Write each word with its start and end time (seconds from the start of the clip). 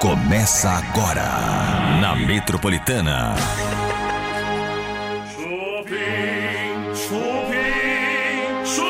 Começa 0.00 0.68
agora 0.68 1.24
na 2.00 2.14
Metropolitana. 2.14 3.34
Chupim, 5.34 6.94
chupim, 6.94 8.64
chupim. 8.66 8.84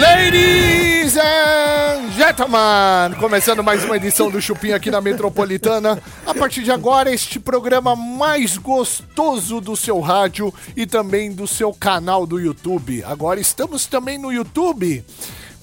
Ladies 0.00 1.18
and 1.18 2.10
gentlemen, 2.16 3.18
começando 3.20 3.62
mais 3.62 3.84
uma 3.84 3.96
edição 3.96 4.30
do 4.30 4.40
Chupim 4.40 4.72
aqui 4.72 4.90
na 4.90 5.02
Metropolitana. 5.02 6.02
A 6.26 6.34
partir 6.34 6.62
de 6.62 6.70
agora, 6.70 7.12
este 7.12 7.38
programa 7.38 7.94
mais 7.94 8.56
gostoso 8.56 9.60
do 9.60 9.76
seu 9.76 10.00
rádio 10.00 10.52
e 10.74 10.86
também 10.86 11.30
do 11.30 11.46
seu 11.46 11.74
canal 11.74 12.26
do 12.26 12.40
YouTube. 12.40 13.04
Agora 13.04 13.38
estamos 13.38 13.84
também 13.84 14.16
no 14.16 14.32
YouTube. 14.32 15.04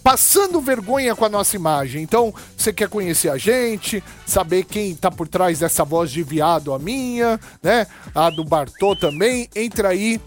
Passando 0.03 0.61
vergonha 0.61 1.15
com 1.15 1.25
a 1.25 1.29
nossa 1.29 1.55
imagem. 1.55 2.01
Então, 2.01 2.33
você 2.55 2.71
quer 2.71 2.89
conhecer 2.89 3.29
a 3.29 3.37
gente, 3.37 4.03
saber 4.25 4.63
quem 4.63 4.95
tá 4.95 5.11
por 5.11 5.27
trás 5.27 5.59
dessa 5.59 5.83
voz 5.83 6.11
de 6.11 6.23
viado, 6.23 6.73
a 6.73 6.79
minha, 6.79 7.39
né? 7.61 7.85
A 8.15 8.29
do 8.29 8.43
Bartô 8.43 8.95
também. 8.95 9.49
Entra 9.55 9.89
aí 9.89 10.19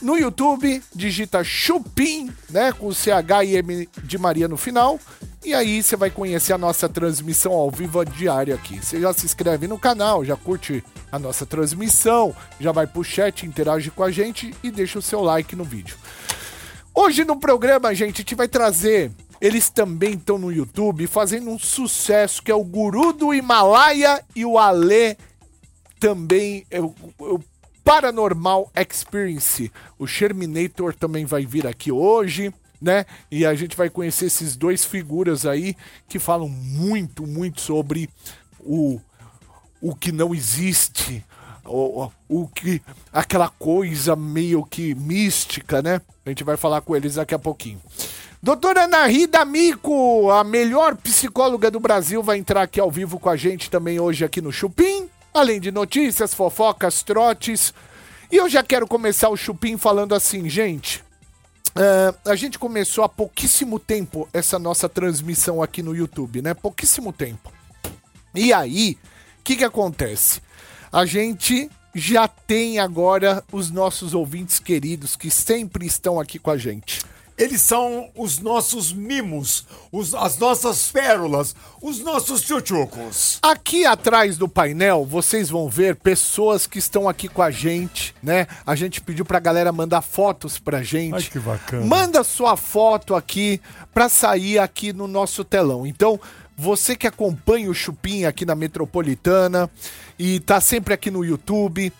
no 0.00 0.16
YouTube, 0.16 0.82
digita 0.94 1.42
Chupim, 1.42 2.32
né, 2.50 2.72
com 2.72 2.92
CH 2.92 3.44
e 3.44 3.56
M 3.56 3.88
de 4.04 4.18
Maria 4.18 4.48
no 4.48 4.56
final. 4.56 4.98
E 5.44 5.54
aí 5.54 5.82
você 5.82 5.96
vai 5.96 6.10
conhecer 6.10 6.52
a 6.52 6.58
nossa 6.58 6.88
transmissão 6.88 7.52
ao 7.52 7.70
vivo 7.70 8.04
diária 8.04 8.54
aqui. 8.54 8.78
Você 8.78 9.00
já 9.00 9.12
se 9.12 9.24
inscreve 9.24 9.66
no 9.66 9.78
canal, 9.78 10.24
já 10.24 10.36
curte 10.36 10.84
a 11.10 11.18
nossa 11.18 11.46
transmissão, 11.46 12.34
já 12.60 12.72
vai 12.72 12.86
pro 12.86 13.04
chat, 13.04 13.46
interage 13.46 13.90
com 13.90 14.02
a 14.02 14.10
gente 14.10 14.54
e 14.62 14.70
deixa 14.70 14.98
o 14.98 15.02
seu 15.02 15.20
like 15.20 15.56
no 15.56 15.64
vídeo. 15.64 15.96
Hoje 16.94 17.24
no 17.24 17.38
programa, 17.38 17.94
gente, 17.94 18.16
a 18.16 18.18
gente 18.18 18.34
vai 18.34 18.48
trazer. 18.48 19.10
Eles 19.40 19.70
também 19.70 20.14
estão 20.14 20.36
no 20.36 20.50
YouTube 20.50 21.06
fazendo 21.06 21.48
um 21.48 21.58
sucesso 21.58 22.42
que 22.42 22.50
é 22.50 22.54
o 22.54 22.64
Guru 22.64 23.12
do 23.12 23.32
Himalaia 23.32 24.22
e 24.34 24.44
o 24.44 24.58
Alê 24.58 25.16
também 26.00 26.66
é 26.70 26.80
o, 26.80 26.94
o 27.18 27.40
Paranormal 27.84 28.70
Experience. 28.74 29.72
O 29.98 30.06
Sherminator 30.06 30.94
também 30.94 31.24
vai 31.24 31.46
vir 31.46 31.66
aqui 31.66 31.92
hoje, 31.92 32.52
né? 32.80 33.06
E 33.30 33.46
a 33.46 33.54
gente 33.54 33.76
vai 33.76 33.88
conhecer 33.88 34.26
esses 34.26 34.56
dois 34.56 34.84
figuras 34.84 35.46
aí 35.46 35.76
que 36.08 36.18
falam 36.18 36.48
muito, 36.48 37.26
muito 37.26 37.60
sobre 37.60 38.10
o, 38.60 39.00
o 39.80 39.94
que 39.94 40.12
não 40.12 40.34
existe. 40.34 41.24
O, 41.68 42.10
o, 42.28 42.48
que 42.48 42.80
aquela 43.12 43.48
coisa 43.48 44.16
meio 44.16 44.64
que 44.64 44.94
mística, 44.94 45.82
né? 45.82 46.00
A 46.24 46.28
gente 46.30 46.42
vai 46.44 46.56
falar 46.56 46.80
com 46.80 46.96
eles 46.96 47.14
daqui 47.16 47.34
a 47.34 47.38
pouquinho. 47.38 47.80
Doutora 48.42 48.84
Ana 48.84 49.06
Rida 49.06 49.44
Mico, 49.44 50.30
a 50.30 50.44
melhor 50.44 50.96
psicóloga 50.96 51.70
do 51.70 51.80
Brasil, 51.80 52.22
vai 52.22 52.38
entrar 52.38 52.62
aqui 52.62 52.78
ao 52.80 52.90
vivo 52.90 53.18
com 53.18 53.28
a 53.28 53.36
gente 53.36 53.70
também 53.70 53.98
hoje 53.98 54.24
aqui 54.24 54.40
no 54.40 54.52
Chupim. 54.52 55.08
Além 55.34 55.60
de 55.60 55.70
notícias, 55.70 56.32
fofocas, 56.34 57.02
trotes. 57.02 57.74
E 58.30 58.36
eu 58.36 58.48
já 58.48 58.62
quero 58.62 58.86
começar 58.86 59.28
o 59.28 59.36
Chupim 59.36 59.76
falando 59.76 60.14
assim, 60.14 60.48
gente. 60.48 61.02
é, 61.76 62.30
a 62.30 62.34
gente 62.34 62.58
começou 62.58 63.04
há 63.04 63.08
pouquíssimo 63.08 63.78
tempo 63.78 64.28
essa 64.32 64.58
nossa 64.58 64.88
transmissão 64.88 65.62
aqui 65.62 65.82
no 65.82 65.94
YouTube, 65.94 66.42
né? 66.42 66.54
Pouquíssimo 66.54 67.12
tempo. 67.12 67.52
E 68.34 68.52
aí, 68.52 68.96
o 69.40 69.42
que, 69.42 69.56
que 69.56 69.64
acontece? 69.64 70.40
A 70.92 71.04
gente 71.06 71.70
já 71.94 72.28
tem 72.28 72.78
agora 72.78 73.42
os 73.52 73.70
nossos 73.70 74.14
ouvintes 74.14 74.58
queridos 74.58 75.16
que 75.16 75.30
sempre 75.30 75.86
estão 75.86 76.18
aqui 76.20 76.38
com 76.38 76.50
a 76.50 76.56
gente. 76.58 77.00
Eles 77.36 77.60
são 77.60 78.10
os 78.16 78.40
nossos 78.40 78.92
mimos, 78.92 79.64
os- 79.92 80.12
as 80.12 80.36
nossas 80.38 80.90
pérolas, 80.90 81.54
os 81.80 82.00
nossos 82.00 82.42
tchutchucos. 82.42 83.38
Aqui 83.40 83.86
atrás 83.86 84.36
do 84.36 84.48
painel, 84.48 85.04
vocês 85.04 85.48
vão 85.48 85.68
ver 85.68 85.94
pessoas 85.94 86.66
que 86.66 86.80
estão 86.80 87.08
aqui 87.08 87.28
com 87.28 87.40
a 87.40 87.48
gente, 87.50 88.12
né? 88.20 88.48
A 88.66 88.74
gente 88.74 89.00
pediu 89.00 89.24
pra 89.24 89.38
galera 89.38 89.70
mandar 89.70 90.02
fotos 90.02 90.58
pra 90.58 90.82
gente. 90.82 91.14
Ai, 91.14 91.22
que 91.22 91.38
bacana. 91.38 91.86
Manda 91.86 92.24
sua 92.24 92.56
foto 92.56 93.14
aqui 93.14 93.60
pra 93.94 94.08
sair 94.08 94.58
aqui 94.58 94.92
no 94.92 95.06
nosso 95.06 95.44
telão. 95.44 95.86
Então, 95.86 96.18
você 96.58 96.96
que 96.96 97.06
acompanha 97.06 97.70
o 97.70 97.74
Chupim 97.74 98.24
aqui 98.24 98.44
na 98.44 98.56
Metropolitana 98.56 99.70
e 100.18 100.40
tá 100.40 100.60
sempre 100.60 100.92
aqui 100.92 101.08
no 101.08 101.24
YouTube, 101.24 101.92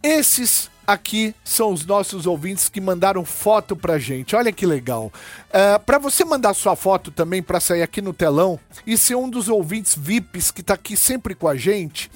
esses 0.00 0.70
aqui 0.86 1.34
são 1.42 1.72
os 1.72 1.84
nossos 1.84 2.24
ouvintes 2.24 2.68
que 2.68 2.80
mandaram 2.80 3.24
foto 3.24 3.74
pra 3.74 3.98
gente. 3.98 4.36
Olha 4.36 4.52
que 4.52 4.64
legal. 4.64 5.12
É, 5.50 5.78
para 5.78 5.98
você 5.98 6.24
mandar 6.24 6.54
sua 6.54 6.76
foto 6.76 7.10
também 7.10 7.42
pra 7.42 7.58
sair 7.58 7.82
aqui 7.82 8.00
no 8.00 8.12
telão 8.12 8.60
e 8.86 8.96
ser 8.96 9.16
um 9.16 9.28
dos 9.28 9.48
ouvintes 9.48 9.96
VIPs 9.98 10.52
que 10.52 10.62
tá 10.62 10.74
aqui 10.74 10.96
sempre 10.96 11.34
com 11.34 11.48
a 11.48 11.56
gente, 11.56 12.08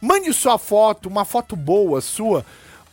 mande 0.00 0.32
sua 0.32 0.58
foto, 0.58 1.08
uma 1.08 1.24
foto 1.24 1.54
boa 1.54 2.00
sua, 2.00 2.44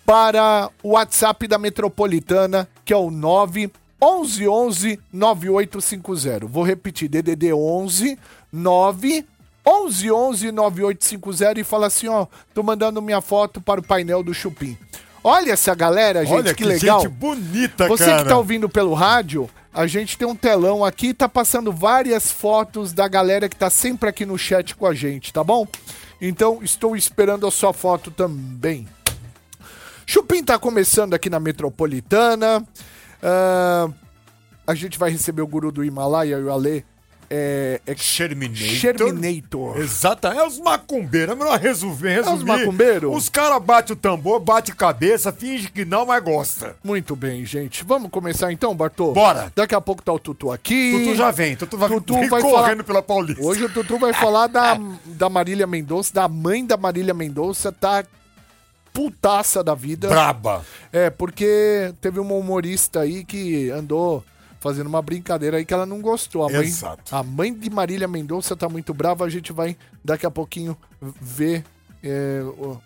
para 0.05 0.69
o 0.83 0.89
WhatsApp 0.89 1.47
da 1.47 1.57
Metropolitana, 1.57 2.67
que 2.85 2.93
é 2.93 2.97
o 2.97 3.09
9 3.09 3.71
11 4.01 4.47
11 4.47 4.99
9850. 5.13 6.47
Vou 6.47 6.63
repetir, 6.63 7.07
DDD 7.07 7.53
11 7.53 8.17
9 8.51 9.25
11 9.65 10.11
11 10.11 10.51
9850 10.51 11.59
e 11.59 11.63
fala 11.63 11.87
assim, 11.87 12.07
ó, 12.07 12.25
tô 12.53 12.63
mandando 12.63 13.01
minha 13.01 13.21
foto 13.21 13.61
para 13.61 13.79
o 13.79 13.83
painel 13.83 14.23
do 14.23 14.33
Chupim. 14.33 14.77
Olha 15.23 15.51
essa 15.51 15.75
galera, 15.75 16.25
gente, 16.25 16.33
Olha 16.33 16.53
que, 16.53 16.63
que, 16.63 16.69
legal. 16.69 17.01
gente 17.01 17.11
bonita, 17.11 17.87
Você 17.87 18.05
cara. 18.05 18.23
que 18.23 18.29
tá 18.29 18.37
ouvindo 18.37 18.67
pelo 18.67 18.95
rádio, 18.95 19.47
a 19.71 19.85
gente 19.85 20.17
tem 20.17 20.27
um 20.27 20.35
telão 20.35 20.83
aqui 20.83 21.13
tá 21.13 21.29
passando 21.29 21.71
várias 21.71 22.31
fotos 22.31 22.91
da 22.91 23.07
galera 23.07 23.47
que 23.47 23.55
tá 23.55 23.69
sempre 23.69 24.09
aqui 24.09 24.25
no 24.25 24.37
chat 24.37 24.75
com 24.75 24.87
a 24.87 24.95
gente, 24.95 25.31
tá 25.31 25.43
bom? 25.43 25.67
Então, 26.19 26.59
estou 26.63 26.95
esperando 26.95 27.45
a 27.45 27.51
sua 27.51 27.71
foto 27.71 28.09
também. 28.09 28.87
Chupim 30.05 30.43
tá 30.43 30.57
começando 30.57 31.13
aqui 31.13 31.29
na 31.29 31.39
Metropolitana. 31.39 32.65
Ah, 33.23 33.89
a 34.67 34.75
gente 34.75 34.97
vai 34.97 35.11
receber 35.11 35.41
o 35.41 35.47
guru 35.47 35.71
do 35.71 35.83
Himalaia 35.83 36.35
e 36.37 36.43
o 36.43 36.51
Ale. 36.51 36.85
É, 37.33 37.79
é 37.87 37.95
Sherminator. 37.95 38.67
Sherminator. 38.75 39.77
Exato, 39.77 40.27
é 40.27 40.45
os 40.45 40.59
macumbeiros. 40.59 41.33
É 41.33 41.35
melhor 41.37 41.57
resumir, 41.57 42.15
resumir. 42.21 42.43
macumbeiros? 42.43 43.15
Os 43.15 43.29
caras 43.29 43.63
batem 43.63 43.93
o 43.93 43.95
tambor, 43.95 44.37
bate 44.41 44.75
cabeça, 44.75 45.31
finge 45.31 45.69
que 45.71 45.85
não, 45.85 46.05
mas 46.05 46.21
gosta. 46.21 46.75
Muito 46.83 47.15
bem, 47.15 47.45
gente. 47.45 47.85
Vamos 47.85 48.11
começar 48.11 48.51
então, 48.51 48.75
Bartô? 48.75 49.13
Bora. 49.13 49.49
Daqui 49.55 49.73
a 49.73 49.79
pouco 49.79 50.03
tá 50.03 50.11
o 50.11 50.19
Tutu 50.19 50.51
aqui. 50.51 50.91
Tutu 51.05 51.15
já 51.15 51.31
vem, 51.31 51.55
Tutu 51.55 51.77
vai, 51.77 51.87
Tutu 51.87 52.15
vem 52.15 52.27
vai 52.27 52.41
correndo 52.41 52.65
falar- 52.65 52.83
pela 52.83 53.01
Paulista. 53.01 53.41
Hoje 53.41 53.63
o 53.63 53.69
Tutu 53.69 53.97
vai 53.97 54.11
falar 54.11 54.47
da, 54.47 54.77
da 55.05 55.29
Marília 55.29 55.65
Mendonça, 55.65 56.13
da 56.13 56.27
mãe 56.27 56.65
da 56.65 56.75
Marília 56.75 57.13
Mendonça, 57.13 57.71
tá 57.71 58.03
putaça 58.93 59.63
da 59.63 59.73
vida. 59.75 60.07
Braba. 60.09 60.65
É, 60.91 61.09
porque 61.09 61.93
teve 62.01 62.19
uma 62.19 62.33
humorista 62.33 63.01
aí 63.01 63.23
que 63.23 63.69
andou 63.69 64.23
fazendo 64.59 64.87
uma 64.87 65.01
brincadeira 65.01 65.57
aí 65.57 65.65
que 65.65 65.73
ela 65.73 65.85
não 65.85 66.01
gostou. 66.01 66.47
A 66.47 66.51
mãe, 66.51 66.65
Exato. 66.67 67.15
a 67.15 67.23
mãe 67.23 67.53
de 67.53 67.69
Marília 67.69 68.07
Mendonça 68.07 68.55
tá 68.55 68.69
muito 68.69 68.93
brava, 68.93 69.25
a 69.25 69.29
gente 69.29 69.51
vai 69.51 69.75
daqui 70.03 70.25
a 70.25 70.31
pouquinho 70.31 70.77
ver 71.19 71.63
é, 72.03 72.41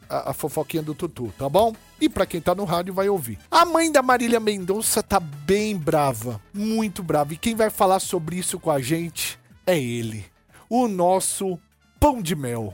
a, 0.10 0.32
a 0.32 0.34
fofoquinha 0.34 0.84
do 0.84 0.94
Tutu, 0.96 1.34
tá 1.38 1.48
bom? 1.50 1.74
E 2.00 2.10
pra 2.10 2.26
quem 2.26 2.42
tá 2.42 2.54
no 2.54 2.64
rádio 2.64 2.94
vai 2.94 3.10
ouvir. 3.10 3.38
A 3.50 3.66
mãe 3.66 3.92
da 3.92 4.02
Marília 4.02 4.40
Mendonça 4.40 5.02
tá 5.02 5.20
bem 5.20 5.78
brava, 5.78 6.42
muito 6.54 7.04
brava. 7.04 7.34
E 7.34 7.38
quem 7.38 7.56
vai 7.56 7.70
falar 7.70 8.00
sobre 8.00 8.38
isso 8.38 8.60
com 8.60 8.72
a 8.72 8.80
gente 8.80 9.40
é 9.66 9.78
ele, 9.78 10.26
o 10.70 10.88
nosso 10.88 11.60
pão 12.00 12.22
de 12.22 12.36
mel, 12.36 12.74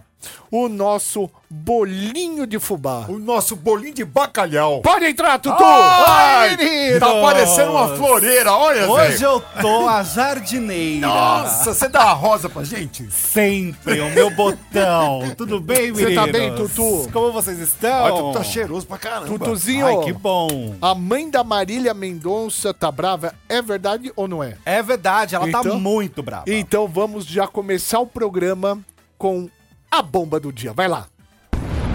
o 0.49 0.67
nosso 0.67 1.29
bolinho 1.49 2.45
de 2.47 2.59
fubá. 2.59 3.05
O 3.07 3.19
nosso 3.19 3.55
bolinho 3.55 3.93
de 3.93 4.05
bacalhau. 4.05 4.81
Pode 4.81 5.05
entrar, 5.05 5.37
Tutu! 5.39 5.63
Ai, 5.63 6.55
menino! 6.55 6.99
tá 6.99 7.21
parecendo 7.21 7.71
uma 7.71 7.95
floreira, 7.95 8.53
olha, 8.53 8.89
Hoje 8.89 9.17
Zé. 9.17 9.25
eu 9.25 9.41
tô 9.61 9.87
a 9.87 10.03
jardineira. 10.03 11.07
Nossa, 11.07 11.73
você 11.73 11.87
dá 11.87 12.01
a 12.03 12.13
rosa 12.13 12.49
pra 12.49 12.63
gente? 12.63 13.09
Sempre, 13.11 13.99
o 14.01 14.09
meu 14.11 14.29
botão. 14.29 15.22
Tudo 15.37 15.59
bem, 15.59 15.91
Você 15.91 16.05
meninos? 16.05 16.25
tá 16.25 16.31
bem, 16.31 16.55
Tutu? 16.55 17.09
Como 17.11 17.31
vocês 17.31 17.59
estão? 17.59 18.03
Olha, 18.03 18.16
tu 18.16 18.31
tá 18.40 18.43
cheiroso 18.43 18.85
pra 18.87 18.97
caramba. 18.97 19.28
Tutuzinho, 19.28 19.85
Ai, 19.87 20.05
que 20.05 20.13
bom. 20.13 20.75
a 20.81 20.96
mãe 20.96 21.29
da 21.29 21.43
Marília 21.43 21.93
Mendonça 21.93 22.73
tá 22.73 22.91
brava. 22.91 23.34
É 23.49 23.61
verdade 23.61 24.11
ou 24.16 24.28
não 24.28 24.43
é? 24.43 24.57
É 24.66 24.81
verdade, 24.81 25.35
ela 25.35 25.49
tá 25.51 25.59
Então? 25.59 25.79
muito 25.79 26.23
brava. 26.23 26.46
Então 26.47 26.87
vamos 26.87 27.25
já 27.25 27.47
começar 27.47 27.99
o 27.99 28.07
programa 28.07 28.79
com 29.17 29.49
a 29.91 30.02
bomba 30.02 30.40
do 30.40 30.52
dia. 30.53 30.72
Vai 30.72 30.88
lá. 30.88 31.08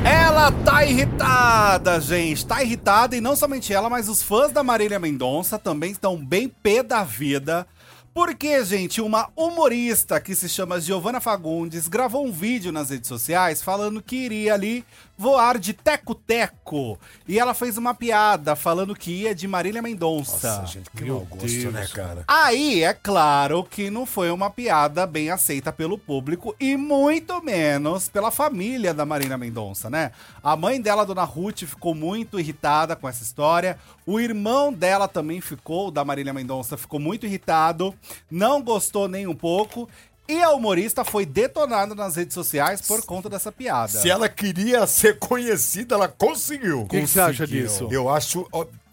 Ela 0.04 0.52
tá 0.52 0.84
irritada, 0.84 2.00
gente. 2.00 2.46
Tá 2.46 2.62
irritada 2.62 3.16
e 3.16 3.20
não 3.20 3.34
somente 3.34 3.72
ela, 3.72 3.90
mas 3.90 4.08
os 4.08 4.22
fãs 4.22 4.52
da 4.52 4.62
Marília 4.62 5.00
Mendonça 5.00 5.58
também 5.58 5.90
estão 5.90 6.16
bem 6.16 6.48
pé 6.48 6.82
da 6.82 7.02
vida. 7.02 7.66
Porque, 8.14 8.64
gente, 8.64 9.00
uma 9.00 9.28
humorista 9.36 10.20
que 10.20 10.34
se 10.34 10.48
chama 10.48 10.80
Giovanna 10.80 11.20
Fagundes 11.20 11.88
gravou 11.88 12.24
um 12.24 12.32
vídeo 12.32 12.72
nas 12.72 12.90
redes 12.90 13.08
sociais 13.08 13.62
falando 13.62 14.00
que 14.02 14.16
iria 14.16 14.54
ali 14.54 14.84
voar 15.16 15.58
de 15.58 15.72
teco-teco. 15.72 16.98
E 17.26 17.38
ela 17.38 17.54
fez 17.54 17.78
uma 17.78 17.94
piada 17.94 18.54
falando 18.54 18.94
que 18.94 19.10
ia 19.10 19.34
de 19.34 19.48
Marília 19.48 19.80
Mendonça. 19.80 20.60
Nossa, 20.60 20.72
gente, 20.72 20.90
que 20.90 21.04
mau 21.04 21.20
gosto, 21.20 21.70
né, 21.70 21.86
cara? 21.92 22.24
Aí, 22.28 22.82
é 22.82 22.92
claro 22.92 23.64
que 23.64 23.90
não 23.90 24.04
foi 24.04 24.30
uma 24.30 24.50
piada 24.50 25.06
bem 25.06 25.30
aceita 25.30 25.72
pelo 25.72 25.96
público 25.96 26.54
e 26.60 26.76
muito 26.76 27.42
menos 27.42 28.08
pela 28.08 28.30
família 28.30 28.92
da 28.92 29.06
Marina 29.06 29.38
Mendonça, 29.38 29.88
né? 29.88 30.12
A 30.42 30.56
mãe 30.56 30.80
dela, 30.80 31.06
Dona 31.06 31.24
Ruth, 31.24 31.64
ficou 31.64 31.94
muito 31.94 32.38
irritada 32.38 32.94
com 32.94 33.08
essa 33.08 33.22
história. 33.22 33.78
O 34.04 34.20
irmão 34.20 34.72
dela 34.72 35.08
também 35.08 35.40
ficou, 35.40 35.90
da 35.90 36.04
Marília 36.04 36.32
Mendonça, 36.32 36.76
ficou 36.76 37.00
muito 37.00 37.26
irritado, 37.26 37.94
não 38.30 38.62
gostou 38.62 39.08
nem 39.08 39.26
um 39.26 39.34
pouco. 39.34 39.88
E 40.28 40.42
a 40.42 40.50
humorista 40.50 41.04
foi 41.04 41.24
detonada 41.24 41.94
nas 41.94 42.16
redes 42.16 42.34
sociais 42.34 42.80
por 42.80 43.04
conta 43.04 43.28
dessa 43.28 43.52
piada. 43.52 43.88
Se 43.88 44.10
ela 44.10 44.28
queria 44.28 44.86
ser 44.86 45.18
conhecida, 45.18 45.94
ela 45.94 46.08
conseguiu. 46.08 46.82
O 46.82 46.88
que, 46.88 47.00
que 47.00 47.06
você 47.06 47.20
acha 47.20 47.46
disso? 47.46 47.88
Eu 47.90 48.08
acho. 48.08 48.46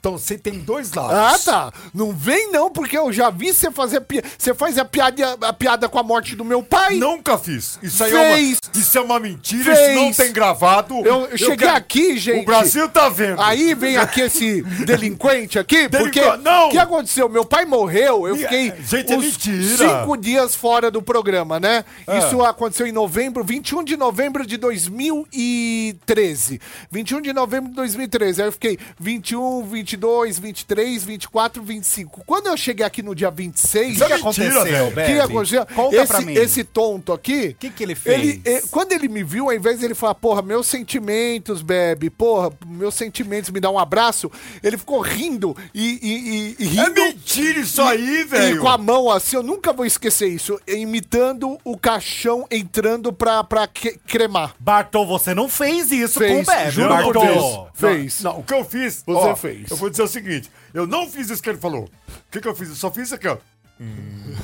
Então 0.03 0.17
você 0.17 0.37
tem 0.37 0.59
dois 0.59 0.91
Ah, 0.97 1.01
lados. 1.01 1.45
tá. 1.45 1.71
Não 1.93 2.11
vem 2.11 2.51
não, 2.51 2.69
porque 2.69 2.97
eu 2.97 3.09
já 3.13 3.29
vi 3.29 3.53
você 3.53 3.71
fazer 3.71 4.01
piada. 4.01 4.27
Você 4.37 4.53
faz 4.53 4.77
a 4.77 4.83
piada, 4.83 5.37
a 5.39 5.53
piada 5.53 5.87
com 5.87 5.97
a 5.97 6.03
morte 6.03 6.35
do 6.35 6.43
meu 6.43 6.61
pai. 6.61 6.95
Nunca 6.97 7.37
fiz. 7.37 7.79
Isso 7.81 8.03
aí 8.03 8.11
Fez. 8.11 8.21
é 8.21 8.35
uma, 8.35 8.57
isso 8.81 8.97
é 8.97 9.01
uma 9.01 9.17
mentira, 9.17 9.63
Fez. 9.73 9.79
isso 9.91 9.95
não 10.01 10.11
tem 10.11 10.33
gravado. 10.33 10.95
Eu, 11.05 11.27
eu 11.27 11.37
cheguei 11.37 11.55
quero- 11.55 11.77
aqui, 11.77 12.17
gente. 12.17 12.41
O 12.41 12.45
Brasil 12.45 12.89
tá 12.89 13.07
vendo. 13.07 13.41
Aí 13.41 13.73
vem 13.73 13.95
aqui 13.95 14.19
esse 14.19 14.61
delinquente 14.85 15.57
aqui, 15.57 15.87
porque 15.87 16.19
Delinqu- 16.19 16.43
não. 16.43 16.67
o 16.67 16.71
que 16.71 16.77
aconteceu? 16.79 17.29
Meu 17.29 17.45
pai 17.45 17.63
morreu, 17.63 18.27
eu 18.27 18.35
fiquei 18.35 18.73
gente, 18.85 19.13
é 19.13 19.17
mentira. 19.17 19.89
Ah. 19.89 20.01
cinco 20.01 20.17
dias 20.17 20.53
fora 20.53 20.91
do 20.91 21.01
programa, 21.01 21.61
né? 21.61 21.85
Isso 22.19 22.43
aconteceu 22.43 22.85
em 22.85 22.91
novembro, 22.91 23.41
21 23.41 23.81
de 23.85 23.95
novembro 23.95 24.45
de 24.45 24.57
2013. 24.57 26.59
21 26.91 27.21
de 27.21 27.31
novembro 27.31 27.69
de 27.69 27.75
2013. 27.77 28.41
Aí 28.41 28.47
eu 28.49 28.51
fiquei 28.51 28.77
21, 28.99 29.63
22, 29.63 29.92
23, 29.97 31.03
24, 31.03 31.61
25. 31.63 32.23
Quando 32.25 32.47
eu 32.47 32.57
cheguei 32.57 32.85
aqui 32.85 33.01
no 33.01 33.13
dia 33.15 33.29
26, 33.31 33.93
Isso 33.95 34.03
O 34.03 34.07
que 34.07 34.13
é 34.13 34.15
aconteceu, 34.15 34.61
o 34.87 34.91
que 34.93 35.19
aconteceu? 35.19 35.65
Conta 35.75 35.95
esse, 35.95 36.07
pra 36.07 36.21
mim. 36.21 36.33
esse 36.33 36.63
tonto 36.63 37.13
aqui. 37.13 37.49
O 37.49 37.55
que 37.55 37.69
que 37.69 37.83
ele 37.83 37.95
fez? 37.95 38.19
Ele, 38.19 38.41
eh, 38.45 38.61
quando 38.71 38.91
ele 38.91 39.07
me 39.07 39.23
viu, 39.23 39.45
ao 39.45 39.53
invés 39.53 39.79
de 39.79 39.85
ele 39.85 39.95
falar, 39.95 40.15
porra, 40.15 40.41
meus 40.41 40.67
sentimentos, 40.67 41.61
Bebe, 41.61 42.09
porra, 42.09 42.51
meus 42.65 42.93
sentimentos, 42.95 43.49
me 43.49 43.59
dá 43.59 43.69
um 43.69 43.79
abraço, 43.79 44.31
ele 44.61 44.77
ficou 44.77 44.99
rindo 44.99 45.55
e, 45.73 45.99
e- 46.01 46.55
e- 46.59 46.63
e 46.75 46.79
É 46.79 46.83
rindo. 46.85 47.01
mentira 47.01 47.59
isso 47.59 47.81
aí, 47.81 48.21
E 48.21 48.23
velho. 48.23 48.61
com 48.61 48.67
a 48.69 48.77
mão 48.77 49.09
assim, 49.09 49.35
eu 49.35 49.43
nunca 49.43 49.71
vou 49.73 49.85
esquecer 49.85 50.27
isso, 50.27 50.59
imitando 50.67 51.57
o 51.63 51.77
caixão 51.77 52.45
entrando 52.51 53.11
pra, 53.11 53.43
pra 53.43 53.67
cremar. 53.67 54.55
Bartol, 54.59 55.05
você 55.07 55.33
não 55.33 55.47
fez 55.49 55.91
isso 55.91 56.19
Fez, 56.19 56.31
com 56.45 56.51
o 56.51 56.55
Bebe, 56.55 56.71
juro. 56.71 57.13
Deus. 57.13 57.67
Fez. 57.73 58.21
Não, 58.21 58.39
o 58.39 58.43
que 58.43 58.53
eu 58.53 58.63
fiz. 58.63 59.03
Você 59.05 59.27
ó, 59.29 59.35
fez. 59.35 59.69
Eu 59.69 59.77
vou 59.83 59.89
dizer 59.89 60.03
o 60.03 60.07
seguinte: 60.07 60.49
eu 60.73 60.87
não 60.87 61.09
fiz 61.09 61.29
isso 61.29 61.41
que 61.43 61.49
ele 61.49 61.57
falou. 61.57 61.83
O 61.83 62.31
que, 62.31 62.39
que 62.41 62.47
eu 62.47 62.55
fiz? 62.55 62.69
Eu 62.69 62.75
só 62.75 62.89
fiz 62.91 63.05
isso 63.05 63.15
aqui, 63.15 63.27
ó. 63.27 63.37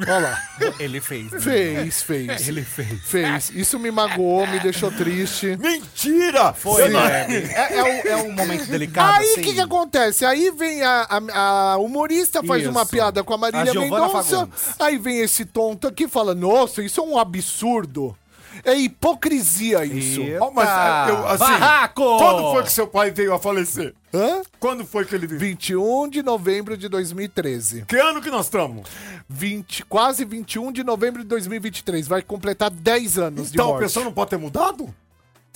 Olha 0.00 0.18
lá. 0.18 0.38
Ele 0.78 1.00
fez. 1.00 1.30
né? 1.30 1.40
Fez, 1.40 2.02
fez. 2.02 2.48
Ele 2.48 2.62
fez. 2.62 3.00
Fez. 3.04 3.50
Isso 3.50 3.78
me 3.78 3.90
magoou, 3.90 4.46
me 4.46 4.60
deixou 4.60 4.90
triste. 4.90 5.56
Mentira! 5.56 6.52
Foi, 6.52 6.88
Bebe. 6.90 7.34
É, 7.52 7.78
é 7.78 7.82
um, 7.82 8.08
é 8.08 8.16
um 8.16 8.32
momento 8.32 8.66
delicado, 8.66 9.20
Aí 9.20 9.26
o 9.28 9.32
assim. 9.32 9.42
que, 9.42 9.54
que 9.54 9.60
acontece? 9.60 10.24
Aí 10.24 10.50
vem 10.50 10.82
a, 10.82 11.06
a- 11.08 11.72
a 11.72 11.76
humorista, 11.78 12.42
faz 12.42 12.62
Isso. 12.62 12.70
uma 12.70 12.84
piada 12.84 13.24
com 13.24 13.32
a 13.34 13.38
Marília 13.38 13.72
A 13.72 13.74
Mendonça. 13.74 14.22
Fagundes. 14.22 14.74
Aí 14.78 14.98
vem 14.98 15.20
esse 15.20 15.44
tonto 15.46 15.86
aqui 15.88 16.04
e 16.04 16.08
fala: 16.08 16.34
Nossa, 16.34 16.82
isso 16.82 17.00
é 17.00 17.04
um 17.04 17.18
absurdo. 17.18 18.16
É 18.64 18.74
hipocrisia 18.74 19.84
isso. 19.84 20.20
Eita. 20.20 20.50
Mas 20.54 20.68
ah, 20.68 21.06
eu, 21.08 21.28
assim, 21.28 21.38
Barraco! 21.38 22.18
Quando 22.18 22.52
foi 22.52 22.62
que 22.62 22.72
seu 22.72 22.86
pai 22.86 23.10
veio 23.10 23.34
a 23.34 23.38
falecer? 23.38 23.94
Hã? 24.12 24.42
Quando 24.58 24.84
foi 24.84 25.04
que 25.04 25.14
ele 25.14 25.26
veio? 25.26 25.40
21 25.40 26.08
de 26.08 26.22
novembro 26.22 26.76
de 26.76 26.88
2013. 26.88 27.84
Que 27.86 27.96
ano 27.96 28.20
que 28.22 28.30
nós 28.30 28.46
estamos? 28.46 28.88
20, 29.28 29.84
quase 29.86 30.24
21 30.24 30.72
de 30.72 30.82
novembro 30.84 31.22
de 31.22 31.28
2023. 31.28 32.06
Vai 32.08 32.22
completar 32.22 32.70
10 32.70 33.18
anos 33.18 33.48
de 33.50 33.56
Então 33.56 33.66
a 33.66 33.68
morte. 33.70 33.82
pessoa 33.82 34.04
não 34.04 34.12
pode 34.12 34.30
ter 34.30 34.38
mudado? 34.38 34.92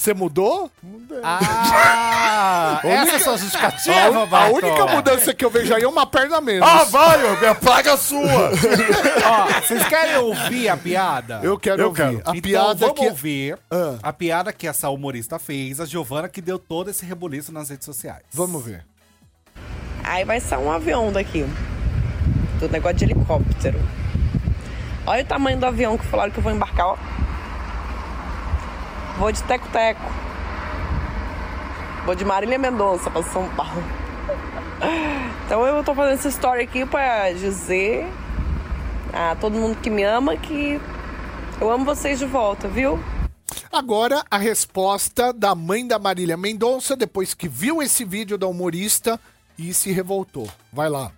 Você 0.00 0.14
mudou? 0.14 0.70
Ah, 1.23 2.81
essa 2.82 3.12
é 3.12 3.17
a 3.17 3.20
sua 3.20 3.35
A, 3.35 3.37
justificativa, 3.37 4.38
a 4.38 4.49
única 4.49 4.87
mudança 4.87 5.35
que 5.35 5.44
eu 5.44 5.50
vejo 5.50 5.75
aí 5.75 5.82
é 5.82 5.87
uma 5.88 6.06
perna 6.06 6.38
a 6.38 6.41
menos. 6.41 6.67
Ah, 6.67 6.85
vai, 6.85 7.23
ó, 7.23 7.35
é 7.44 7.52
praga 7.52 7.99
sua! 7.99 8.23
Ó, 8.50 9.61
vocês 9.61 9.87
querem 9.88 10.17
ouvir 10.17 10.70
a 10.70 10.76
piada? 10.79 11.41
eu 11.43 11.58
quero 11.58 11.82
Eu 11.82 11.88
ouvir. 11.88 11.97
quero. 12.02 12.17
A 12.25 12.31
então, 12.31 12.41
piada 12.41 12.75
vamos 12.87 12.99
que. 12.99 13.06
ouvir 13.08 13.58
Ah. 13.70 13.99
a 14.02 14.11
piada 14.11 14.55
que 14.55 14.67
essa 14.67 14.88
humorista 14.88 15.38
fez, 15.38 15.81
a 15.81 15.85
Giovana, 15.85 16.31
que 16.31 16.41
deu 16.41 16.58
todo 16.58 16.88
esse 16.88 17.05
rebuliço 17.05 17.53
nas 17.53 17.69
redes 17.69 17.85
sociais. 17.85 18.23
Vamos 18.32 18.64
ver. 18.64 18.87
Aí 20.03 20.25
vai 20.25 20.41
sair 20.41 20.64
um 20.64 20.73
avião 20.73 21.12
daqui. 21.12 21.44
Do 22.58 22.70
negócio 22.70 22.96
de 22.96 23.05
helicóptero. 23.05 23.79
Olha 25.06 25.23
o 25.23 25.26
tamanho 25.26 25.58
do 25.58 25.67
avião 25.67 25.99
que 25.99 26.06
falaram 26.06 26.31
que 26.32 26.38
eu 26.38 26.43
vou 26.43 26.53
embarcar, 26.53 26.87
ó. 26.87 26.96
Vou 29.18 29.30
de 29.32 29.42
teco-teco. 29.42 30.00
Vou 32.04 32.14
de 32.14 32.24
Marília 32.24 32.58
Mendonça 32.58 33.10
pra 33.10 33.22
São 33.22 33.48
Paulo. 33.50 33.82
Então 35.44 35.66
eu 35.66 35.84
tô 35.84 35.94
fazendo 35.94 36.14
essa 36.14 36.28
história 36.28 36.62
aqui 36.62 36.86
pra 36.86 37.32
dizer 37.32 38.06
a 39.12 39.36
todo 39.36 39.58
mundo 39.58 39.76
que 39.76 39.90
me 39.90 40.02
ama 40.02 40.36
que 40.36 40.80
eu 41.60 41.70
amo 41.70 41.84
vocês 41.84 42.18
de 42.18 42.24
volta, 42.24 42.68
viu? 42.68 42.98
Agora, 43.70 44.24
a 44.30 44.38
resposta 44.38 45.32
da 45.32 45.54
mãe 45.54 45.86
da 45.86 45.98
Marília 45.98 46.36
Mendonça, 46.36 46.96
depois 46.96 47.34
que 47.34 47.48
viu 47.48 47.82
esse 47.82 48.04
vídeo 48.04 48.38
da 48.38 48.46
humorista 48.46 49.20
e 49.58 49.74
se 49.74 49.92
revoltou. 49.92 50.48
Vai 50.72 50.88
lá. 50.88 51.12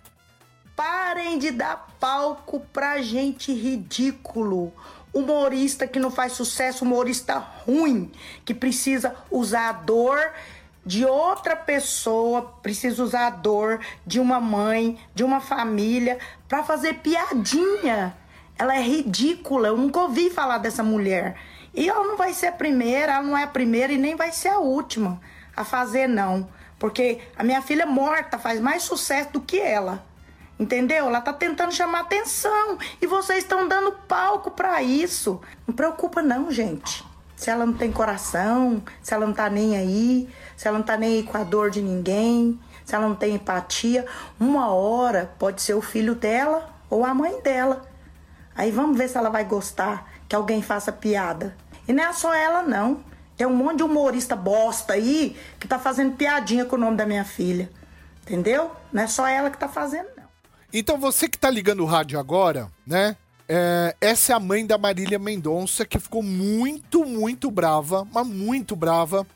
Parem 0.75 1.39
de 1.39 1.51
dar 1.51 1.87
palco 1.99 2.59
pra 2.73 3.01
gente 3.01 3.53
ridículo. 3.53 4.73
Humorista 5.13 5.85
que 5.85 5.99
não 5.99 6.09
faz 6.09 6.33
sucesso, 6.33 6.83
humorista 6.83 7.37
ruim, 7.37 8.11
que 8.43 8.53
precisa 8.53 9.15
usar 9.29 9.69
a 9.69 9.73
dor 9.73 10.19
de 10.85 11.05
outra 11.05 11.55
pessoa, 11.55 12.53
precisa 12.61 13.03
usar 13.03 13.27
a 13.27 13.29
dor 13.29 13.79
de 14.05 14.19
uma 14.19 14.41
mãe, 14.41 14.97
de 15.13 15.23
uma 15.23 15.39
família, 15.39 16.17
pra 16.47 16.63
fazer 16.63 16.95
piadinha. 16.95 18.17
Ela 18.57 18.75
é 18.75 18.81
ridícula, 18.81 19.67
eu 19.69 19.77
nunca 19.77 19.99
ouvi 19.99 20.29
falar 20.29 20.57
dessa 20.57 20.83
mulher. 20.83 21.37
E 21.73 21.87
ela 21.87 22.05
não 22.05 22.17
vai 22.17 22.33
ser 22.33 22.47
a 22.47 22.51
primeira, 22.51 23.13
ela 23.13 23.23
não 23.23 23.37
é 23.37 23.43
a 23.43 23.47
primeira 23.47 23.93
e 23.93 23.97
nem 23.97 24.15
vai 24.15 24.31
ser 24.31 24.49
a 24.49 24.59
última 24.59 25.21
a 25.55 25.63
fazer, 25.63 26.07
não. 26.07 26.47
Porque 26.77 27.19
a 27.35 27.43
minha 27.43 27.61
filha 27.61 27.85
morta 27.85 28.37
faz 28.37 28.59
mais 28.59 28.83
sucesso 28.83 29.31
do 29.31 29.41
que 29.41 29.59
ela. 29.59 30.03
Entendeu? 30.63 31.07
Ela 31.07 31.19
tá 31.19 31.33
tentando 31.33 31.73
chamar 31.73 31.99
atenção 31.99 32.77
e 33.01 33.05
vocês 33.05 33.39
estão 33.39 33.67
dando 33.67 33.91
palco 34.07 34.49
pra 34.49 34.81
isso. 34.81 35.41
Não 35.67 35.75
preocupa 35.75 36.21
não, 36.21 36.49
gente. 36.49 37.03
Se 37.35 37.49
ela 37.49 37.65
não 37.65 37.73
tem 37.73 37.91
coração, 37.91 38.81
se 39.01 39.13
ela 39.13 39.25
não 39.25 39.33
tá 39.33 39.49
nem 39.49 39.75
aí, 39.75 40.29
se 40.55 40.65
ela 40.65 40.77
não 40.77 40.85
tá 40.85 40.95
nem 40.95 41.17
aí 41.17 41.23
com 41.23 41.37
a 41.37 41.43
dor 41.43 41.69
de 41.69 41.81
ninguém, 41.81 42.57
se 42.85 42.95
ela 42.95 43.09
não 43.09 43.15
tem 43.15 43.35
empatia, 43.35 44.05
uma 44.39 44.69
hora 44.69 45.33
pode 45.37 45.61
ser 45.61 45.73
o 45.73 45.81
filho 45.81 46.15
dela 46.15 46.73
ou 46.89 47.03
a 47.03 47.13
mãe 47.13 47.41
dela. 47.41 47.81
Aí 48.55 48.71
vamos 48.71 48.97
ver 48.97 49.09
se 49.09 49.17
ela 49.17 49.29
vai 49.29 49.43
gostar 49.43 50.09
que 50.29 50.35
alguém 50.35 50.61
faça 50.61 50.93
piada. 50.93 51.57
E 51.85 51.91
não 51.91 52.05
é 52.05 52.13
só 52.13 52.33
ela, 52.33 52.63
não. 52.63 53.03
Tem 53.35 53.45
um 53.45 53.53
monte 53.53 53.79
de 53.79 53.83
humorista 53.83 54.33
bosta 54.33 54.93
aí 54.93 55.37
que 55.59 55.67
tá 55.67 55.77
fazendo 55.77 56.15
piadinha 56.15 56.63
com 56.63 56.77
o 56.77 56.79
nome 56.79 56.95
da 56.95 57.05
minha 57.05 57.25
filha. 57.25 57.69
Entendeu? 58.21 58.71
Não 58.93 59.03
é 59.03 59.07
só 59.07 59.27
ela 59.27 59.49
que 59.49 59.57
tá 59.57 59.67
fazendo. 59.67 60.12
Então, 60.73 60.97
você 60.97 61.29
que 61.29 61.37
tá 61.37 61.49
ligando 61.49 61.83
o 61.83 61.85
rádio 61.85 62.19
agora, 62.19 62.69
né? 62.85 63.15
é, 63.47 63.95
essa 63.99 64.33
é 64.33 64.35
a 64.35 64.39
mãe 64.39 64.65
da 64.65 64.77
Marília 64.77 65.19
Mendonça, 65.19 65.85
que 65.85 65.99
ficou 65.99 66.23
muito, 66.23 67.05
muito 67.05 67.51
brava, 67.51 68.07
mas 68.11 68.25
muito 68.25 68.75
brava, 68.75 69.27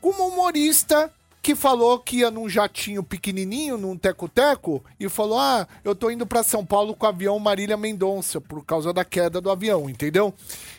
com 0.00 0.10
uma 0.10 0.24
humorista 0.24 1.10
que 1.40 1.54
falou 1.54 1.98
que 1.98 2.18
ia 2.18 2.30
num 2.30 2.48
jatinho 2.48 3.02
pequenininho, 3.02 3.78
num 3.78 3.96
teco-teco, 3.96 4.84
e 5.00 5.08
falou: 5.08 5.38
Ah, 5.38 5.66
eu 5.82 5.94
tô 5.94 6.10
indo 6.10 6.26
pra 6.26 6.42
São 6.42 6.64
Paulo 6.64 6.94
com 6.94 7.06
o 7.06 7.08
avião 7.08 7.38
Marília 7.38 7.76
Mendonça, 7.76 8.40
por 8.40 8.64
causa 8.64 8.92
da 8.92 9.04
queda 9.04 9.40
do 9.40 9.50
avião, 9.50 9.88
entendeu? 9.88 10.34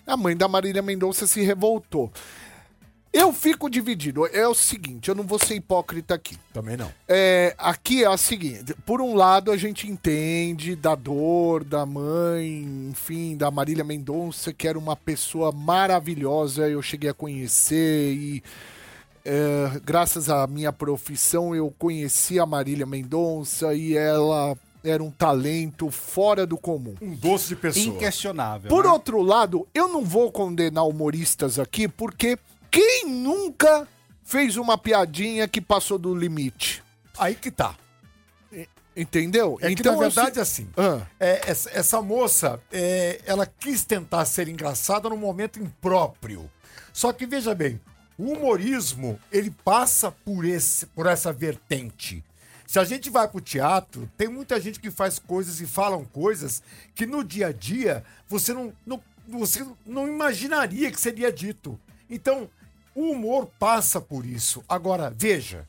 A 0.05 0.15
mãe 0.15 0.35
da 0.35 0.47
Marília 0.47 0.81
Mendonça 0.81 1.25
se 1.25 1.41
revoltou. 1.41 2.11
Eu 3.11 3.33
fico 3.33 3.69
dividido. 3.69 4.27
É 4.27 4.47
o 4.47 4.53
seguinte, 4.53 5.09
eu 5.09 5.15
não 5.15 5.23
vou 5.23 5.39
ser 5.39 5.55
hipócrita 5.55 6.13
aqui. 6.13 6.37
Também 6.53 6.77
não. 6.77 6.91
É, 7.07 7.55
aqui 7.57 8.03
é 8.03 8.09
o 8.09 8.17
seguinte: 8.17 8.75
por 8.85 9.01
um 9.01 9.15
lado, 9.15 9.51
a 9.51 9.57
gente 9.57 9.89
entende 9.89 10.75
da 10.75 10.93
dor 10.93 11.63
da 11.63 11.85
mãe, 11.85 12.87
enfim, 12.91 13.35
da 13.35 13.49
Marília 13.49 13.83
Mendonça, 13.83 14.53
que 14.53 14.67
era 14.67 14.77
uma 14.77 14.95
pessoa 14.95 15.51
maravilhosa, 15.51 16.69
eu 16.69 16.81
cheguei 16.81 17.09
a 17.09 17.13
conhecer 17.13 18.13
e. 18.13 18.43
é, 19.25 19.81
graças 19.83 20.29
à 20.29 20.45
minha 20.45 20.71
profissão, 20.71 21.55
eu 21.55 21.73
conheci 21.79 22.39
a 22.39 22.45
Marília 22.45 22.85
Mendonça 22.85 23.73
e 23.73 23.97
ela 23.97 24.55
era 24.83 25.03
um 25.03 25.11
talento 25.11 25.89
fora 25.89 26.45
do 26.45 26.57
comum. 26.57 26.95
Um 27.01 27.15
doce 27.15 27.49
de 27.49 27.55
pessoa. 27.55 27.85
Inquestionável. 27.85 28.69
Por 28.69 28.85
né? 28.85 28.91
outro 28.91 29.21
lado, 29.21 29.67
eu 29.73 29.87
não 29.87 30.03
vou 30.05 30.31
condenar 30.31 30.87
humoristas 30.87 31.59
aqui, 31.59 31.87
porque 31.87 32.37
quem 32.71 33.05
nunca 33.07 33.87
fez 34.23 34.57
uma 34.57 34.77
piadinha 34.77 35.47
que 35.47 35.59
passou 35.61 35.97
do 35.97 36.13
limite? 36.15 36.83
Aí 37.17 37.35
que 37.35 37.51
tá. 37.51 37.75
Entendeu? 38.95 39.57
É 39.61 39.73
que, 39.73 39.83
na 39.83 39.93
eu 39.93 39.99
verdade, 39.99 40.35
se- 40.35 40.41
assim, 40.41 40.69
Ah. 40.75 41.05
é, 41.19 41.49
essa, 41.49 41.69
essa 41.71 42.01
moça, 42.01 42.61
é, 42.71 43.21
ela 43.25 43.45
quis 43.45 43.85
tentar 43.85 44.25
ser 44.25 44.47
engraçada 44.49 45.07
num 45.09 45.15
momento 45.17 45.59
impróprio. 45.59 46.49
Só 46.91 47.13
que, 47.13 47.25
veja 47.25 47.55
bem, 47.55 47.79
o 48.17 48.33
humorismo, 48.33 49.17
ele 49.31 49.51
passa 49.63 50.11
por, 50.11 50.43
esse, 50.43 50.85
por 50.87 51.05
essa 51.05 51.31
vertente. 51.31 52.23
Se 52.67 52.77
a 52.77 52.83
gente 52.83 53.09
vai 53.09 53.27
pro 53.27 53.39
teatro, 53.39 54.09
tem 54.17 54.27
muita 54.27 54.59
gente 54.59 54.79
que 54.79 54.91
faz 54.91 55.17
coisas 55.17 55.61
e 55.61 55.65
falam 55.65 56.03
coisas 56.03 56.61
que 56.93 57.05
no 57.05 57.23
dia 57.23 57.47
a 57.47 57.51
dia 57.53 58.03
você 58.27 58.53
não, 58.53 58.73
não, 58.85 59.01
você 59.27 59.65
não 59.85 60.07
imaginaria 60.09 60.91
que 60.91 60.99
seria 60.99 61.31
dito. 61.31 61.79
Então, 62.09 62.49
o 62.95 63.11
humor 63.11 63.47
passa 63.59 63.99
por 64.01 64.25
isso. 64.25 64.63
Agora, 64.67 65.13
veja, 65.15 65.65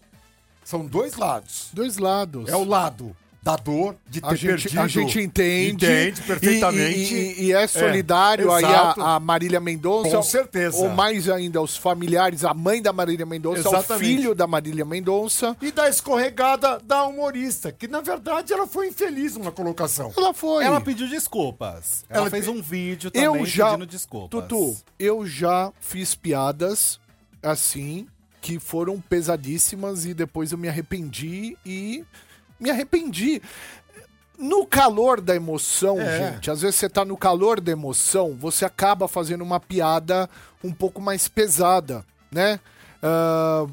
são 0.65 0.85
dois 0.87 1.17
lados. 1.17 1.69
Dois 1.73 1.97
lados. 1.99 2.49
É 2.49 2.57
o 2.57 2.65
lado 2.65 3.17
da 3.43 3.57
dor, 3.57 3.97
de 4.07 4.21
ter 4.21 4.27
a 4.27 4.35
gente, 4.35 4.47
perdido. 4.65 4.81
a 4.81 4.87
gente 4.87 5.19
entende. 5.19 5.87
Entende 5.87 6.21
perfeitamente. 6.21 7.15
E, 7.15 7.41
e- 7.41 7.45
e 7.47 7.53
é 7.55 7.67
solidário 7.67 8.51
É, 8.53 8.57
aí 8.57 8.65
a, 8.67 9.15
a 9.17 9.21
Marília 9.21 9.59
Mendonça. 9.59 10.15
Com 10.15 10.23
certeza. 10.23 10.77
Ou 10.77 10.91
mais 10.91 11.27
ainda, 11.27 11.59
os 11.63 11.75
familiares, 11.75 12.45
a 12.45 12.53
mãe 12.53 12.83
da 12.83 12.93
Marília 12.93 13.25
Mendonça, 13.25 13.67
o 13.67 13.73
Exatamente. 13.73 14.05
filho 14.07 14.35
da 14.35 14.47
Marília 14.47 14.85
Mendonça. 14.85 15.57
E 15.63 15.73
da 15.73 15.89
escorregada 15.89 16.79
da 16.85 17.05
humorista, 17.07 17.73
que 17.73 17.89
na 17.89 18.03
verdade 18.03 18.53
ela 18.53 18.67
foi 18.67 18.89
infeliz 18.89 19.35
numa 19.39 19.51
colocação. 19.51 20.13
Ela 20.15 20.35
foi. 20.35 20.63
Ela 20.63 20.79
pediu 20.83 21.09
desculpas. 21.09 22.05
Ela, 22.11 22.21
Ela 22.25 22.31
fez 22.31 22.47
um 22.47 22.61
vídeo 22.61 23.11
também 23.11 23.25
eu 23.41 23.47
já. 23.47 23.71
pedindo 23.71 23.87
desculpas. 23.87 24.43
Tutu, 24.43 24.77
eu 24.99 25.27
já 25.27 25.73
fiz 25.81 26.15
piadas 26.15 27.01
assim, 27.43 28.07
que 28.41 28.59
foram 28.59 29.01
pesadíssimas 29.01 30.05
e 30.07 30.15
depois 30.15 30.53
eu 30.53 30.59
me 30.59 30.69
arrependi 30.69 31.57
e. 31.65 32.05
Me 32.59 32.71
arrependi. 32.71 33.41
No 34.39 34.67
calor 34.67 35.21
da 35.21 35.37
emoção, 35.37 36.01
É. 36.01 36.33
gente, 36.33 36.51
às 36.51 36.63
vezes 36.63 36.77
você 36.77 36.89
tá 36.89 37.05
no 37.05 37.17
calor 37.17 37.61
da 37.61 37.73
emoção, 37.73 38.35
você 38.39 38.65
acaba 38.65 39.07
fazendo 39.07 39.43
uma 39.43 39.61
piada 39.61 40.29
um 40.65 40.73
pouco 40.73 41.01
mais 41.01 41.29
pesada, 41.29 42.05
né? 42.33 42.59
Ah, 43.03 43.67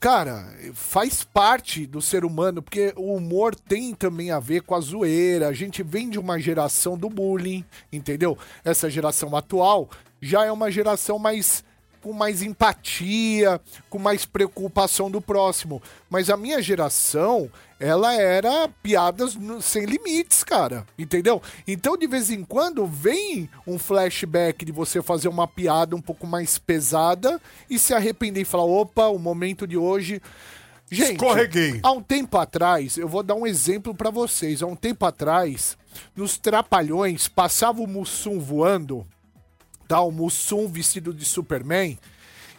cara, 0.00 0.46
faz 0.72 1.24
parte 1.24 1.86
do 1.86 2.00
ser 2.00 2.24
humano, 2.24 2.62
porque 2.62 2.94
o 2.96 3.14
humor 3.14 3.54
tem 3.54 3.94
também 3.94 4.30
a 4.30 4.40
ver 4.40 4.62
com 4.62 4.74
a 4.74 4.80
zoeira. 4.80 5.48
A 5.48 5.52
gente 5.52 5.82
vem 5.82 6.08
de 6.08 6.18
uma 6.18 6.38
geração 6.38 6.96
do 6.96 7.10
bullying, 7.10 7.62
entendeu? 7.92 8.36
Essa 8.64 8.88
geração 8.88 9.36
atual 9.36 9.90
já 10.22 10.44
é 10.44 10.50
uma 10.52 10.70
geração 10.70 11.18
mais 11.18 11.62
com 12.02 12.12
mais 12.12 12.42
empatia, 12.42 13.60
com 13.88 13.98
mais 13.98 14.24
preocupação 14.24 15.10
do 15.10 15.20
próximo. 15.20 15.82
Mas 16.08 16.30
a 16.30 16.36
minha 16.36 16.60
geração, 16.62 17.50
ela 17.78 18.14
era 18.14 18.68
piadas 18.82 19.36
sem 19.60 19.84
limites, 19.84 20.42
cara. 20.42 20.86
Entendeu? 20.98 21.42
Então, 21.66 21.96
de 21.96 22.06
vez 22.06 22.30
em 22.30 22.44
quando, 22.44 22.86
vem 22.86 23.48
um 23.66 23.78
flashback 23.78 24.64
de 24.64 24.72
você 24.72 25.02
fazer 25.02 25.28
uma 25.28 25.46
piada 25.46 25.94
um 25.94 26.00
pouco 26.00 26.26
mais 26.26 26.58
pesada 26.58 27.40
e 27.68 27.78
se 27.78 27.94
arrepender 27.94 28.42
e 28.42 28.44
falar: 28.44 28.64
opa, 28.64 29.08
o 29.08 29.18
momento 29.18 29.66
de 29.66 29.76
hoje. 29.76 30.20
Gente, 30.90 31.22
Escorreguei. 31.22 31.80
há 31.82 31.92
um 31.92 32.02
tempo 32.02 32.38
atrás, 32.38 32.96
eu 32.96 33.06
vou 33.06 33.22
dar 33.22 33.34
um 33.34 33.46
exemplo 33.46 33.94
pra 33.94 34.08
vocês. 34.08 34.62
Há 34.62 34.66
um 34.66 34.74
tempo 34.74 35.04
atrás, 35.04 35.76
nos 36.16 36.38
Trapalhões, 36.38 37.28
passava 37.28 37.82
o 37.82 37.86
Mussum 37.86 38.40
voando 38.40 39.06
tá? 39.88 40.00
O 40.02 40.12
Mussum 40.12 40.68
vestido 40.68 41.12
de 41.12 41.24
Superman. 41.24 41.98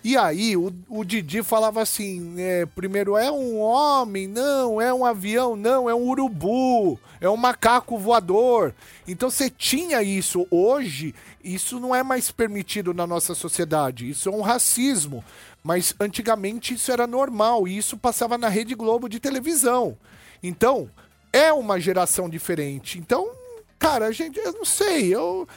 E 0.04 0.18
aí 0.18 0.56
o, 0.56 0.74
o 0.88 1.04
Didi 1.04 1.44
falava 1.44 1.82
assim: 1.82 2.36
é, 2.38 2.66
primeiro 2.66 3.16
é 3.18 3.32
um 3.32 3.60
homem, 3.60 4.28
não, 4.28 4.82
é 4.82 4.94
um 4.94 5.06
avião, 5.06 5.56
não, 5.56 5.90
é 5.90 5.94
um 5.94 6.08
urubu, 6.08 7.00
é 7.22 7.30
um 7.30 7.38
macaco 7.38 7.98
voador. 7.98 8.74
Então 9.08 9.30
você 9.30 9.50
tinha 9.50 10.02
isso. 10.02 10.48
Hoje, 10.50 11.14
isso 11.44 11.80
não 11.80 11.94
é 11.94 12.02
mais 12.02 12.32
permitido 12.32 12.94
na 12.94 13.06
nossa 13.06 13.36
sociedade. 13.36 14.10
Isso 14.10 14.30
é 14.30 14.32
um 14.32 14.42
racismo. 14.42 15.24
Mas 15.62 15.94
antigamente 16.00 16.74
isso 16.74 16.92
era 16.92 17.06
normal 17.06 17.68
e 17.68 17.78
isso 17.78 17.98
passava 17.98 18.38
na 18.38 18.48
Rede 18.48 18.74
Globo 18.76 19.10
de 19.10 19.20
televisão. 19.20 19.98
Então, 20.42 20.90
é 21.34 21.52
uma 21.52 21.80
geração 21.80 22.30
diferente. 22.30 22.98
Então, 22.98 23.30
cara, 23.78 24.08
a 24.08 24.12
gente, 24.14 24.40
eu 24.40 24.54
não 24.54 24.66
sei, 24.66 25.14
eu. 25.14 25.48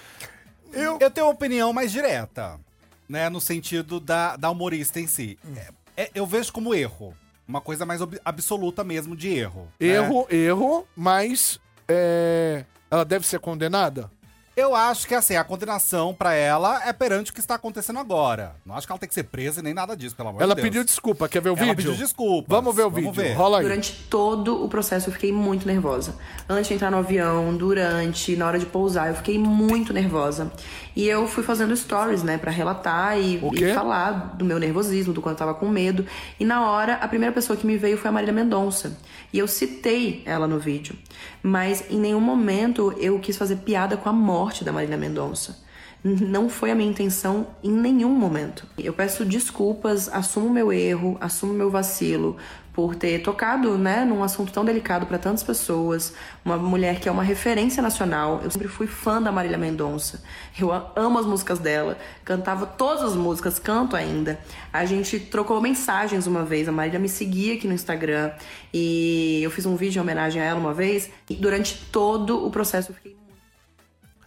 Eu, 0.72 0.98
eu 1.00 1.10
tenho 1.10 1.26
uma 1.26 1.32
opinião 1.32 1.72
mais 1.72 1.90
direta, 1.92 2.58
né? 3.08 3.28
No 3.28 3.40
sentido 3.40 4.00
da, 4.00 4.36
da 4.36 4.50
humorista 4.50 4.98
em 5.00 5.06
si. 5.06 5.38
É- 5.96 6.04
é- 6.04 6.10
eu 6.14 6.26
vejo 6.26 6.52
como 6.52 6.74
erro. 6.74 7.14
Uma 7.46 7.60
coisa 7.60 7.84
mais 7.84 8.00
absoluta 8.24 8.82
mesmo 8.84 9.14
de 9.16 9.28
erro. 9.28 9.68
né? 9.80 9.86
Erro, 9.88 10.26
erro, 10.30 10.88
mas 10.96 11.60
é, 11.88 12.64
ela 12.90 13.04
deve 13.04 13.26
ser 13.26 13.40
condenada? 13.40 14.10
Eu 14.54 14.74
acho 14.74 15.08
que 15.08 15.14
assim, 15.14 15.34
a 15.34 15.42
condenação 15.42 16.12
pra 16.12 16.34
ela 16.34 16.86
é 16.86 16.92
perante 16.92 17.30
o 17.30 17.34
que 17.34 17.40
está 17.40 17.54
acontecendo 17.54 17.98
agora. 17.98 18.54
Não 18.66 18.76
acho 18.76 18.86
que 18.86 18.92
ela 18.92 18.98
tem 18.98 19.08
que 19.08 19.14
ser 19.14 19.22
presa 19.24 19.60
e 19.60 19.62
nem 19.62 19.72
nada 19.72 19.96
disso, 19.96 20.14
pelo 20.14 20.28
amor 20.28 20.42
ela 20.42 20.54
de 20.54 20.60
Deus. 20.60 20.68
pediu 20.68 20.84
desculpa, 20.84 21.26
quer 21.26 21.40
ver 21.40 21.48
o 21.50 21.52
Ela 21.56 21.60
vídeo? 21.68 21.76
pediu 21.76 21.94
desculpas. 21.94 22.48
Vamos 22.54 22.76
ver 22.76 22.82
o 22.82 22.90
Vamos 22.90 23.16
vídeo, 23.16 23.28
ver. 23.30 23.32
rola 23.34 23.58
aí. 23.58 23.62
Durante 23.64 23.92
todo 24.10 24.62
o 24.62 24.68
processo 24.68 25.08
eu 25.08 25.12
fiquei 25.14 25.32
muito 25.32 25.66
nervosa. 25.66 26.16
Antes 26.46 26.68
de 26.68 26.74
entrar 26.74 26.90
no 26.90 26.98
avião, 26.98 27.56
durante, 27.56 28.36
na 28.36 28.46
hora 28.46 28.58
de 28.58 28.66
pousar, 28.66 29.08
eu 29.08 29.14
fiquei 29.14 29.38
muito 29.38 29.92
nervosa. 29.94 30.52
E 30.94 31.08
eu 31.08 31.26
fui 31.26 31.42
fazendo 31.42 31.74
stories, 31.74 32.22
né, 32.22 32.36
pra 32.36 32.50
relatar 32.50 33.18
e, 33.18 33.36
e 33.54 33.72
falar 33.72 34.36
do 34.36 34.44
meu 34.44 34.58
nervosismo, 34.58 35.14
do 35.14 35.22
quanto 35.22 35.36
eu 35.36 35.46
tava 35.46 35.54
com 35.54 35.66
medo. 35.66 36.04
E 36.38 36.44
na 36.44 36.70
hora, 36.70 36.96
a 36.96 37.08
primeira 37.08 37.34
pessoa 37.34 37.56
que 37.56 37.66
me 37.66 37.78
veio 37.78 37.96
foi 37.96 38.10
a 38.10 38.12
Marília 38.12 38.34
Mendonça. 38.34 38.98
E 39.32 39.38
eu 39.38 39.48
citei 39.48 40.22
ela 40.26 40.46
no 40.46 40.58
vídeo. 40.58 40.94
Mas 41.42 41.84
em 41.90 41.98
nenhum 41.98 42.20
momento 42.20 42.94
eu 42.98 43.18
quis 43.18 43.38
fazer 43.38 43.56
piada 43.56 43.96
com 43.96 44.10
a 44.10 44.12
morte 44.12 44.41
da 44.64 44.72
Marília 44.72 44.96
Mendonça. 44.96 45.56
Não 46.04 46.48
foi 46.48 46.72
a 46.72 46.74
minha 46.74 46.90
intenção 46.90 47.46
em 47.62 47.70
nenhum 47.70 48.10
momento. 48.10 48.66
Eu 48.76 48.92
peço 48.92 49.24
desculpas, 49.24 50.08
assumo 50.08 50.50
meu 50.50 50.72
erro, 50.72 51.16
assumo 51.20 51.54
meu 51.54 51.70
vacilo 51.70 52.36
por 52.72 52.96
ter 52.96 53.22
tocado, 53.22 53.76
né, 53.76 54.04
num 54.04 54.24
assunto 54.24 54.52
tão 54.52 54.64
delicado 54.64 55.06
para 55.06 55.18
tantas 55.18 55.44
pessoas. 55.44 56.12
Uma 56.44 56.56
mulher 56.56 56.98
que 56.98 57.08
é 57.08 57.12
uma 57.12 57.22
referência 57.22 57.80
nacional. 57.80 58.40
Eu 58.42 58.50
sempre 58.50 58.66
fui 58.66 58.88
fã 58.88 59.22
da 59.22 59.30
Marília 59.30 59.56
Mendonça. 59.58 60.24
Eu 60.58 60.72
amo 60.96 61.20
as 61.20 61.26
músicas 61.26 61.60
dela, 61.60 61.96
cantava 62.24 62.66
todas 62.66 63.04
as 63.04 63.14
músicas, 63.14 63.60
canto 63.60 63.94
ainda. 63.94 64.40
A 64.72 64.84
gente 64.84 65.20
trocou 65.20 65.60
mensagens 65.60 66.26
uma 66.26 66.44
vez, 66.44 66.68
a 66.68 66.72
Marília 66.72 66.98
me 66.98 67.08
seguia 67.08 67.54
aqui 67.54 67.68
no 67.68 67.74
Instagram 67.74 68.32
e 68.74 69.40
eu 69.40 69.52
fiz 69.52 69.66
um 69.66 69.76
vídeo 69.76 70.00
em 70.00 70.02
homenagem 70.02 70.42
a 70.42 70.44
ela 70.44 70.58
uma 70.58 70.74
vez. 70.74 71.10
E 71.30 71.36
durante 71.36 71.76
todo 71.92 72.44
o 72.44 72.50
processo 72.50 72.90
eu 72.90 72.94
fiquei 72.96 73.21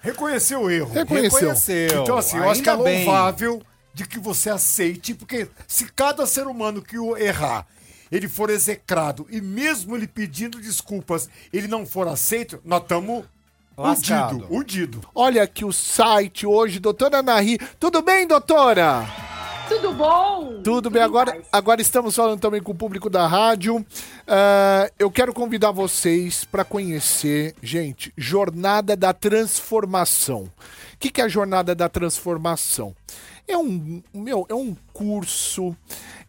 Reconheceu 0.06 0.62
o 0.62 0.72
erro. 0.72 0.94
Reconheceu. 0.94 1.40
Reconheceu. 1.40 2.04
Então, 2.04 2.18
assim, 2.18 2.38
eu 2.38 2.50
acho 2.50 2.62
que 2.62 2.70
é 2.70 2.78
bem. 2.78 3.06
louvável 3.06 3.62
de 3.94 4.06
que 4.06 4.20
você 4.20 4.50
aceite, 4.50 5.14
porque 5.14 5.48
se 5.68 5.86
cada 5.92 6.26
ser 6.26 6.48
humano 6.48 6.82
que 6.82 6.98
o 6.98 7.18
errar, 7.18 7.66
ele 8.12 8.28
for 8.28 8.50
execrado, 8.50 9.26
e 9.30 9.42
mesmo 9.42 9.96
ele 9.96 10.08
pedindo 10.08 10.60
desculpas, 10.60 11.30
ele 11.52 11.68
não 11.68 11.86
for 11.86 12.08
aceito, 12.08 12.60
nós 12.64 12.82
estamos 12.84 13.26
Lascado. 13.78 14.36
udido, 14.36 14.56
udido. 14.56 15.02
Olha 15.16 15.44
aqui 15.44 15.66
o 15.66 15.72
site 15.74 16.46
hoje, 16.46 16.80
doutora 16.80 17.24
Nahi. 17.24 17.58
Tudo 17.80 18.02
bem, 18.02 18.28
doutora? 18.28 19.06
Tudo 19.67 19.93
bom? 19.93 20.62
Tudo 20.63 20.89
bem, 20.89 21.01
agora, 21.01 21.41
agora 21.51 21.81
estamos 21.81 22.15
falando 22.15 22.39
também 22.39 22.62
com 22.62 22.72
o 22.72 22.75
público 22.75 23.10
da 23.10 23.27
rádio. 23.27 23.86
Ah, 24.27 24.89
eu 24.98 25.10
quero 25.10 25.34
convidar 25.34 25.72
vocês 25.72 26.45
para 26.45 26.63
conhecer, 26.63 27.55
gente, 27.62 28.13
Jornada 28.17 28.95
da 28.95 29.13
Transformação. 29.13 30.43
O 30.43 30.98
que, 31.00 31.10
que 31.10 31.22
é 31.22 31.25
a 31.25 31.29
Jornada 31.29 31.74
da 31.74 31.89
Transformação? 31.89 32.95
É 33.48 33.57
um, 33.57 34.01
meu, 34.13 34.45
é 34.50 34.53
um 34.55 34.75
curso, 34.91 35.75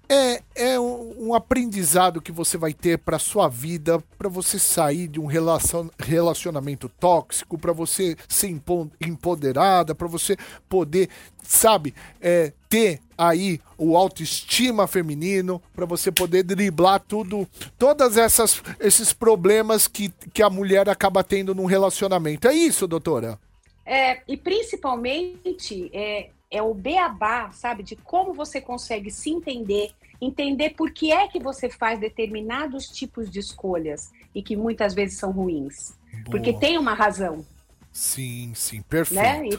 é, 0.08 0.42
é 0.54 0.78
um, 0.78 1.34
aprendizado 1.34 2.20
que 2.20 2.30
você 2.32 2.58
vai 2.58 2.72
ter 2.74 2.98
para 2.98 3.18
sua 3.18 3.48
vida, 3.48 4.02
para 4.18 4.28
você 4.28 4.58
sair 4.58 5.08
de 5.08 5.18
um 5.18 5.26
relacion- 5.26 5.88
relacionamento 5.98 6.88
tóxico, 6.88 7.56
para 7.58 7.72
você 7.72 8.16
ser 8.28 8.48
empo- 8.48 8.90
empoderada, 9.00 9.94
para 9.94 10.06
você 10.06 10.36
poder, 10.68 11.08
sabe, 11.42 11.94
é, 12.20 12.52
ter 12.68 13.00
aí 13.16 13.60
o 13.78 13.96
autoestima 13.96 14.86
feminino, 14.86 15.60
para 15.74 15.86
você 15.86 16.10
poder 16.12 16.42
driblar 16.42 17.00
tudo, 17.00 17.46
todas 17.78 18.16
essas 18.16 18.62
esses 18.80 19.12
problemas 19.12 19.86
que, 19.86 20.10
que 20.32 20.42
a 20.42 20.50
mulher 20.50 20.88
acaba 20.88 21.22
tendo 21.24 21.54
num 21.54 21.66
relacionamento. 21.66 22.48
É 22.48 22.54
isso, 22.54 22.86
doutora? 22.86 23.38
É, 23.84 24.20
e 24.26 24.36
principalmente 24.36 25.90
é, 25.92 26.30
é 26.50 26.62
o 26.62 26.74
beabá, 26.74 27.50
sabe? 27.52 27.82
De 27.82 27.96
como 27.96 28.34
você 28.34 28.60
consegue 28.60 29.10
se 29.10 29.30
entender, 29.30 29.90
entender 30.20 30.70
por 30.70 30.90
que 30.90 31.12
é 31.12 31.28
que 31.28 31.38
você 31.38 31.68
faz 31.68 31.98
determinados 32.00 32.88
tipos 32.88 33.30
de 33.30 33.38
escolhas. 33.40 34.10
e 34.34 34.42
que 34.42 34.54
muitas 34.54 34.92
vezes 34.92 35.18
são 35.18 35.30
ruins. 35.32 35.94
Boa. 36.12 36.24
Porque 36.30 36.52
tem 36.52 36.76
uma 36.76 36.92
razão, 36.92 37.42
Sim, 37.90 38.52
sim, 38.54 38.82
perfeito. 38.82 39.22
né? 39.22 39.48
E 39.48 39.58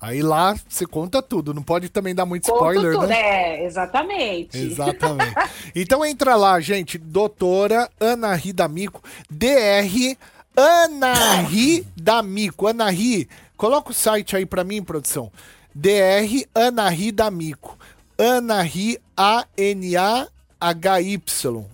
Aí 0.00 0.22
lá 0.22 0.54
você 0.68 0.86
conta 0.86 1.20
tudo, 1.20 1.52
não 1.52 1.62
pode 1.62 1.88
também 1.88 2.14
dar 2.14 2.24
muito 2.24 2.44
conto 2.44 2.54
spoiler, 2.54 2.94
tudo. 2.94 3.06
né? 3.08 3.20
É, 3.20 3.64
exatamente. 3.64 4.56
Exatamente. 4.56 5.34
Então 5.74 6.04
entra 6.04 6.34
lá, 6.34 6.60
gente, 6.60 6.98
doutora 6.98 7.90
Ana 8.00 8.34
Ri 8.34 8.52
D'Amico, 8.52 9.02
DR 9.30 10.16
Ana 10.56 11.40
Ri 11.42 11.86
D'Amico. 11.96 12.66
Ana 12.66 12.90
Ri, 12.90 13.28
coloca 13.56 13.90
o 13.90 13.94
site 13.94 14.34
aí 14.36 14.44
pra 14.46 14.64
mim, 14.64 14.82
produção. 14.82 15.30
DR 15.74 16.46
Ana 16.54 16.88
Ri 16.88 17.12
D'Amico. 17.12 17.78
Ana 18.16 18.62
Ri 18.62 18.98
A-N-A-H-Y. 19.16 20.30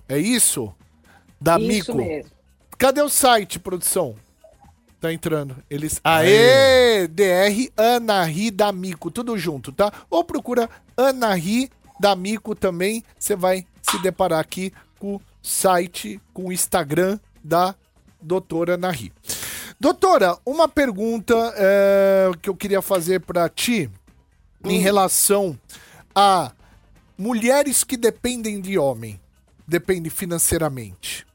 É 0.07 0.17
isso? 0.19 0.73
D'Amico. 1.41 1.73
Isso 1.73 1.95
mesmo. 1.95 2.31
Cadê 2.77 3.01
o 3.01 3.09
site, 3.09 3.57
produção? 3.59 4.15
Tá 5.05 5.13
entrando. 5.13 5.55
Eles. 5.69 6.01
Aê! 6.03 7.07
DR 7.07 7.71
Anahi 7.77 8.49
D'Amico, 8.49 9.11
tudo 9.11 9.37
junto, 9.37 9.71
tá? 9.71 9.93
Ou 10.09 10.23
procura 10.23 10.67
Anahi 10.97 11.69
D'Amico 11.99 12.55
também. 12.55 13.03
Você 13.19 13.35
vai 13.35 13.67
se 13.83 14.01
deparar 14.01 14.39
aqui 14.39 14.73
com 14.97 15.17
o 15.17 15.21
site, 15.43 16.19
com 16.33 16.47
o 16.47 16.51
Instagram 16.51 17.19
da 17.43 17.75
doutora 18.19 18.73
Anahi. 18.73 19.13
Doutora, 19.79 20.39
uma 20.43 20.67
pergunta 20.67 21.35
é, 21.55 22.31
que 22.41 22.49
eu 22.49 22.55
queria 22.55 22.81
fazer 22.81 23.19
pra 23.19 23.47
ti 23.47 23.87
em 24.63 24.79
relação 24.79 25.55
a 26.15 26.51
mulheres 27.15 27.83
que 27.83 27.95
dependem 27.95 28.59
de 28.59 28.75
homem, 28.79 29.21
dependem 29.67 30.09
financeiramente. 30.09 31.27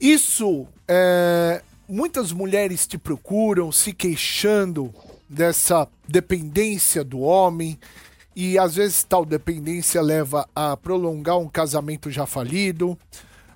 Isso, 0.00 0.68
é, 0.86 1.62
muitas 1.88 2.32
mulheres 2.32 2.86
te 2.86 2.98
procuram 2.98 3.72
se 3.72 3.92
queixando 3.92 4.94
dessa 5.28 5.88
dependência 6.06 7.02
do 7.02 7.20
homem 7.20 7.78
e 8.36 8.58
às 8.58 8.76
vezes 8.76 9.02
tal 9.02 9.24
dependência 9.24 10.00
leva 10.00 10.48
a 10.54 10.76
prolongar 10.76 11.38
um 11.38 11.48
casamento 11.48 12.10
já 12.10 12.24
falido, 12.26 12.96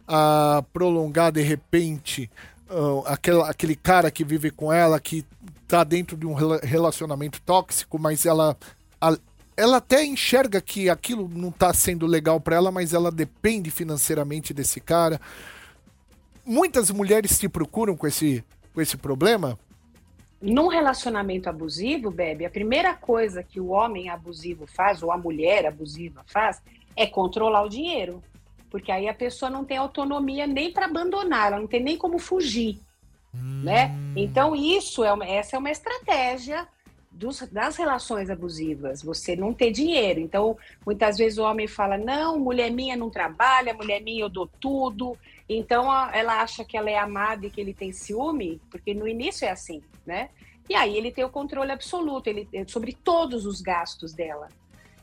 a 0.07 0.65
prolongar 0.73 1.33
de 1.33 1.43
repente 1.43 2.31
ah, 2.69 3.12
aquela, 3.12 3.49
aquele 3.51 3.77
cara 3.77 4.11
que 4.11 4.25
vive 4.25 4.51
com 4.51 4.73
ela 4.73 4.99
que 4.99 5.25
tá 5.69 5.85
dentro 5.85 6.17
de 6.17 6.27
um 6.27 6.35
rela- 6.35 6.61
relacionamento 6.62 7.41
tóxico, 7.43 7.99
mas 7.99 8.27
ela 8.27 8.57
a- 9.01 9.17
ela 9.57 9.77
até 9.77 10.05
enxerga 10.05 10.61
que 10.61 10.89
aquilo 10.89 11.29
não 11.33 11.51
tá 11.51 11.73
sendo 11.75 12.07
legal 12.07 12.41
pra 12.41 12.57
ela, 12.57 12.71
mas 12.73 12.93
ela 12.95 13.11
depende 13.12 13.71
financeiramente 13.71 14.53
desse 14.55 14.81
cara. 14.81 15.21
Muitas 16.45 16.91
mulheres 16.91 17.39
te 17.39 17.49
procuram 17.49 17.97
com 17.97 18.07
esse, 18.07 18.45
com 18.75 18.81
esse 18.81 18.97
problema? 18.97 19.59
Num 20.41 20.67
relacionamento 20.67 21.49
abusivo, 21.49 22.11
Bebe, 22.11 22.45
a 22.45 22.51
primeira 22.51 22.95
coisa 22.95 23.43
que 23.43 23.61
o 23.61 23.69
homem 23.69 24.09
abusivo 24.09 24.67
faz, 24.67 25.03
ou 25.03 25.13
a 25.13 25.17
mulher 25.17 25.67
abusiva 25.67 26.25
faz, 26.27 26.61
é 26.97 27.07
controlar 27.07 27.63
o 27.63 27.69
dinheiro. 27.69 28.21
Porque 28.69 28.91
aí 28.91 29.09
a 29.09 29.15
pessoa 29.15 29.51
não 29.51 29.65
tem 29.65 29.77
autonomia 29.77 30.47
nem 30.47 30.73
para 30.73 30.87
abandonar, 30.87 31.49
ela 31.49 31.61
não 31.61 31.69
tem 31.69 31.81
nem 31.81 31.97
como 31.97 32.19
fugir. 32.19 32.81
Né? 33.35 33.95
Então, 34.17 34.55
isso 34.55 35.05
é 35.05 35.13
uma, 35.13 35.25
essa 35.25 35.57
é 35.57 35.59
uma 35.59 35.71
estratégia 35.71 36.67
dos- 37.12 37.47
das 37.52 37.76
relações 37.76 38.31
abusivas, 38.31 39.02
você 39.02 39.37
não 39.37 39.52
ter 39.52 39.71
dinheiro. 39.71 40.19
Então, 40.21 40.57
muitas 40.85 41.16
vezes 41.19 41.38
o 41.38 41.42
homem 41.45 41.66
fala: 41.69 41.97
não, 41.99 42.38
mulher 42.38 42.71
minha 42.71 42.97
não 42.97 43.11
trabalha, 43.11 43.75
mulher 43.75 44.00
minha 44.02 44.23
eu 44.25 44.28
dou 44.28 44.49
tudo. 44.61 45.16
Então, 45.49 45.85
ela 46.12 46.40
acha 46.40 46.64
que 46.64 46.76
ela 46.76 46.90
é 46.90 46.97
amada 46.99 47.47
e 47.47 47.50
que 47.50 47.61
ele 47.61 47.75
tem 47.75 47.92
ciúme, 47.92 48.61
porque 48.71 48.95
no 48.95 49.07
início 49.07 49.45
é 49.45 49.50
assim, 49.50 49.83
né? 50.07 50.31
E 50.69 50.75
aí 50.75 50.97
ele 50.97 51.11
tem 51.12 51.25
o 51.25 51.28
controle 51.28 51.71
absoluto 51.73 52.28
ele, 52.28 52.49
sobre 52.66 52.92
todos 52.92 53.45
os 53.45 53.61
gastos 53.61 54.12
dela. 54.14 54.49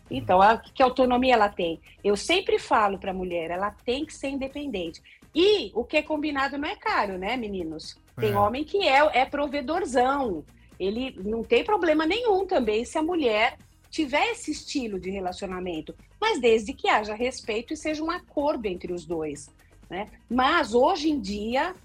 Então, 0.09 0.41
a, 0.41 0.57
que 0.57 0.81
autonomia 0.81 1.35
ela 1.35 1.49
tem? 1.49 1.79
Eu 2.03 2.15
sempre 2.17 2.57
falo 2.57 2.97
para 2.97 3.11
a 3.11 3.13
mulher, 3.13 3.51
ela 3.51 3.69
tem 3.85 4.05
que 4.05 4.13
ser 4.13 4.29
independente. 4.29 5.01
E 5.35 5.71
o 5.75 5.83
que 5.83 5.97
é 5.97 6.01
combinado 6.01 6.57
não 6.57 6.67
é 6.67 6.75
caro, 6.75 7.17
né, 7.19 7.37
meninos? 7.37 7.95
Tem 8.19 8.31
É. 8.33 8.37
homem 8.37 8.63
que 8.63 8.87
é, 8.87 9.19
é 9.19 9.25
provedorzão. 9.25 10.43
Ele 10.79 11.15
não 11.23 11.43
tem 11.43 11.63
problema 11.63 12.05
nenhum 12.05 12.45
também 12.45 12.85
se 12.85 12.97
a 12.97 13.03
mulher 13.03 13.57
tiver 13.89 14.31
esse 14.31 14.51
estilo 14.51 14.99
de 14.99 15.09
relacionamento, 15.09 15.95
mas 16.21 16.39
desde 16.39 16.73
que 16.73 16.87
haja 16.87 17.13
respeito 17.13 17.73
e 17.73 17.77
seja 17.77 18.03
um 18.03 18.11
acordo 18.11 18.65
entre 18.67 18.93
os 18.93 19.05
dois. 19.05 19.49
Né? 19.89 20.07
Mas 20.29 20.73
hoje 20.73 21.09
em 21.09 21.19
dia, 21.19 21.75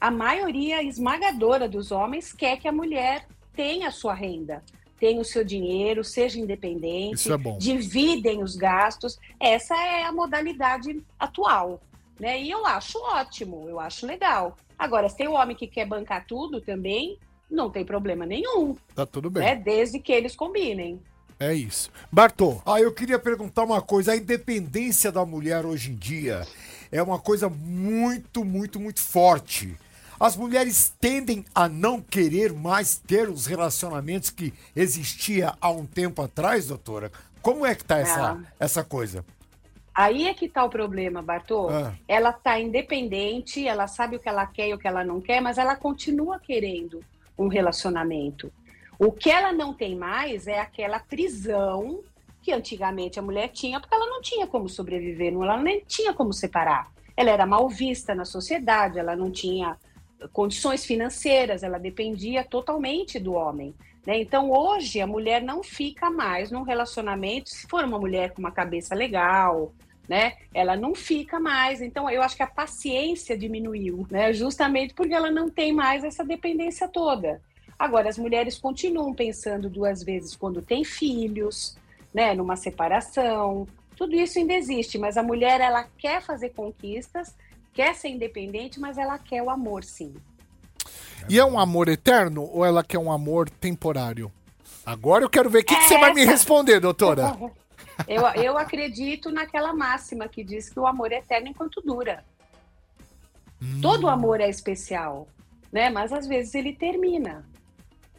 a 0.00 0.10
maioria 0.10 0.82
esmagadora 0.82 1.68
dos 1.68 1.92
homens 1.92 2.32
quer 2.32 2.58
que 2.58 2.66
a 2.66 2.72
mulher 2.72 3.26
tenha 3.52 3.88
a 3.88 3.92
sua 3.92 4.14
renda, 4.14 4.64
tenha 4.98 5.20
o 5.20 5.24
seu 5.24 5.44
dinheiro, 5.44 6.02
seja 6.02 6.40
independente, 6.40 7.30
é 7.32 7.36
dividem 7.58 8.42
os 8.42 8.56
gastos. 8.56 9.18
Essa 9.38 9.76
é 9.76 10.04
a 10.04 10.12
modalidade 10.12 11.02
atual. 11.18 11.80
Né? 12.18 12.42
E 12.42 12.50
eu 12.50 12.66
acho 12.66 12.98
ótimo, 12.98 13.66
eu 13.68 13.78
acho 13.78 14.06
legal. 14.06 14.56
Agora, 14.78 15.08
se 15.08 15.16
tem 15.16 15.28
o 15.28 15.32
homem 15.32 15.56
que 15.56 15.66
quer 15.66 15.86
bancar 15.86 16.26
tudo 16.26 16.60
também, 16.60 17.18
não 17.50 17.68
tem 17.70 17.84
problema 17.84 18.24
nenhum, 18.24 18.76
Tá 18.94 19.04
tudo 19.04 19.28
bem. 19.30 19.42
né? 19.42 19.54
Desde 19.56 19.98
que 19.98 20.12
eles 20.12 20.36
combinem. 20.36 21.00
É 21.38 21.54
isso. 21.54 21.90
Bartô, 22.12 22.60
Ah, 22.66 22.80
eu 22.80 22.92
queria 22.92 23.18
perguntar 23.18 23.64
uma 23.64 23.80
coisa. 23.80 24.12
A 24.12 24.16
independência 24.16 25.10
da 25.10 25.24
mulher 25.24 25.64
hoje 25.64 25.90
em 25.90 25.94
dia 25.96 26.46
é 26.92 27.02
uma 27.02 27.18
coisa 27.18 27.48
muito, 27.48 28.44
muito, 28.44 28.78
muito 28.78 29.00
forte. 29.00 29.74
As 30.18 30.36
mulheres 30.36 30.92
tendem 31.00 31.42
a 31.54 31.66
não 31.66 31.98
querer 31.98 32.52
mais 32.52 32.98
ter 32.98 33.28
os 33.30 33.46
relacionamentos 33.46 34.28
que 34.28 34.52
existia 34.76 35.54
há 35.58 35.70
um 35.70 35.86
tempo 35.86 36.20
atrás, 36.20 36.66
doutora. 36.66 37.10
Como 37.40 37.64
é 37.64 37.74
que 37.74 37.84
tá 37.84 37.98
essa, 37.98 38.32
Ah. 38.32 38.38
essa 38.58 38.84
coisa? 38.84 39.24
Aí 39.94 40.28
é 40.28 40.34
que 40.34 40.46
tá 40.46 40.62
o 40.62 40.68
problema, 40.68 41.22
Bartô. 41.22 41.70
Ah. 41.70 41.94
Ela 42.06 42.32
tá 42.34 42.60
independente, 42.60 43.66
ela 43.66 43.86
sabe 43.86 44.16
o 44.16 44.18
que 44.20 44.28
ela 44.28 44.44
quer 44.46 44.68
e 44.68 44.74
o 44.74 44.78
que 44.78 44.86
ela 44.86 45.02
não 45.02 45.22
quer, 45.22 45.40
mas 45.40 45.56
ela 45.56 45.74
continua 45.74 46.38
querendo 46.38 47.02
um 47.40 47.48
relacionamento. 47.48 48.52
O 48.98 49.10
que 49.10 49.30
ela 49.30 49.52
não 49.52 49.72
tem 49.72 49.96
mais 49.96 50.46
é 50.46 50.60
aquela 50.60 51.00
prisão 51.00 52.00
que 52.42 52.52
antigamente 52.52 53.18
a 53.18 53.22
mulher 53.22 53.48
tinha, 53.48 53.80
porque 53.80 53.94
ela 53.94 54.06
não 54.06 54.20
tinha 54.20 54.46
como 54.46 54.68
sobreviver, 54.68 55.32
ela 55.32 55.56
nem 55.56 55.82
tinha 55.86 56.12
como 56.12 56.32
separar. 56.32 56.90
Ela 57.16 57.30
era 57.30 57.46
mal 57.46 57.68
vista 57.68 58.14
na 58.14 58.24
sociedade, 58.24 58.98
ela 58.98 59.16
não 59.16 59.30
tinha 59.30 59.76
condições 60.32 60.84
financeiras, 60.84 61.62
ela 61.62 61.78
dependia 61.78 62.44
totalmente 62.44 63.18
do 63.18 63.32
homem. 63.32 63.74
né? 64.06 64.20
Então, 64.20 64.50
hoje, 64.50 65.00
a 65.00 65.06
mulher 65.06 65.42
não 65.42 65.62
fica 65.62 66.10
mais 66.10 66.50
num 66.50 66.62
relacionamento, 66.62 67.48
se 67.50 67.66
for 67.66 67.84
uma 67.84 67.98
mulher 67.98 68.32
com 68.32 68.40
uma 68.40 68.52
cabeça 68.52 68.94
legal, 68.94 69.72
né? 70.08 70.34
Ela 70.52 70.76
não 70.76 70.94
fica 70.94 71.38
mais. 71.38 71.80
Então, 71.80 72.08
eu 72.10 72.22
acho 72.22 72.36
que 72.36 72.42
a 72.42 72.46
paciência 72.46 73.36
diminuiu, 73.36 74.06
né? 74.10 74.32
Justamente 74.32 74.94
porque 74.94 75.14
ela 75.14 75.30
não 75.30 75.48
tem 75.48 75.72
mais 75.72 76.02
essa 76.04 76.24
dependência 76.24 76.88
toda. 76.88 77.40
Agora, 77.78 78.08
as 78.08 78.18
mulheres 78.18 78.58
continuam 78.58 79.14
pensando 79.14 79.70
duas 79.70 80.02
vezes 80.02 80.36
quando 80.36 80.60
tem 80.60 80.84
filhos, 80.84 81.76
né? 82.12 82.34
Numa 82.34 82.56
separação. 82.56 83.66
Tudo 83.96 84.14
isso 84.16 84.38
ainda 84.38 84.54
existe, 84.54 84.98
mas 84.98 85.16
a 85.16 85.22
mulher, 85.22 85.60
ela 85.60 85.86
quer 85.98 86.22
fazer 86.22 86.50
conquistas, 86.50 87.34
quer 87.72 87.94
ser 87.94 88.08
independente, 88.08 88.80
mas 88.80 88.98
ela 88.98 89.18
quer 89.18 89.42
o 89.42 89.50
amor, 89.50 89.84
sim. 89.84 90.14
e 91.28 91.38
é 91.38 91.44
um 91.44 91.58
amor 91.58 91.88
eterno 91.88 92.48
ou 92.50 92.64
ela 92.64 92.82
quer 92.82 92.98
um 92.98 93.12
amor 93.12 93.48
temporário? 93.50 94.32
Agora 94.84 95.24
eu 95.24 95.28
quero 95.30 95.50
ver 95.50 95.58
o 95.60 95.64
que, 95.64 95.76
que 95.76 95.84
você 95.84 95.98
vai 95.98 96.12
me 96.14 96.22
Essa- 96.22 96.30
responder, 96.32 96.80
doutora. 96.80 97.36
Eu, 98.06 98.26
eu 98.42 98.58
acredito 98.58 99.30
naquela 99.30 99.72
máxima 99.72 100.28
que 100.28 100.44
diz 100.44 100.68
que 100.68 100.78
o 100.78 100.86
amor 100.86 101.12
é 101.12 101.18
eterno 101.18 101.48
enquanto 101.48 101.80
dura. 101.80 102.24
Todo 103.82 104.08
amor 104.08 104.40
é 104.40 104.48
especial, 104.48 105.28
né? 105.70 105.90
Mas 105.90 106.12
às 106.12 106.26
vezes 106.26 106.54
ele 106.54 106.74
termina. 106.74 107.44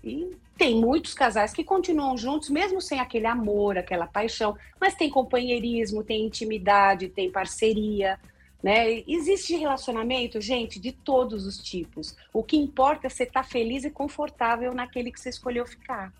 E 0.03 0.35
tem 0.57 0.79
muitos 0.79 1.13
casais 1.13 1.53
que 1.53 1.63
continuam 1.63 2.15
juntos, 2.15 2.49
mesmo 2.49 2.79
sem 2.79 2.99
aquele 2.99 3.25
amor, 3.25 3.77
aquela 3.77 4.05
paixão, 4.05 4.55
mas 4.79 4.93
tem 4.93 5.09
companheirismo, 5.09 6.03
tem 6.03 6.25
intimidade, 6.25 7.09
tem 7.09 7.31
parceria. 7.31 8.19
Né? 8.61 9.03
Existe 9.07 9.55
relacionamento, 9.55 10.39
gente, 10.39 10.79
de 10.79 10.91
todos 10.91 11.47
os 11.47 11.57
tipos. 11.57 12.15
O 12.31 12.43
que 12.43 12.57
importa 12.57 13.07
é 13.07 13.09
você 13.09 13.23
estar 13.23 13.43
feliz 13.43 13.83
e 13.83 13.89
confortável 13.89 14.73
naquele 14.73 15.11
que 15.11 15.19
você 15.19 15.29
escolheu 15.29 15.65
ficar. 15.65 16.13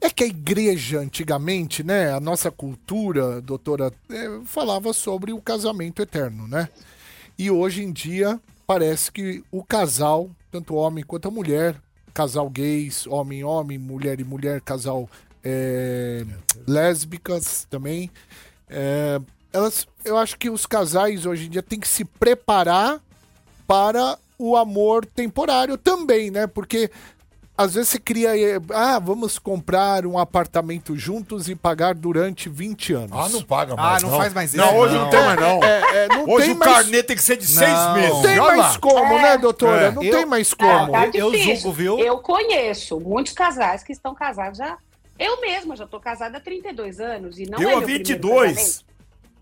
É 0.00 0.10
que 0.10 0.24
a 0.24 0.26
igreja, 0.26 1.00
antigamente, 1.00 1.82
né, 1.82 2.12
a 2.12 2.20
nossa 2.20 2.50
cultura, 2.50 3.40
doutora, 3.40 3.92
eh, 4.10 4.40
falava 4.44 4.92
sobre 4.92 5.32
o 5.32 5.40
casamento 5.40 6.02
eterno, 6.02 6.48
né? 6.48 6.68
E 7.38 7.50
hoje 7.50 7.82
em 7.82 7.92
dia 7.92 8.40
parece 8.66 9.10
que 9.10 9.42
o 9.50 9.62
casal, 9.62 10.30
tanto 10.50 10.74
homem 10.74 11.04
quanto 11.04 11.28
a 11.28 11.30
mulher, 11.30 11.76
casal 12.12 12.48
gays, 12.48 13.06
homem 13.06 13.44
homem, 13.44 13.78
mulher 13.78 14.20
e 14.20 14.24
mulher, 14.24 14.60
casal 14.60 15.08
eh, 15.44 16.24
lésbicas 16.66 17.66
também, 17.70 18.10
eh, 18.68 19.20
elas, 19.52 19.86
eu 20.04 20.16
acho 20.16 20.38
que 20.38 20.48
os 20.48 20.64
casais 20.66 21.26
hoje 21.26 21.46
em 21.46 21.50
dia 21.50 21.62
têm 21.62 21.78
que 21.78 21.88
se 21.88 22.04
preparar 22.04 23.00
para 23.66 24.18
o 24.38 24.56
amor 24.56 25.04
temporário 25.04 25.76
também, 25.76 26.30
né? 26.30 26.46
Porque 26.46 26.90
às 27.56 27.74
vezes 27.74 27.90
você 27.90 27.98
cria. 27.98 28.36
eh, 28.38 28.58
Ah, 28.72 28.98
vamos 28.98 29.38
comprar 29.38 30.04
um 30.06 30.18
apartamento 30.18 30.96
juntos 30.96 31.48
e 31.48 31.54
pagar 31.54 31.94
durante 31.94 32.48
20 32.48 32.92
anos. 32.94 33.10
Ah, 33.12 33.28
não 33.28 33.42
paga 33.42 33.74
Ah, 33.74 33.76
mais. 33.76 34.02
não 34.02 34.10
faz 34.16 34.32
mais 34.32 34.54
Não, 34.54 34.64
isso, 34.66 34.74
hoje 34.74 34.94
não. 34.94 35.02
não 35.04 35.10
tem 35.10 35.20
mais, 35.22 35.40
não. 35.40 35.62
É, 35.64 36.04
é, 36.04 36.08
não 36.08 36.28
Hoje 36.30 36.46
tem 36.46 36.54
o 36.54 36.58
mais, 36.58 36.72
carnê 36.72 37.02
tem 37.02 37.16
que 37.16 37.22
ser 37.22 37.36
de 37.36 37.46
seis 37.46 37.70
Não. 37.70 37.94
meses. 37.94 38.10
Não 38.10 38.22
tem 38.22 38.38
Olha 38.40 38.56
mais 38.56 38.72
lá. 38.74 38.78
como, 38.80 39.14
É. 39.18 39.22
né, 39.22 39.38
doutora? 39.38 39.80
É. 39.86 39.90
Não 39.90 40.02
Eu- 40.02 40.16
tem 40.16 40.26
mais 40.26 40.52
É, 40.52 40.56
como. 40.56 40.92
tá 40.92 41.10
Eu 41.14 41.34
julgo, 41.36 41.72
viu? 41.72 41.98
Eu 41.98 42.18
conheço 42.18 42.98
muitos 43.00 43.32
casais 43.32 43.82
que 43.82 43.92
estão 43.92 44.14
casados 44.14 44.58
já. 44.58 44.76
Eu 45.18 45.40
mesma 45.40 45.76
já 45.76 45.86
tô 45.86 46.00
casada 46.00 46.38
há 46.38 46.40
32 46.40 46.98
anos 46.98 47.38
e 47.38 47.44
não 47.44 47.60
Eu 47.60 47.68
é 47.68 47.72
há 47.72 47.76
meu 47.76 47.82
primeiro 47.84 48.04
22. 48.08 48.56
casamento. 48.56 48.84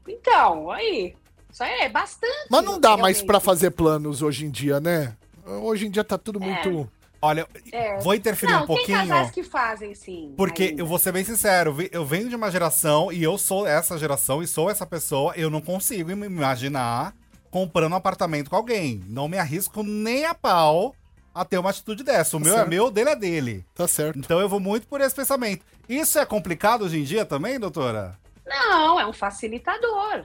Então, 0.09 0.71
aí. 0.71 1.15
Isso 1.53 1.63
aí 1.65 1.81
é 1.83 1.89
bastante. 1.89 2.47
Mas 2.51 2.65
não 2.65 2.79
dá 2.79 2.97
mais 2.97 3.23
pra 3.23 3.41
fazer 3.41 3.71
planos 3.71 4.23
hoje 4.23 4.45
em 4.47 4.51
dia, 4.51 4.79
né? 4.81 5.15
Hoje 5.63 5.87
em 5.87 5.91
dia 5.91 6.05
tá 6.05 6.17
tudo 6.19 6.39
muito. 6.39 6.89
Olha, 7.23 7.47
É. 7.71 7.99
vou 7.99 8.15
interferir 8.15 8.53
Não, 8.53 8.63
um 8.65 8.67
pouquinho. 8.67 8.99
tem 8.99 9.09
casais 9.09 9.31
que 9.31 9.43
fazem 9.43 9.95
sim. 9.95 10.33
Porque 10.37 10.65
ainda. 10.65 10.83
eu 10.83 10.87
vou 10.87 10.99
ser 10.99 11.13
bem 11.13 11.23
sincero, 11.25 11.77
eu 11.93 12.05
venho 12.05 12.29
de 12.31 12.35
uma 12.37 12.51
geração 12.51 13.13
e 13.13 13.23
eu 13.23 13.37
sou 13.37 13.67
essa 13.67 13.99
geração 13.99 14.43
e 14.43 14.47
sou 14.47 14.71
essa 14.71 14.87
pessoa, 14.87 15.35
eu 15.37 15.51
não 15.51 15.61
consigo 15.61 16.15
me 16.17 16.27
imaginar 16.27 17.15
comprando 17.51 17.93
um 17.93 17.97
apartamento 17.97 18.49
com 18.49 18.57
alguém. 18.57 19.03
Não 19.07 19.29
me 19.29 19.37
arrisco 19.37 19.83
nem 19.83 20.25
a 20.25 20.35
pau 20.35 20.95
a 21.35 21.45
ter 21.45 21.59
uma 21.59 21.71
atitude 21.71 22.03
dessa. 22.03 22.37
O 22.37 22.41
meu 22.41 22.55
é 22.55 22.57
certo. 22.59 22.69
meu, 22.71 22.85
o 22.87 22.91
dele 22.91 23.11
é 23.11 23.17
dele. 23.17 23.67
Tá 23.75 23.87
certo. 23.87 24.19
Então 24.19 24.41
eu 24.41 24.49
vou 24.49 24.59
muito 24.61 24.87
por 24.87 25.01
esse 25.01 25.15
pensamento. 25.15 25.65
Isso 25.89 26.19
é 26.19 26.25
complicado 26.25 26.85
hoje 26.85 26.99
em 27.01 27.05
dia 27.05 27.25
também, 27.27 27.59
doutora? 27.61 28.19
Não, 28.47 28.99
é 28.99 29.07
um 29.07 29.13
facilitador. 29.13 30.25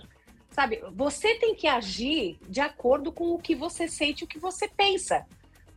Sabe, 0.52 0.82
você 0.96 1.36
tem 1.36 1.54
que 1.54 1.68
agir 1.68 2.40
de 2.48 2.62
acordo 2.62 3.12
com 3.12 3.32
o 3.34 3.40
que 3.40 3.54
você 3.54 3.88
sente, 3.90 4.24
o 4.24 4.28
que 4.28 4.40
você 4.40 4.68
pensa. 4.70 5.26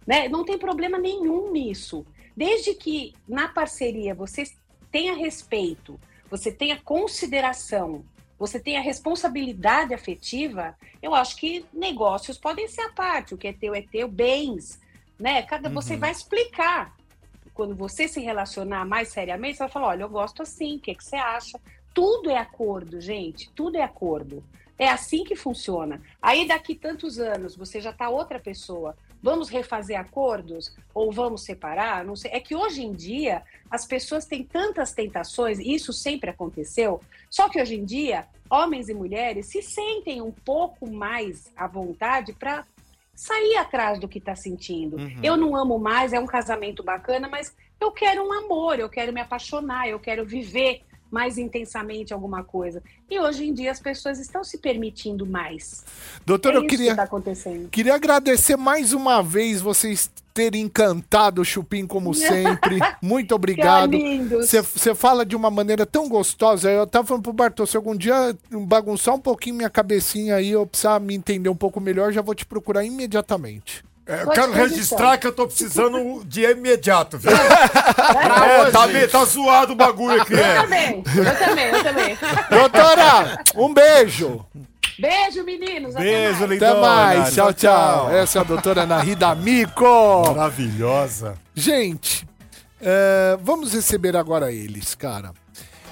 Né? 0.08 0.26
Não 0.26 0.42
tem 0.42 0.56
problema 0.56 0.96
nenhum 0.96 1.52
nisso. 1.52 2.06
Desde 2.34 2.72
que 2.72 3.14
na 3.28 3.46
parceria 3.46 4.14
você 4.14 4.44
tenha 4.90 5.14
respeito, 5.14 6.00
você 6.30 6.50
tenha 6.50 6.80
consideração, 6.80 8.02
você 8.38 8.58
tenha 8.58 8.80
responsabilidade 8.80 9.92
afetiva, 9.92 10.74
eu 11.02 11.14
acho 11.14 11.36
que 11.36 11.66
negócios 11.74 12.38
podem 12.38 12.66
ser 12.66 12.80
à 12.80 12.92
parte. 12.92 13.34
O 13.34 13.36
que 13.36 13.48
é 13.48 13.52
teu 13.52 13.74
é 13.74 13.82
teu, 13.82 14.08
bens. 14.08 14.80
Né? 15.18 15.42
Cada, 15.42 15.68
Você 15.68 15.98
vai 15.98 16.10
explicar. 16.10 16.96
Quando 17.52 17.74
você 17.74 18.08
se 18.08 18.20
relacionar 18.20 18.86
mais 18.86 19.08
seriamente, 19.08 19.58
você 19.58 19.64
vai 19.64 19.68
falar: 19.68 19.88
olha, 19.88 20.04
eu 20.04 20.08
gosto 20.08 20.40
assim, 20.40 20.76
o 20.76 20.80
que, 20.80 20.94
que 20.94 21.04
você 21.04 21.16
acha? 21.16 21.60
Tudo 21.92 22.30
é 22.30 22.38
acordo, 22.38 22.98
gente. 22.98 23.50
Tudo 23.50 23.76
é 23.76 23.82
acordo. 23.82 24.42
É 24.78 24.88
assim 24.88 25.22
que 25.22 25.36
funciona. 25.36 26.00
Aí 26.22 26.48
daqui 26.48 26.74
tantos 26.74 27.18
anos 27.18 27.54
você 27.54 27.78
já 27.78 27.92
tá 27.92 28.08
outra 28.08 28.38
pessoa. 28.38 28.96
Vamos 29.22 29.48
refazer 29.48 29.98
acordos 29.98 30.74
ou 30.94 31.10
vamos 31.12 31.44
separar? 31.44 32.04
Não 32.04 32.14
sei. 32.14 32.30
É 32.32 32.40
que 32.40 32.54
hoje 32.54 32.82
em 32.82 32.92
dia 32.92 33.42
as 33.70 33.86
pessoas 33.86 34.24
têm 34.24 34.44
tantas 34.44 34.92
tentações, 34.92 35.58
e 35.58 35.74
isso 35.74 35.92
sempre 35.92 36.30
aconteceu. 36.30 37.00
Só 37.28 37.48
que 37.48 37.60
hoje 37.60 37.74
em 37.74 37.84
dia 37.84 38.26
homens 38.50 38.88
e 38.88 38.94
mulheres 38.94 39.46
se 39.46 39.62
sentem 39.62 40.22
um 40.22 40.32
pouco 40.32 40.90
mais 40.90 41.52
à 41.56 41.66
vontade 41.66 42.32
para 42.32 42.64
sair 43.14 43.56
atrás 43.56 43.98
do 43.98 44.08
que 44.08 44.18
está 44.18 44.36
sentindo. 44.36 44.96
Eu 45.22 45.36
não 45.36 45.56
amo 45.56 45.78
mais, 45.78 46.12
é 46.12 46.20
um 46.20 46.26
casamento 46.26 46.84
bacana, 46.84 47.28
mas 47.28 47.54
eu 47.80 47.90
quero 47.90 48.24
um 48.24 48.32
amor, 48.32 48.78
eu 48.78 48.88
quero 48.88 49.12
me 49.12 49.20
apaixonar, 49.20 49.88
eu 49.88 49.98
quero 49.98 50.24
viver 50.24 50.82
mais 51.10 51.38
intensamente 51.38 52.12
alguma 52.12 52.42
coisa. 52.42 52.82
E 53.10 53.18
hoje 53.18 53.46
em 53.46 53.54
dia 53.54 53.70
as 53.70 53.80
pessoas 53.80 54.18
estão 54.18 54.44
se 54.44 54.58
permitindo 54.58 55.26
mais. 55.26 55.84
Doutora, 56.24 56.56
é 56.56 56.58
eu 56.58 56.66
queria, 56.66 56.86
que 56.86 56.90
está 56.92 57.02
acontecendo. 57.04 57.68
queria 57.68 57.94
agradecer 57.94 58.56
mais 58.56 58.92
uma 58.92 59.22
vez 59.22 59.60
vocês 59.60 60.10
terem 60.34 60.62
encantado 60.62 61.40
o 61.40 61.44
Chupim 61.44 61.86
como 61.86 62.12
sempre. 62.14 62.78
Muito 63.02 63.34
obrigado. 63.34 63.98
Você 64.40 64.94
fala 64.94 65.26
de 65.26 65.34
uma 65.34 65.50
maneira 65.50 65.84
tão 65.84 66.08
gostosa. 66.08 66.70
Eu 66.70 66.86
tava 66.86 67.06
falando 67.06 67.24
pro 67.24 67.32
Bartô, 67.32 67.66
se 67.66 67.76
algum 67.76 67.96
dia 67.96 68.36
bagunçar 68.50 69.14
um 69.14 69.20
pouquinho 69.20 69.56
minha 69.56 69.70
cabecinha 69.70 70.36
aí, 70.36 70.50
eu 70.50 70.66
precisar 70.66 71.00
me 71.00 71.14
entender 71.14 71.48
um 71.48 71.56
pouco 71.56 71.80
melhor, 71.80 72.12
já 72.12 72.22
vou 72.22 72.34
te 72.34 72.46
procurar 72.46 72.84
imediatamente. 72.84 73.87
É, 74.08 74.22
eu 74.22 74.28
quero 74.30 74.52
registrar 74.52 75.18
que 75.18 75.26
eu 75.26 75.32
tô 75.32 75.46
precisando 75.46 76.24
de 76.24 76.42
imediato, 76.42 77.18
viu? 77.18 77.30
É, 77.30 78.70
tá, 78.70 78.86
meio- 78.86 79.08
tá 79.10 79.22
zoado 79.26 79.74
o 79.74 79.76
bagulho 79.76 80.22
aqui. 80.22 80.32
Eu 80.32 80.38
É. 80.38 80.62
também, 80.62 81.04
eu 81.14 81.38
também, 81.38 81.66
eu 81.66 81.82
também. 81.84 82.18
Doutora, 82.50 83.44
um 83.54 83.74
beijo. 83.74 84.46
Beijo, 84.98 85.44
meninos. 85.44 85.94
até 85.94 86.04
Beijo, 86.04 86.38
mais. 86.40 86.50
lindona. 86.50 86.70
Até 86.72 86.80
mais. 86.80 87.34
Tchau, 87.34 87.52
tchau. 87.52 88.10
Essa 88.10 88.38
é 88.38 88.40
a 88.40 88.44
doutora 88.44 88.86
Narida 88.86 89.34
Mico. 89.34 90.24
Maravilhosa. 90.34 91.34
Gente, 91.54 92.26
é, 92.80 93.36
vamos 93.42 93.74
receber 93.74 94.16
agora 94.16 94.50
eles, 94.50 94.94
cara. 94.94 95.32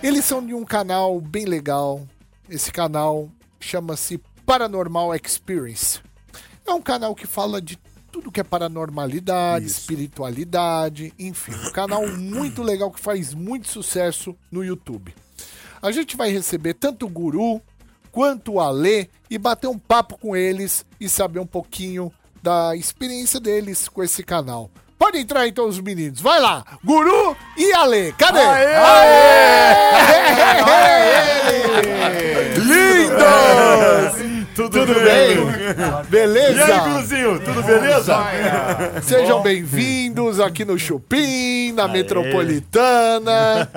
Eles 0.02 0.24
são 0.24 0.44
de 0.44 0.54
um 0.54 0.64
canal 0.64 1.20
bem 1.20 1.44
legal. 1.44 2.00
Esse 2.48 2.72
canal 2.72 3.28
chama-se 3.60 4.18
Paranormal 4.46 5.14
Experience. 5.14 6.00
É 6.66 6.72
um 6.72 6.80
canal 6.82 7.14
que 7.14 7.26
fala 7.26 7.60
de 7.60 7.78
tudo 8.16 8.32
que 8.32 8.40
é 8.40 8.44
paranormalidade, 8.44 9.66
espiritualidade, 9.66 11.12
enfim. 11.18 11.52
Um 11.66 11.70
canal 11.70 12.06
muito 12.08 12.62
legal 12.62 12.90
que 12.90 12.98
faz 12.98 13.34
muito 13.34 13.68
sucesso 13.68 14.34
no 14.50 14.64
YouTube. 14.64 15.14
A 15.82 15.92
gente 15.92 16.16
vai 16.16 16.30
receber 16.30 16.72
tanto 16.72 17.04
o 17.04 17.10
Guru 17.10 17.60
quanto 18.10 18.54
o 18.54 18.60
Alê 18.60 19.08
e 19.28 19.36
bater 19.36 19.66
um 19.66 19.78
papo 19.78 20.16
com 20.16 20.34
eles 20.34 20.86
e 20.98 21.10
saber 21.10 21.40
um 21.40 21.46
pouquinho 21.46 22.10
da 22.42 22.74
experiência 22.74 23.38
deles 23.38 23.86
com 23.86 24.02
esse 24.02 24.22
canal. 24.22 24.70
Pode 24.98 25.18
entrar 25.18 25.46
então 25.46 25.68
os 25.68 25.78
meninos. 25.78 26.18
Vai 26.18 26.40
lá, 26.40 26.64
Guru 26.82 27.36
e 27.54 27.70
Alê. 27.74 28.12
Cadê? 28.12 28.40
Lindos! 32.56 34.35
Tudo, 34.56 34.70
Tudo 34.70 34.94
bem? 34.94 35.04
bem? 35.04 35.36
E 35.36 35.82
aí, 35.82 36.06
Beleza? 36.08 36.78
Guruzinho, 36.78 37.38
tudo 37.40 37.62
beleza? 37.62 38.16
Sejam 39.02 39.42
bem-vindos 39.42 40.40
aqui 40.40 40.64
no 40.64 40.78
Chupim, 40.78 41.72
na 41.72 41.86
Metropolitana. 41.86 43.68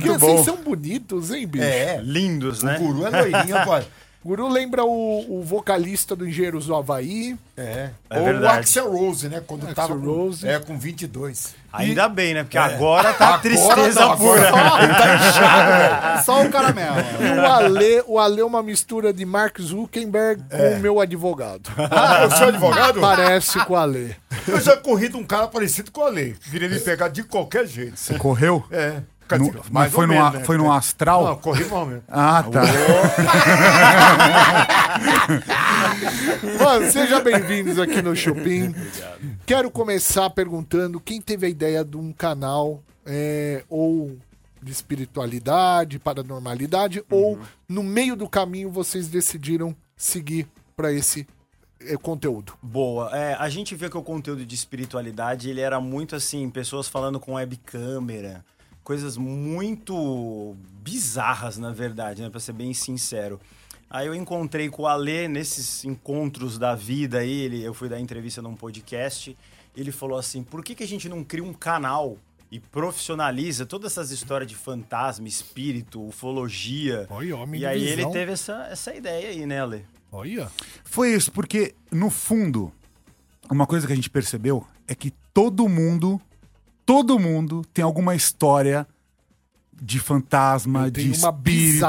Que 0.00 0.08
bom. 0.10 0.18
vocês 0.18 0.44
são 0.44 0.54
bonitos, 0.58 1.32
hein, 1.32 1.48
bicho? 1.48 1.64
É, 1.64 2.00
Lindos, 2.00 2.62
o 2.62 2.66
né? 2.66 2.78
guru 2.78 3.04
é 3.06 3.10
loirinho, 3.10 3.56
pai. 3.66 3.82
Guru 4.22 4.48
lembra 4.48 4.84
o, 4.84 5.38
o 5.38 5.42
vocalista 5.42 6.14
do 6.14 6.28
Engenheiros 6.28 6.66
do 6.66 6.76
Havaí. 6.76 7.38
É. 7.56 7.88
É 8.10 8.20
Ou 8.20 8.40
o. 8.40 8.48
Axel 8.48 8.92
Rose, 8.92 9.28
né? 9.28 9.42
Quando 9.46 9.62
Axl 9.62 9.74
tava 9.74 9.94
com, 9.96 10.04
Rose. 10.04 10.46
É, 10.46 10.58
com 10.58 10.78
22. 10.78 11.54
Ainda 11.72 12.06
bem, 12.06 12.34
né? 12.34 12.42
Porque 12.42 12.58
agora 12.58 13.14
tá 13.14 13.28
Agora 13.28 13.40
tristeza 13.40 14.00
não, 14.00 14.12
agora 14.12 14.52
pura. 14.52 14.82
Ele 14.82 14.94
tá 14.94 15.14
inchado, 15.14 15.70
velho. 15.70 16.24
Só 16.24 16.42
o 16.42 16.50
caramelo. 16.50 16.96
E 17.20 17.38
o 17.38 17.46
Ale, 17.46 18.02
o 18.06 18.18
Ale 18.18 18.40
é 18.40 18.44
uma 18.44 18.62
mistura 18.62 19.10
de 19.12 19.24
Mark 19.24 19.58
Zuckerberg 19.58 20.42
com 20.50 20.76
o 20.76 20.80
meu 20.80 21.00
advogado. 21.00 21.70
Ah, 21.90 22.24
eu 22.24 22.30
sou 22.32 22.48
advogado? 22.48 23.00
Parece 23.00 23.64
com 23.64 23.72
o 23.72 23.76
Ale. 23.76 24.14
Eu 24.46 24.60
já 24.60 24.76
corri 24.76 25.08
de 25.08 25.16
um 25.16 25.24
cara 25.24 25.46
parecido 25.48 25.90
com 25.90 26.02
a 26.02 26.08
lei. 26.08 26.36
Queria 26.50 26.68
me 26.68 26.78
pegar 26.80 27.08
de 27.08 27.22
qualquer 27.22 27.66
jeito. 27.66 27.96
Você 27.96 28.18
correu? 28.18 28.64
É. 28.70 29.00
Quer 29.30 29.38
dizer, 29.38 29.60
mas 29.70 29.92
foi 29.92 30.08
menos, 30.08 30.32
né? 30.32 30.44
foi 30.44 30.58
no 30.58 30.72
astral? 30.72 31.24
Não, 31.24 31.36
corri 31.36 31.60
normalmente. 31.60 32.02
Ah, 32.08 32.42
tá. 32.42 32.62
Mano, 36.58 36.90
sejam 36.90 37.22
bem-vindos 37.22 37.78
aqui 37.78 38.02
no 38.02 38.16
Chupim. 38.16 38.74
Quero 39.46 39.70
começar 39.70 40.28
perguntando 40.30 40.98
quem 40.98 41.20
teve 41.20 41.46
a 41.46 41.48
ideia 41.48 41.84
de 41.84 41.96
um 41.96 42.12
canal 42.12 42.82
é, 43.06 43.62
ou 43.68 44.18
de 44.60 44.72
espiritualidade, 44.72 46.00
paranormalidade, 46.00 47.04
ou 47.08 47.38
no 47.68 47.84
meio 47.84 48.16
do 48.16 48.28
caminho 48.28 48.68
vocês 48.68 49.06
decidiram 49.06 49.76
seguir 49.96 50.48
para 50.74 50.92
esse 50.92 51.24
é, 51.80 51.96
conteúdo. 51.96 52.54
Boa. 52.60 53.16
É, 53.16 53.34
a 53.34 53.48
gente 53.48 53.76
vê 53.76 53.88
que 53.88 53.96
o 53.96 54.02
conteúdo 54.02 54.44
de 54.44 54.56
espiritualidade, 54.56 55.48
ele 55.48 55.60
era 55.60 55.80
muito 55.80 56.16
assim, 56.16 56.50
pessoas 56.50 56.88
falando 56.88 57.20
com 57.20 57.34
webcâmera, 57.34 58.44
coisas 58.82 59.16
muito 59.16 60.56
bizarras, 60.82 61.58
na 61.58 61.72
verdade, 61.72 62.22
né? 62.22 62.30
Pra 62.30 62.40
ser 62.40 62.52
bem 62.52 62.72
sincero. 62.74 63.40
Aí 63.88 64.06
eu 64.06 64.14
encontrei 64.14 64.68
com 64.68 64.82
o 64.82 64.86
Alê 64.86 65.26
nesses 65.26 65.84
encontros 65.84 66.58
da 66.58 66.76
vida 66.76 67.18
aí, 67.18 67.40
ele, 67.40 67.62
eu 67.62 67.74
fui 67.74 67.88
dar 67.88 67.98
entrevista 67.98 68.40
num 68.40 68.54
podcast, 68.54 69.36
ele 69.76 69.90
falou 69.90 70.16
assim, 70.16 70.44
por 70.44 70.62
que, 70.62 70.76
que 70.76 70.84
a 70.84 70.86
gente 70.86 71.08
não 71.08 71.24
cria 71.24 71.42
um 71.42 71.52
canal 71.52 72.16
e 72.52 72.60
profissionaliza 72.60 73.66
todas 73.66 73.92
essas 73.92 74.12
histórias 74.12 74.48
de 74.48 74.54
fantasma, 74.54 75.26
espírito, 75.26 76.06
ufologia? 76.06 77.06
Olha, 77.10 77.36
homem 77.36 77.62
e 77.62 77.66
aí 77.66 77.80
visão. 77.80 77.92
ele 77.92 78.12
teve 78.12 78.32
essa, 78.32 78.68
essa 78.70 78.94
ideia 78.94 79.28
aí, 79.28 79.44
né, 79.44 79.60
Alê? 79.60 79.80
Olha. 80.12 80.50
Foi 80.84 81.12
isso, 81.12 81.32
porque 81.32 81.74
no 81.90 82.10
fundo, 82.10 82.72
uma 83.50 83.66
coisa 83.66 83.88
que 83.88 83.92
a 83.92 83.96
gente 83.96 84.10
percebeu 84.10 84.64
é 84.86 84.94
que 84.94 85.12
todo 85.34 85.68
mundo, 85.68 86.20
todo 86.90 87.20
mundo 87.20 87.64
tem 87.72 87.84
alguma 87.84 88.16
história 88.16 88.84
de 89.80 90.00
fantasma, 90.00 90.90
de 90.90 91.08
espírito, 91.12 91.86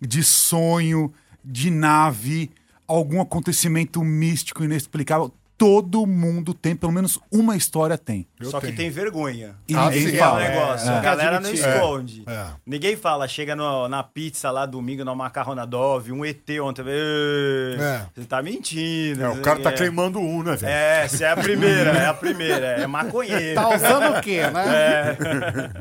de 0.00 0.22
sonho, 0.22 1.12
de 1.44 1.68
nave. 1.68 2.48
algum 2.86 3.20
acontecimento 3.20 4.04
místico, 4.04 4.62
inexplicável. 4.62 5.32
Todo 5.60 6.06
mundo 6.06 6.54
tem, 6.54 6.74
pelo 6.74 6.90
menos 6.90 7.18
uma 7.30 7.54
história 7.54 7.98
tem. 7.98 8.26
Só 8.40 8.58
que 8.62 8.72
tem 8.72 8.88
vergonha. 8.88 9.56
E 9.68 9.74
Ah, 9.74 9.90
ninguém 9.90 10.08
sim, 10.08 10.16
fala. 10.16 10.42
É 10.42 10.48
um 10.48 10.54
negócio. 10.54 10.90
É. 10.90 10.96
A 10.96 11.00
galera 11.00 11.38
não 11.38 11.50
Admitir. 11.50 11.68
esconde. 11.68 12.22
É. 12.26 12.46
Ninguém 12.64 12.96
fala, 12.96 13.28
chega 13.28 13.54
no- 13.54 13.86
na 13.86 14.02
pizza 14.02 14.50
lá 14.50 14.64
domingo, 14.64 15.04
na 15.04 15.14
macarrona 15.14 15.66
Dove, 15.66 16.12
um 16.12 16.24
ET 16.24 16.58
ontem. 16.62 16.82
"Ê, 16.86 17.76
É. 17.78 18.06
Você 18.14 18.24
tá 18.26 18.42
mentindo. 18.42 19.22
É, 19.22 19.28
não 19.28 19.34
o 19.34 19.42
cara 19.42 19.60
tá 19.60 19.70
quê." 19.70 19.76
queimando 19.82 20.18
um, 20.18 20.42
né, 20.42 20.56
velho? 20.56 20.72
É, 20.72 21.04
essa 21.04 21.26
é 21.26 21.30
a 21.30 21.36
primeira, 21.36 21.90
é 21.90 22.06
a 22.06 22.14
primeira. 22.14 22.66
É 22.80 22.86
maconheiro. 22.86 23.54
Tá 23.54 23.68
usando 23.76 24.16
o 24.16 24.20
quê, 24.22 24.40
né? 24.46 25.18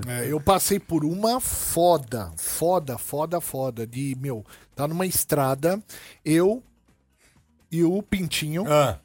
É, 0.08 0.28
eu 0.30 0.42
passei 0.42 0.78
por 0.78 1.06
uma 1.06 1.40
foda, 1.40 2.32
foda, 2.36 2.98
foda, 2.98 3.40
foda. 3.40 3.88
De, 3.88 4.14
meu, 4.20 4.46
tá 4.76 4.86
numa 4.90 5.06
estrada, 5.06 5.80
eu 6.26 6.62
e 7.72 7.82
o 7.82 8.02
Pintinho, 8.04 8.66
Ah, 8.68 8.98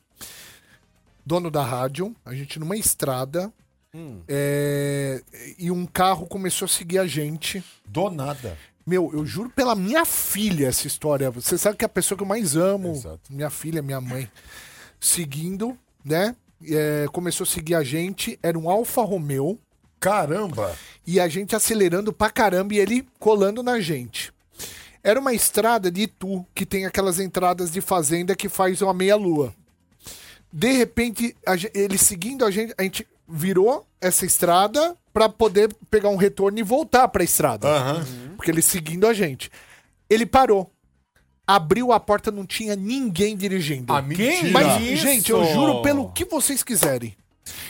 dono 1.24 1.50
da 1.50 1.62
rádio, 1.64 2.14
a 2.24 2.34
gente 2.34 2.58
numa 2.58 2.76
estrada. 2.76 3.52
é, 4.28 5.22
e 5.58 5.70
um 5.70 5.86
carro 5.86 6.26
começou 6.26 6.66
a 6.66 6.68
seguir 6.68 6.98
a 6.98 7.06
gente. 7.06 7.62
do 7.86 8.10
nada. 8.10 8.58
Meu, 8.86 9.10
eu 9.14 9.24
juro 9.24 9.48
pela 9.48 9.74
minha 9.74 10.04
filha 10.04 10.66
essa 10.66 10.86
história. 10.86 11.30
Você 11.30 11.56
sabe 11.56 11.76
que 11.76 11.84
é 11.84 11.86
a 11.86 11.88
pessoa 11.88 12.16
que 12.18 12.22
eu 12.22 12.28
mais 12.28 12.54
amo, 12.54 12.92
Exato. 12.92 13.32
minha 13.32 13.48
filha, 13.48 13.80
minha 13.80 14.00
mãe, 14.00 14.30
seguindo, 15.00 15.78
né? 16.04 16.36
É, 16.66 17.06
começou 17.12 17.44
a 17.44 17.48
seguir 17.48 17.74
a 17.74 17.82
gente. 17.82 18.38
Era 18.42 18.58
um 18.58 18.68
Alfa 18.68 19.02
Romeo. 19.02 19.58
Caramba! 20.00 20.76
e 21.06 21.18
a 21.18 21.28
gente 21.28 21.56
acelerando 21.56 22.12
pra 22.12 22.28
caramba 22.30 22.74
e 22.74 22.78
ele 22.78 23.06
colando 23.18 23.62
na 23.62 23.80
gente. 23.80 24.32
Era 25.02 25.20
uma 25.20 25.32
estrada 25.34 25.90
de 25.90 26.02
Itu, 26.02 26.44
que 26.54 26.64
tem 26.66 26.84
aquelas 26.86 27.18
entradas 27.20 27.70
de 27.70 27.80
fazenda 27.80 28.34
que 28.34 28.48
faz 28.48 28.80
uma 28.82 28.92
meia-lua. 28.94 29.54
De 30.56 30.70
repente, 30.70 31.36
a 31.44 31.56
ge- 31.56 31.70
ele 31.74 31.98
seguindo 31.98 32.44
a 32.44 32.50
gente, 32.50 32.72
a 32.78 32.82
gente 32.84 33.04
virou 33.28 33.84
essa 34.00 34.24
estrada 34.24 34.96
pra 35.12 35.28
poder 35.28 35.74
pegar 35.90 36.10
um 36.10 36.16
retorno 36.16 36.56
e 36.58 36.62
voltar 36.62 37.08
pra 37.08 37.24
estrada. 37.24 37.66
Aham. 37.66 38.06
Porque 38.36 38.52
ele 38.52 38.62
seguindo 38.62 39.04
a 39.06 39.12
gente. 39.12 39.50
Ele 40.08 40.24
parou. 40.24 40.70
Abriu 41.46 41.90
a 41.92 41.98
porta, 41.98 42.30
não 42.30 42.46
tinha 42.46 42.76
ninguém 42.76 43.36
dirigindo. 43.36 43.92
Ah, 43.92 44.00
mentira. 44.00 44.50
Mas, 44.52 44.80
Isso! 44.82 45.02
gente, 45.02 45.30
eu 45.32 45.44
juro 45.44 45.82
pelo 45.82 46.10
que 46.12 46.24
vocês 46.24 46.62
quiserem. 46.62 47.16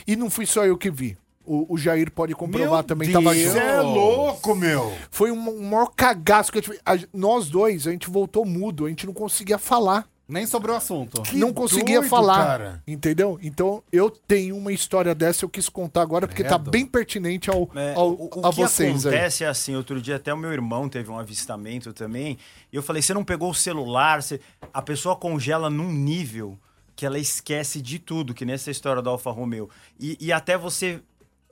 E 0.07 0.15
não 0.15 0.29
fui 0.29 0.45
só 0.45 0.65
eu 0.67 0.77
que 0.77 0.91
vi. 0.91 1.17
O, 1.45 1.75
o 1.75 1.79
Jair 1.79 2.11
pode 2.11 2.35
comprovar 2.35 2.69
Meu 2.81 2.83
também. 2.85 3.11
Deus, 3.11 3.25
Tava 3.25 3.37
é 3.37 3.81
louco, 3.81 4.55
meu! 4.55 4.93
Foi 5.11 5.31
um, 5.31 5.49
um 5.49 5.69
maior 5.71 5.87
cagaço 5.95 6.53
que 6.53 6.59
eu 6.59 6.63
tive. 6.63 6.79
A- 6.87 6.99
nós 7.13 7.49
dois, 7.49 7.87
a 7.87 7.91
gente 7.91 8.09
voltou 8.11 8.45
mudo, 8.45 8.87
a 8.87 8.89
gente 8.89 9.07
não 9.07 9.13
conseguia 9.13 9.59
falar. 9.59 10.07
Nem 10.27 10.47
sobre 10.47 10.71
o 10.71 10.75
assunto. 10.75 11.23
não 11.35 11.53
conseguia 11.53 11.99
doido, 12.01 12.09
falar. 12.09 12.47
cara. 12.47 12.83
Entendeu? 12.87 13.39
Então 13.43 13.83
eu 13.93 14.09
tenho 14.11 14.57
uma 14.57 14.73
história 14.73 15.15
dessa, 15.15 15.45
eu 15.45 15.49
quis 15.51 15.69
contar 15.69 16.01
agora, 16.01 16.27
porque 16.27 16.43
tá 16.43 16.57
Credo. 16.59 16.71
bem 16.71 16.87
pertinente 16.87 17.51
ao, 17.51 17.69
É, 17.75 17.93
ao- 17.95 18.13
o, 18.13 18.31
o 18.37 18.47
a 18.47 18.51
que 18.51 18.57
vocês 18.57 19.05
aí. 19.07 19.13
acontece 19.13 19.45
é 19.45 19.49
assim, 19.49 19.77
outro 19.77 20.01
dia 20.01 20.17
até 20.17 20.33
o 20.33 20.37
meu 20.39 20.51
irmão 20.53 20.89
teve 20.89 21.11
um 21.11 21.19
avistamento 21.19 21.93
também, 21.93 22.39
e 22.73 22.77
eu 22.77 22.83
falei, 22.83 23.03
você 23.03 23.13
não 23.13 23.23
pegou 23.25 23.51
o 23.51 23.55
celular, 23.55 24.23
você... 24.23 24.41
a 24.73 24.81
pessoa 24.81 25.15
congela 25.15 25.69
num 25.69 25.93
nível 25.93 26.59
que 26.97 27.05
ela 27.05 27.19
esquece 27.19 27.83
de 27.83 27.99
tudo, 27.99 28.33
que 28.33 28.45
nessa 28.47 28.71
história 28.71 29.03
do 29.03 29.11
Alfa 29.11 29.31
Romeo. 29.31 29.69
E, 30.01 30.17
e 30.21 30.33
até 30.33 30.57
você 30.57 31.01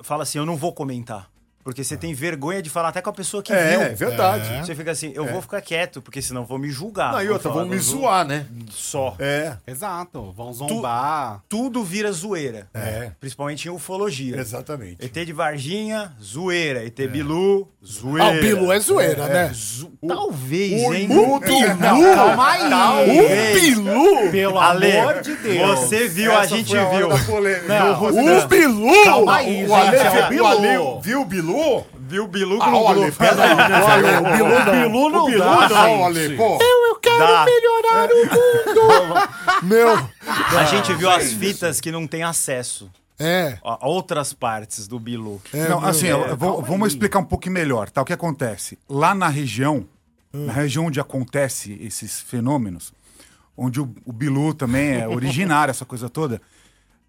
fala 0.01 0.23
assim, 0.23 0.39
eu 0.39 0.47
não 0.47 0.57
vou 0.57 0.73
comentar. 0.73 1.29
Porque 1.65 1.85
você 1.85 1.97
tem 1.97 2.13
vergonha 2.13 2.61
de 2.61 2.69
falar 2.69 2.89
até 2.89 3.01
com 3.01 3.11
a 3.11 3.13
pessoa 3.13 3.43
que 3.43 3.53
É, 3.53 3.71
viu. 3.71 3.81
é 3.83 3.89
verdade. 3.91 4.67
Você 4.67 4.75
fica 4.75 4.91
assim, 4.91 5.13
eu 5.15 5.25
vou 5.27 5.41
ficar 5.41 5.61
quieto, 5.61 6.03
porque 6.03 6.21
senão 6.21 6.45
vou 6.45 6.59
me 6.59 6.69
julgar. 6.71 7.13
Não, 7.13 7.23
e 7.23 7.29
outra, 7.31 7.51
vão 7.51 7.67
me 7.67 7.79
zoar, 7.79 8.27
né? 8.27 8.47
Só. 8.71 9.15
É, 9.19 9.57
Exato. 9.67 10.33
Vão 10.33 10.53
zombar. 10.53 11.43
Tudo 11.49 11.85
vira 11.85 12.11
zoeira. 12.11 12.67
É. 12.75 13.13
Principalmente 13.21 13.67
em 13.69 13.71
ufologia. 13.71 14.37
exatamente. 14.39 15.05
ET 15.05 15.13
de 15.25 15.33
Varginha, 15.33 16.13
zoeira. 16.23 16.85
ET 16.85 16.97
Bilu, 17.09 17.69
zoeira. 17.85 18.25
Ah, 18.25 18.31
o 18.31 18.41
Bilu 18.41 18.73
é 18.73 18.81
zoeira, 18.81 19.27
né? 19.29 19.51
Zo- 19.55 19.93
Talvez, 20.07 20.83
O 20.89 20.95
hein? 20.95 21.07
Bilu- 21.09 21.41
Não, 21.79 22.15
calma 22.15 22.51
aí. 22.51 22.71
Talvez. 22.71 23.63
Bilu! 23.63 24.31
Pelo 24.31 24.59
Ale, 24.59 24.97
amor 24.99 25.21
de 25.23 25.37
Deus. 25.37 25.79
Você 25.81 26.09
viu, 26.09 26.33
a 26.37 26.43
Essa 26.45 26.57
gente 26.57 26.77
a 26.77 26.89
hora 26.89 26.97
viu. 26.99 27.09
Não, 27.69 28.03
O 28.05 28.49
Bilu! 28.49 29.05
Calma 29.05 29.37
aí, 29.37 29.65
O 29.65 29.69
gente. 29.69 30.41
o 30.41 30.47
Ale 30.47 31.01
viu 31.03 31.21
o 31.21 31.25
Bilu? 31.25 31.52
Viu 32.01 32.25
o 32.25 32.29
Bilu 32.29 32.59
Ah, 32.63 32.77
o 32.77 32.89
Ale, 32.89 33.13
pera 33.13 33.43
aí, 33.43 34.03
né, 34.03 34.19
O 34.19 34.33
Bilu 34.33 34.49
não. 34.65 34.73
Bilu 34.73 35.11
não 35.11 35.23
O 35.25 35.27
Bilu 35.27 35.39
dá, 35.39 35.69
não. 35.69 36.05
Ale, 36.07 36.37
pô. 36.37 36.59
Eu 36.61 36.97
quero 36.97 37.19
Dá. 37.19 37.45
melhorar 37.45 38.09
o 38.11 38.27
mundo! 38.27 39.29
Meu! 39.63 40.09
A 40.59 40.65
gente 40.65 40.93
viu 40.95 41.11
as 41.11 41.33
fitas 41.33 41.81
que 41.81 41.91
não 41.91 42.07
tem 42.07 42.23
acesso 42.23 42.91
É. 43.19 43.59
a 43.63 43.87
outras 43.87 44.33
partes 44.33 44.87
do 44.87 44.99
Bilu. 44.99 45.41
não, 45.69 45.85
assim, 45.85 46.07
eu- 46.07 46.27
eu 46.27 46.37
vou- 46.37 46.63
vamos 46.63 46.89
explicar 46.93 47.19
um 47.21 47.25
pouquinho 47.25 47.55
melhor. 47.55 47.91
Tá? 47.91 48.03
O 48.03 48.05
que 48.05 48.13
acontece? 48.13 48.79
Lá 48.89 49.15
na 49.15 49.29
região, 49.29 49.87
na 50.33 50.53
região 50.53 50.87
onde 50.87 51.01
acontece 51.01 51.79
esses 51.81 52.21
fenômenos, 52.21 52.93
onde 53.57 53.81
o, 53.81 53.95
o 54.05 54.13
Bilu 54.13 54.55
também 54.55 55.01
é 55.01 55.07
originário, 55.09 55.71
essa 55.71 55.85
coisa 55.85 56.09
toda, 56.09 56.41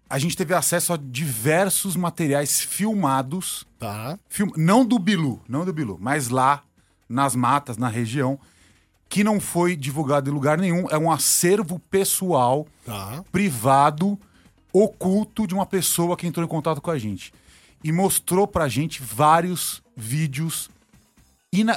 a 0.08 0.18
gente 0.18 0.36
teve 0.36 0.54
acesso 0.54 0.92
a 0.92 0.96
diversos 0.96 1.96
materiais 1.96 2.60
filmados 2.60 3.66
Tá. 3.78 4.18
Film- 4.28 4.50
não 4.56 4.84
do 4.84 4.98
Bilu, 4.98 5.40
não 5.48 5.64
do 5.64 5.72
Bilu, 5.72 5.98
mas 6.00 6.28
lá 6.28 6.62
nas 7.08 7.34
matas, 7.36 7.76
na 7.76 7.88
região, 7.88 8.38
que 9.08 9.22
não 9.22 9.38
foi 9.38 9.76
divulgado 9.76 10.30
em 10.30 10.32
lugar 10.32 10.56
nenhum. 10.58 10.88
É 10.90 10.96
um 10.98 11.10
acervo 11.10 11.78
pessoal, 11.78 12.66
Tá. 12.84 13.22
privado, 13.30 14.18
oculto 14.72 15.46
de 15.46 15.54
uma 15.54 15.66
pessoa 15.66 16.16
que 16.16 16.26
entrou 16.26 16.44
em 16.44 16.48
contato 16.48 16.80
com 16.80 16.90
a 16.90 16.98
gente. 16.98 17.32
E 17.82 17.92
mostrou 17.92 18.46
pra 18.46 18.66
gente 18.68 19.02
vários 19.02 19.82
vídeos 19.96 20.70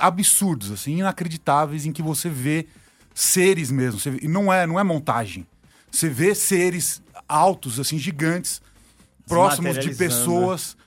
absurdos, 0.01 0.71
assim, 0.71 0.97
inacreditáveis, 0.99 1.85
em 1.85 1.91
que 1.91 2.01
você 2.01 2.29
vê 2.29 2.67
seres 3.13 3.69
mesmo. 3.69 3.99
Você 3.99 4.17
e 4.21 4.27
não 4.27 4.51
é, 4.51 4.65
não 4.65 4.79
é 4.79 4.83
montagem. 4.83 5.45
Você 5.91 6.09
vê 6.09 6.33
seres 6.33 7.01
altos, 7.27 7.79
assim, 7.79 7.97
gigantes, 7.97 8.61
próximos 9.27 9.73
de 9.75 9.87
Desmaterializando, 9.89 10.25
pessoas 10.25 10.77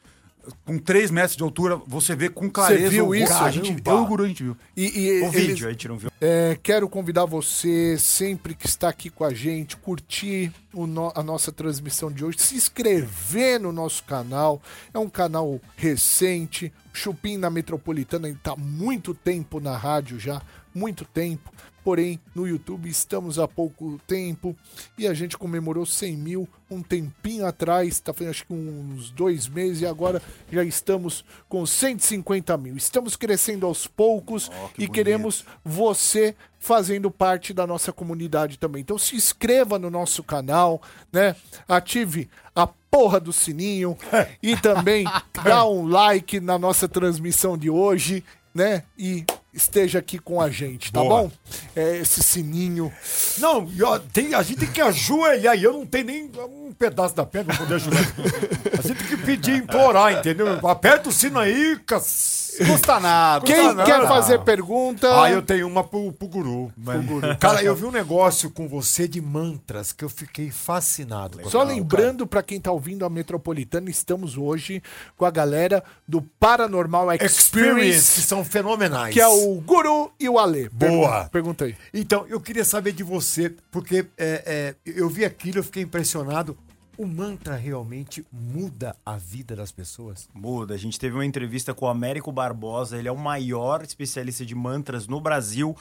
com 0.64 0.78
3 0.78 1.10
metros 1.10 1.36
de 1.36 1.42
altura. 1.42 1.76
Você 1.86 2.16
vê 2.16 2.28
com 2.30 2.50
clareza. 2.50 2.88
viu 2.88 3.08
o- 3.08 3.14
isso? 3.14 3.32
A 3.32 3.50
gente, 3.50 3.68
eu 3.84 3.98
e 3.98 4.00
o 4.00 4.06
Guru, 4.06 4.24
a 4.24 4.28
gente 4.28 4.42
viu. 4.42 4.56
E, 4.76 4.84
e 4.98 5.10
O 5.22 5.26
eles- 5.26 5.32
vídeo, 5.32 5.68
a 5.68 5.70
gente 5.70 5.86
não 5.88 5.98
viu. 5.98 6.10
É, 6.20 6.58
quero 6.62 6.88
convidar 6.88 7.24
você, 7.26 7.96
sempre 7.98 8.54
que 8.54 8.66
está 8.66 8.88
aqui 8.88 9.10
com 9.10 9.22
a 9.24 9.32
gente, 9.32 9.76
curtir 9.76 10.50
o 10.72 10.86
no- 10.86 11.12
a 11.14 11.22
nossa 11.22 11.52
transmissão 11.52 12.10
de 12.10 12.24
hoje, 12.24 12.38
se 12.40 12.54
inscrever 12.56 13.60
no 13.60 13.70
nosso 13.70 14.02
canal. 14.04 14.60
É 14.92 14.98
um 14.98 15.08
canal 15.10 15.60
recente. 15.76 16.72
Chupim 16.92 17.36
na 17.36 17.50
Metropolitana 17.50 18.28
está 18.28 18.52
há 18.52 18.56
muito 18.56 19.14
tempo 19.14 19.60
na 19.60 19.76
rádio 19.76 20.18
já, 20.18 20.42
muito 20.74 21.04
tempo. 21.04 21.50
Porém, 21.82 22.20
no 22.34 22.46
YouTube 22.46 22.88
estamos 22.88 23.38
há 23.38 23.48
pouco 23.48 23.98
tempo 24.06 24.54
e 24.98 25.08
a 25.08 25.14
gente 25.14 25.38
comemorou 25.38 25.86
100 25.86 26.16
mil 26.16 26.48
um 26.70 26.82
tempinho 26.82 27.46
atrás, 27.46 27.98
tá 28.00 28.12
fazendo 28.12 28.30
acho 28.30 28.46
que 28.46 28.52
uns 28.52 29.10
dois 29.10 29.48
meses 29.48 29.80
e 29.80 29.86
agora 29.86 30.22
já 30.52 30.62
estamos 30.62 31.24
com 31.48 31.64
150 31.64 32.56
mil. 32.58 32.76
Estamos 32.76 33.16
crescendo 33.16 33.66
aos 33.66 33.86
poucos 33.86 34.50
e 34.78 34.86
queremos 34.86 35.44
você 35.64 36.36
fazendo 36.58 37.10
parte 37.10 37.54
da 37.54 37.66
nossa 37.66 37.92
comunidade 37.92 38.58
também. 38.58 38.82
Então 38.82 38.98
se 38.98 39.16
inscreva 39.16 39.78
no 39.78 39.90
nosso 39.90 40.22
canal, 40.22 40.82
né? 41.10 41.34
Ative 41.66 42.28
a 42.54 42.66
porra 42.66 43.18
do 43.18 43.32
sininho 43.32 43.96
e 44.42 44.56
também 44.56 45.06
dá 45.42 45.66
um 45.66 45.88
like 45.88 46.38
na 46.38 46.58
nossa 46.58 46.86
transmissão 46.86 47.56
de 47.56 47.70
hoje, 47.70 48.22
né? 48.54 48.84
E 48.98 49.24
esteja 49.52 49.98
aqui 49.98 50.18
com 50.18 50.40
a 50.40 50.48
gente, 50.48 50.92
tá 50.92 51.00
Boa. 51.00 51.22
bom? 51.22 51.32
É, 51.74 51.98
esse 51.98 52.22
sininho. 52.22 52.92
Não, 53.38 53.68
e, 53.72 53.82
ó, 53.82 53.98
tem, 53.98 54.34
a 54.34 54.42
gente 54.42 54.60
tem 54.60 54.70
que 54.70 54.80
ajoelhar 54.80 55.56
e 55.56 55.64
eu 55.64 55.72
não 55.72 55.86
tenho 55.86 56.06
nem 56.06 56.30
um 56.48 56.72
pedaço 56.72 57.14
da 57.14 57.26
perna 57.26 57.52
pra 57.52 57.64
poder 57.64 57.74
ajudar. 57.74 57.98
A 57.98 58.82
gente 58.82 58.98
tem 58.98 59.08
que 59.08 59.16
pedir, 59.16 59.56
implorar, 59.56 60.12
entendeu? 60.12 60.66
Aperta 60.66 61.08
o 61.08 61.12
sino 61.12 61.38
aí, 61.38 61.78
cas... 61.84 62.39
Custa 62.58 63.00
nada. 63.00 63.44
Quem 63.44 63.56
Custa 63.56 63.84
quer 63.84 63.98
nada. 63.98 64.08
fazer 64.08 64.40
pergunta? 64.40 65.22
Ah, 65.22 65.30
eu 65.30 65.42
tenho 65.42 65.66
uma 65.66 65.84
pro, 65.84 66.12
pro 66.12 66.28
guru. 66.28 66.72
Pro 66.82 67.02
guru. 67.02 67.36
Cara, 67.38 67.62
eu 67.62 67.74
vi 67.74 67.84
um 67.84 67.90
negócio 67.90 68.50
com 68.50 68.68
você 68.68 69.06
de 69.06 69.20
mantras 69.20 69.92
que 69.92 70.04
eu 70.04 70.08
fiquei 70.08 70.50
fascinado. 70.50 71.38
com 71.38 71.50
Só 71.50 71.62
lembrando 71.62 72.26
pra 72.26 72.42
quem 72.42 72.60
tá 72.60 72.70
ouvindo 72.70 73.04
a 73.04 73.10
Metropolitana, 73.10 73.90
estamos 73.90 74.36
hoje 74.36 74.82
com 75.16 75.24
a 75.24 75.30
galera 75.30 75.82
do 76.06 76.22
Paranormal. 76.22 77.12
Experience, 77.12 77.40
Experience, 77.40 78.14
que 78.14 78.26
são 78.26 78.44
fenomenais. 78.44 79.14
que 79.14 79.20
é 79.20 79.28
o 79.28 79.60
Guru 79.60 80.10
e 80.18 80.28
o 80.28 80.38
Ale. 80.38 80.68
Boa. 80.70 81.28
Pergunta 81.30 81.64
aí. 81.64 81.76
Então, 81.92 82.26
eu 82.28 82.40
queria 82.40 82.64
saber 82.64 82.92
de 82.92 83.02
você, 83.02 83.54
porque 83.70 84.06
é, 84.18 84.42
é, 84.46 84.74
eu 84.84 85.08
vi 85.08 85.24
aquilo, 85.24 85.58
eu 85.58 85.64
fiquei 85.64 85.82
impressionado. 85.82 86.56
O 87.00 87.06
mantra 87.06 87.56
realmente 87.56 88.22
muda 88.30 88.94
a 89.06 89.16
vida 89.16 89.56
das 89.56 89.72
pessoas? 89.72 90.28
Muda. 90.34 90.74
A 90.74 90.76
gente 90.76 91.00
teve 91.00 91.14
uma 91.14 91.24
entrevista 91.24 91.72
com 91.72 91.86
o 91.86 91.88
Américo 91.88 92.30
Barbosa, 92.30 92.98
ele 92.98 93.08
é 93.08 93.10
o 93.10 93.16
maior 93.16 93.82
especialista 93.82 94.44
de 94.44 94.54
mantras 94.54 95.08
no 95.08 95.18
Brasil. 95.18 95.74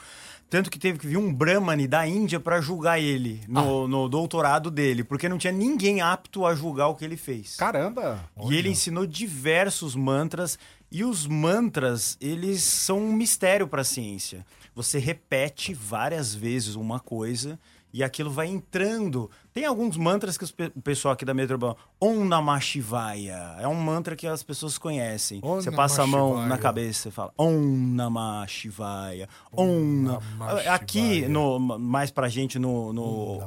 Tanto 0.48 0.70
que 0.70 0.78
teve 0.78 0.98
que 0.98 1.06
vir 1.06 1.18
um 1.18 1.30
Brahmani 1.30 1.86
da 1.86 2.08
Índia 2.08 2.40
para 2.40 2.62
julgar 2.62 2.98
ele 2.98 3.42
no, 3.46 3.86
no 3.86 4.08
doutorado 4.08 4.70
dele, 4.70 5.04
porque 5.04 5.28
não 5.28 5.36
tinha 5.36 5.52
ninguém 5.52 6.00
apto 6.00 6.46
a 6.46 6.54
julgar 6.54 6.88
o 6.88 6.94
que 6.94 7.04
ele 7.04 7.18
fez. 7.18 7.54
Caramba! 7.54 8.18
E 8.48 8.54
ele 8.54 8.70
ensinou 8.70 9.04
diversos 9.04 9.94
mantras 9.94 10.58
e 10.90 11.04
os 11.04 11.26
mantras, 11.26 12.16
eles 12.18 12.62
são 12.62 12.98
um 12.98 13.12
mistério 13.12 13.68
para 13.68 13.82
a 13.82 13.84
ciência. 13.84 14.46
Você 14.74 14.98
repete 14.98 15.74
várias 15.74 16.34
vezes 16.34 16.76
uma 16.76 16.98
coisa 16.98 17.58
e 17.92 18.02
aquilo 18.04 18.30
vai 18.30 18.46
entrando. 18.46 19.30
Tem 19.52 19.64
alguns 19.64 19.96
mantras 19.96 20.38
que 20.38 20.52
pe- 20.52 20.72
o 20.76 20.80
pessoal 20.80 21.12
aqui 21.14 21.24
da 21.24 21.34
Metroban, 21.34 21.74
Om 22.00 22.24
Namah 22.24 22.60
Shivaya, 22.60 23.56
é 23.58 23.66
um 23.66 23.74
mantra 23.74 24.14
que 24.14 24.26
as 24.26 24.42
pessoas 24.42 24.78
conhecem. 24.78 25.40
Om 25.42 25.56
você 25.60 25.70
passa 25.72 26.02
a 26.02 26.06
mão 26.06 26.28
Shivaya. 26.30 26.48
na 26.48 26.58
cabeça 26.58 27.08
e 27.08 27.10
fala 27.10 27.32
Om 27.36 27.60
Namah 27.94 28.46
Shivaya. 28.46 29.28
Om, 29.52 30.02
Na- 30.02 30.20
Namah 30.38 30.60
Aqui, 30.74 31.26
no, 31.28 31.58
mais 31.58 32.10
pra 32.10 32.28
gente 32.28 32.58
no, 32.58 32.92
no 32.92 33.40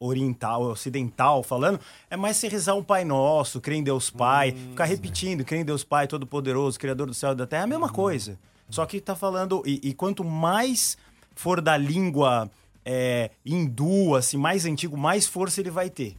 oriental, 0.00 0.62
ocidental 0.62 1.42
falando, 1.42 1.78
é 2.10 2.16
mais 2.16 2.36
você 2.36 2.48
rezar 2.48 2.74
um 2.74 2.82
Pai 2.82 3.04
Nosso, 3.04 3.60
crer 3.60 3.76
em 3.78 3.82
Deus 3.82 4.10
Pai, 4.10 4.50
Hum. 4.52 4.70
ficar 4.70 4.84
repetindo, 4.84 5.44
crer 5.44 5.60
em 5.60 5.64
Deus 5.64 5.84
Pai, 5.84 6.06
Todo-Poderoso, 6.06 6.78
Criador 6.78 7.06
do 7.06 7.14
céu 7.14 7.32
e 7.32 7.34
da 7.34 7.46
terra, 7.46 7.62
é 7.62 7.64
a 7.64 7.66
Hum. 7.66 7.70
mesma 7.70 7.88
coisa. 7.90 8.38
Só 8.70 8.84
que 8.84 9.00
tá 9.00 9.14
falando, 9.14 9.62
e, 9.64 9.80
e 9.82 9.94
quanto 9.94 10.22
mais 10.24 10.98
for 11.34 11.60
da 11.60 11.76
língua 11.76 12.50
é, 12.90 13.30
hindu, 13.44 14.14
assim, 14.14 14.38
mais 14.38 14.64
antigo, 14.64 14.96
mais 14.96 15.26
força 15.26 15.60
ele 15.60 15.70
vai 15.70 15.90
ter. 15.90 16.16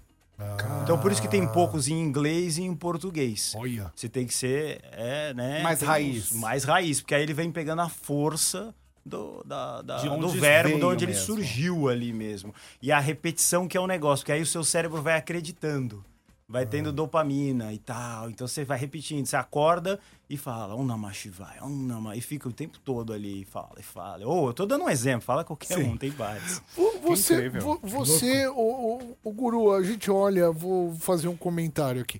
Então 0.83 0.97
por 0.97 1.11
isso 1.11 1.21
que 1.21 1.27
tem 1.27 1.45
poucos 1.47 1.87
em 1.89 1.99
inglês 1.99 2.57
e 2.57 2.61
em 2.63 2.73
português. 2.73 3.53
Olha. 3.57 3.91
Você 3.95 4.07
tem 4.07 4.25
que 4.25 4.33
ser, 4.33 4.79
é, 4.93 5.33
né? 5.33 5.61
Mais 5.63 5.81
raiz. 5.81 6.31
Mais 6.31 6.63
raiz, 6.63 7.01
porque 7.01 7.13
aí 7.15 7.23
ele 7.23 7.33
vem 7.33 7.51
pegando 7.51 7.81
a 7.81 7.89
força 7.89 8.73
do, 9.05 9.43
da, 9.43 9.81
da- 9.81 9.97
do 9.97 10.29
verbo, 10.29 10.77
de 10.77 10.85
onde 10.85 11.03
ele 11.05 11.11
mesmo. 11.13 11.25
surgiu 11.25 11.89
ali 11.89 12.13
mesmo. 12.13 12.53
E 12.81 12.89
a 12.91 12.99
repetição 12.99 13.67
que 13.67 13.75
é 13.75 13.81
o 13.81 13.87
negócio, 13.87 14.23
porque 14.23 14.31
aí 14.31 14.41
o 14.41 14.45
seu 14.45 14.63
cérebro 14.63 15.01
vai 15.01 15.17
acreditando. 15.17 16.05
Vai 16.51 16.65
tendo 16.65 16.91
dopamina 16.91 17.71
e 17.71 17.77
tal. 17.77 18.27
Então 18.27 18.47
você 18.47 18.65
vai 18.65 18.75
repetindo. 18.75 19.23
Você 19.23 19.35
acorda 19.35 19.99
e 20.27 20.35
fala, 20.35 20.73
Om 20.73 20.83
Namah 20.83 21.13
Shivaya, 21.13 21.63
Om 21.63 21.69
Namah. 21.85 22.15
E 22.15 22.21
fica 22.21 22.49
o 22.49 22.51
tempo 22.51 22.79
todo 22.79 23.13
ali, 23.13 23.41
e 23.41 23.45
fala, 23.45 23.75
e 23.77 23.83
fala. 23.83 24.25
Ou 24.25 24.47
eu 24.47 24.53
tô 24.53 24.65
dando 24.65 24.85
um 24.85 24.89
exemplo, 24.89 25.21
fala 25.21 25.43
qualquer 25.43 25.77
um, 25.77 25.95
tem 25.95 26.09
vários. 26.09 26.59
Vo- 26.75 26.99
Você, 27.03 27.35
vo- 27.61 27.79
você 27.83 28.47
o, 28.47 28.53
o, 28.59 29.17
o 29.23 29.31
Guru, 29.31 29.71
a 29.71 29.83
gente 29.83 30.09
olha, 30.09 30.51
vou 30.51 30.95
fazer 30.95 31.27
um 31.27 31.37
comentário 31.37 32.01
aqui. 32.01 32.19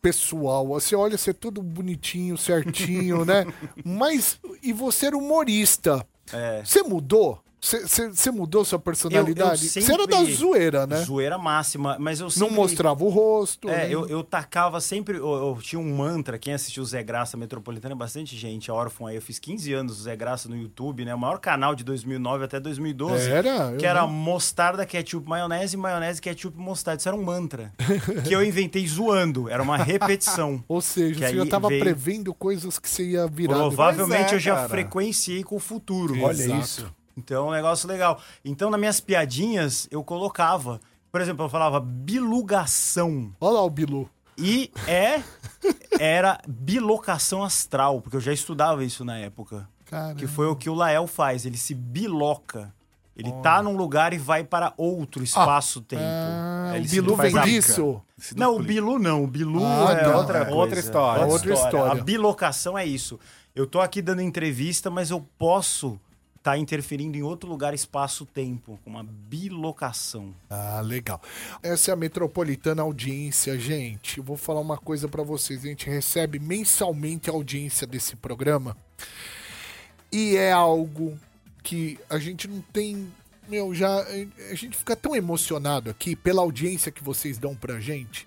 Pessoal, 0.00 0.66
você 0.66 0.94
olha 0.94 1.18
ser 1.18 1.34
tudo 1.34 1.62
bonitinho, 1.62 2.38
certinho, 2.38 3.24
né? 3.24 3.44
Mas, 3.84 4.38
e 4.62 4.72
você 4.72 5.06
era 5.06 5.18
humorista. 5.18 6.06
É. 6.32 6.62
Você 6.64 6.82
mudou? 6.82 7.42
Você- 7.66 8.30
mudou 8.30 8.64
sua 8.64 8.78
personalidade? 8.78 9.68
Você 9.68 9.92
era 9.92 10.06
da 10.06 10.22
zoeira, 10.24 10.86
né? 10.86 10.96
Zoeira 11.02 11.36
máxima, 11.38 11.96
mas 11.98 12.20
eu 12.20 12.24
Não 12.26 12.30
sempre... 12.30 12.54
mostrava 12.54 13.02
o 13.04 13.08
rosto. 13.08 13.68
É, 13.68 13.86
né? 13.86 13.88
eu, 13.90 14.06
eu 14.08 14.22
tacava 14.22 14.80
sempre. 14.80 15.16
Eu, 15.18 15.24
eu 15.32 15.58
tinha 15.60 15.78
um 15.80 15.96
mantra. 15.96 16.38
Quem 16.38 16.54
assistiu 16.54 16.82
o 16.82 16.86
Zé 16.86 17.02
Graça 17.02 17.36
Metropolitana 17.36 17.94
é 17.94 17.96
bastante 17.96 18.36
gente. 18.36 18.70
A 18.70 18.74
órfão 18.74 19.06
aí. 19.06 19.16
Eu 19.16 19.22
fiz 19.22 19.38
15 19.38 19.72
anos 19.72 19.96
do 19.96 20.02
Zé 20.04 20.14
Graça 20.14 20.48
no 20.48 20.56
YouTube, 20.56 21.04
né? 21.04 21.14
O 21.14 21.18
maior 21.18 21.38
canal 21.38 21.74
de 21.74 21.82
2009 21.82 22.44
até 22.44 22.60
2012. 22.60 23.28
Era? 23.30 23.74
Que 23.76 23.86
era 23.86 24.02
não- 24.02 24.08
mostarda, 24.08 24.84
ketchup, 24.86 25.28
maionese, 25.28 25.76
maionese, 25.76 26.20
ketchup, 26.20 26.56
mostarda. 26.58 27.00
Isso 27.00 27.08
era 27.08 27.16
um 27.16 27.22
mantra. 27.24 27.72
que 28.26 28.32
eu 28.34 28.44
inventei 28.44 28.86
zoando. 28.86 29.48
Era 29.48 29.62
uma 29.62 29.76
repetição. 29.76 30.62
Ou 30.68 30.80
seja, 30.80 31.14
que 31.14 31.26
você 31.28 31.36
já 31.36 31.46
tava 31.46 31.68
veio- 31.68 31.80
prevendo 31.82 32.32
coisas 32.34 32.78
que 32.78 32.88
você 32.88 33.04
ia 33.10 33.26
virar. 33.26 33.54
Provavelmente 33.56 34.32
é, 34.32 34.34
eu 34.36 34.40
já 34.40 34.54
cara. 34.54 34.68
frequenciei 34.68 35.42
com 35.42 35.56
o 35.56 35.60
futuro. 35.60 36.20
Olha 36.22 36.32
Exato. 36.42 36.60
isso. 36.60 36.94
Então 37.16 37.46
é 37.46 37.48
um 37.48 37.52
negócio 37.52 37.88
legal. 37.88 38.20
Então, 38.44 38.70
nas 38.70 38.78
minhas 38.78 39.00
piadinhas, 39.00 39.88
eu 39.90 40.04
colocava. 40.04 40.80
Por 41.10 41.20
exemplo, 41.20 41.44
eu 41.46 41.48
falava 41.48 41.80
bilugação. 41.80 43.32
Olha 43.40 43.54
lá 43.54 43.62
o 43.62 43.70
Bilu. 43.70 44.08
E 44.38 44.70
é 44.86 45.22
era 45.98 46.38
bilocação 46.46 47.42
astral, 47.42 48.02
porque 48.02 48.16
eu 48.16 48.20
já 48.20 48.32
estudava 48.32 48.84
isso 48.84 49.02
na 49.04 49.16
época. 49.18 49.66
Caramba. 49.86 50.16
Que 50.16 50.26
foi 50.26 50.46
o 50.46 50.54
que 50.56 50.68
o 50.68 50.74
Lael 50.74 51.06
faz, 51.06 51.46
ele 51.46 51.56
se 51.56 51.74
biloca. 51.74 52.74
Ele 53.16 53.32
tá 53.42 53.62
num 53.62 53.74
lugar 53.74 54.12
e 54.12 54.18
vai 54.18 54.44
para 54.44 54.74
outro 54.76 55.24
espaço-tempo. 55.24 56.02
Ah, 56.04 56.72
Ele 56.76 56.86
o 56.86 56.90
Bilu 56.90 57.16
vem 57.16 57.40
disso. 57.44 58.02
Não, 58.36 58.56
o 58.56 58.62
Bilu 58.62 58.98
não. 58.98 59.24
O 59.24 59.26
Bilu 59.26 59.64
Ah, 59.64 59.92
é 59.92 60.04
tá. 60.04 60.16
outra 60.18 60.38
É 60.40 60.44
coisa. 60.44 60.54
outra 60.56 60.78
história. 60.78 61.24
Outra 61.26 61.54
história. 61.54 61.92
A 61.92 62.04
bilocação 62.04 62.76
é 62.76 62.84
isso. 62.84 63.18
Eu 63.54 63.66
tô 63.66 63.80
aqui 63.80 64.02
dando 64.02 64.20
entrevista, 64.20 64.90
mas 64.90 65.10
eu 65.10 65.26
posso 65.38 65.98
estar 66.46 66.56
interferindo 66.56 67.18
em 67.18 67.22
outro 67.22 67.48
lugar, 67.50 67.74
espaço-tempo, 67.74 68.78
com 68.84 68.90
uma 68.90 69.02
bilocação. 69.02 70.32
Ah, 70.48 70.80
legal. 70.80 71.20
Essa 71.60 71.90
é 71.90 71.94
a 71.94 71.96
Metropolitana 71.96 72.82
Audiência, 72.82 73.58
gente. 73.58 74.18
Eu 74.18 74.24
vou 74.24 74.36
falar 74.36 74.60
uma 74.60 74.78
coisa 74.78 75.08
pra 75.08 75.24
vocês. 75.24 75.64
A 75.64 75.68
gente 75.68 75.90
recebe 75.90 76.38
mensalmente 76.38 77.28
a 77.28 77.32
audiência 77.32 77.84
desse 77.84 78.14
programa. 78.14 78.76
E 80.12 80.36
é 80.36 80.52
algo 80.52 81.18
que 81.64 81.98
a 82.08 82.16
gente 82.16 82.46
não 82.46 82.60
tem. 82.60 83.12
Meu, 83.48 83.74
já. 83.74 84.02
A 84.48 84.54
gente 84.54 84.76
fica 84.76 84.94
tão 84.94 85.16
emocionado 85.16 85.90
aqui 85.90 86.14
pela 86.14 86.42
audiência 86.42 86.92
que 86.92 87.02
vocês 87.02 87.38
dão 87.38 87.56
pra 87.56 87.80
gente. 87.80 88.26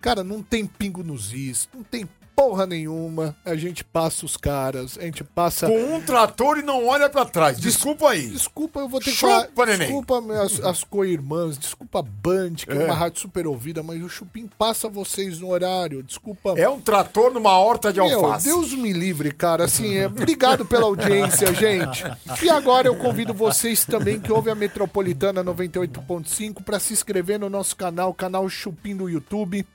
Cara, 0.00 0.24
não 0.24 0.42
tem 0.42 0.66
pingo 0.66 1.04
nos 1.04 1.32
is, 1.32 1.68
não 1.72 1.84
tem 1.84 2.08
porra 2.38 2.66
nenhuma. 2.66 3.34
A 3.44 3.56
gente 3.56 3.82
passa 3.82 4.24
os 4.24 4.36
caras, 4.36 4.96
a 4.96 5.02
gente 5.02 5.24
passa. 5.24 5.66
Com 5.66 5.96
um 5.96 6.00
trator 6.00 6.56
e 6.56 6.62
não 6.62 6.86
olha 6.86 7.08
pra 7.08 7.24
trás. 7.24 7.58
Desculpa 7.58 8.10
aí. 8.10 8.28
Desculpa, 8.28 8.78
eu 8.78 8.88
vou 8.88 9.00
ter 9.00 9.10
que 9.10 9.16
Chupa, 9.16 9.48
falar. 9.56 9.66
neném. 9.66 9.88
Desculpa 9.88 10.22
as, 10.40 10.60
as 10.60 10.84
co-irmãs, 10.84 11.58
desculpa 11.58 11.98
a 11.98 12.02
Band, 12.02 12.54
que 12.64 12.70
é. 12.70 12.84
uma 12.84 12.94
rádio 12.94 13.22
super 13.22 13.48
ouvida, 13.48 13.82
mas 13.82 14.00
o 14.00 14.08
Chupim 14.08 14.48
passa 14.56 14.88
vocês 14.88 15.40
no 15.40 15.50
horário. 15.50 16.00
Desculpa. 16.00 16.54
É 16.56 16.68
um 16.68 16.80
trator 16.80 17.34
numa 17.34 17.58
horta 17.58 17.92
de 17.92 18.00
Meu, 18.00 18.24
alface. 18.24 18.46
Deus 18.46 18.72
me 18.72 18.92
livre, 18.92 19.32
cara. 19.32 19.64
Assim, 19.64 19.96
é, 19.96 20.06
obrigado 20.06 20.64
pela 20.64 20.84
audiência, 20.84 21.50
gente. 21.52 22.04
E 22.40 22.48
agora 22.48 22.86
eu 22.86 22.94
convido 22.94 23.34
vocês 23.34 23.84
também 23.84 24.20
que 24.20 24.30
ouvem 24.30 24.52
a 24.52 24.56
Metropolitana 24.56 25.42
98.5 25.42 26.62
para 26.62 26.78
se 26.78 26.92
inscrever 26.92 27.40
no 27.40 27.50
nosso 27.50 27.74
canal, 27.74 28.14
canal 28.14 28.48
Chupim 28.48 28.94
do 28.94 29.08
YouTube, 29.08 29.66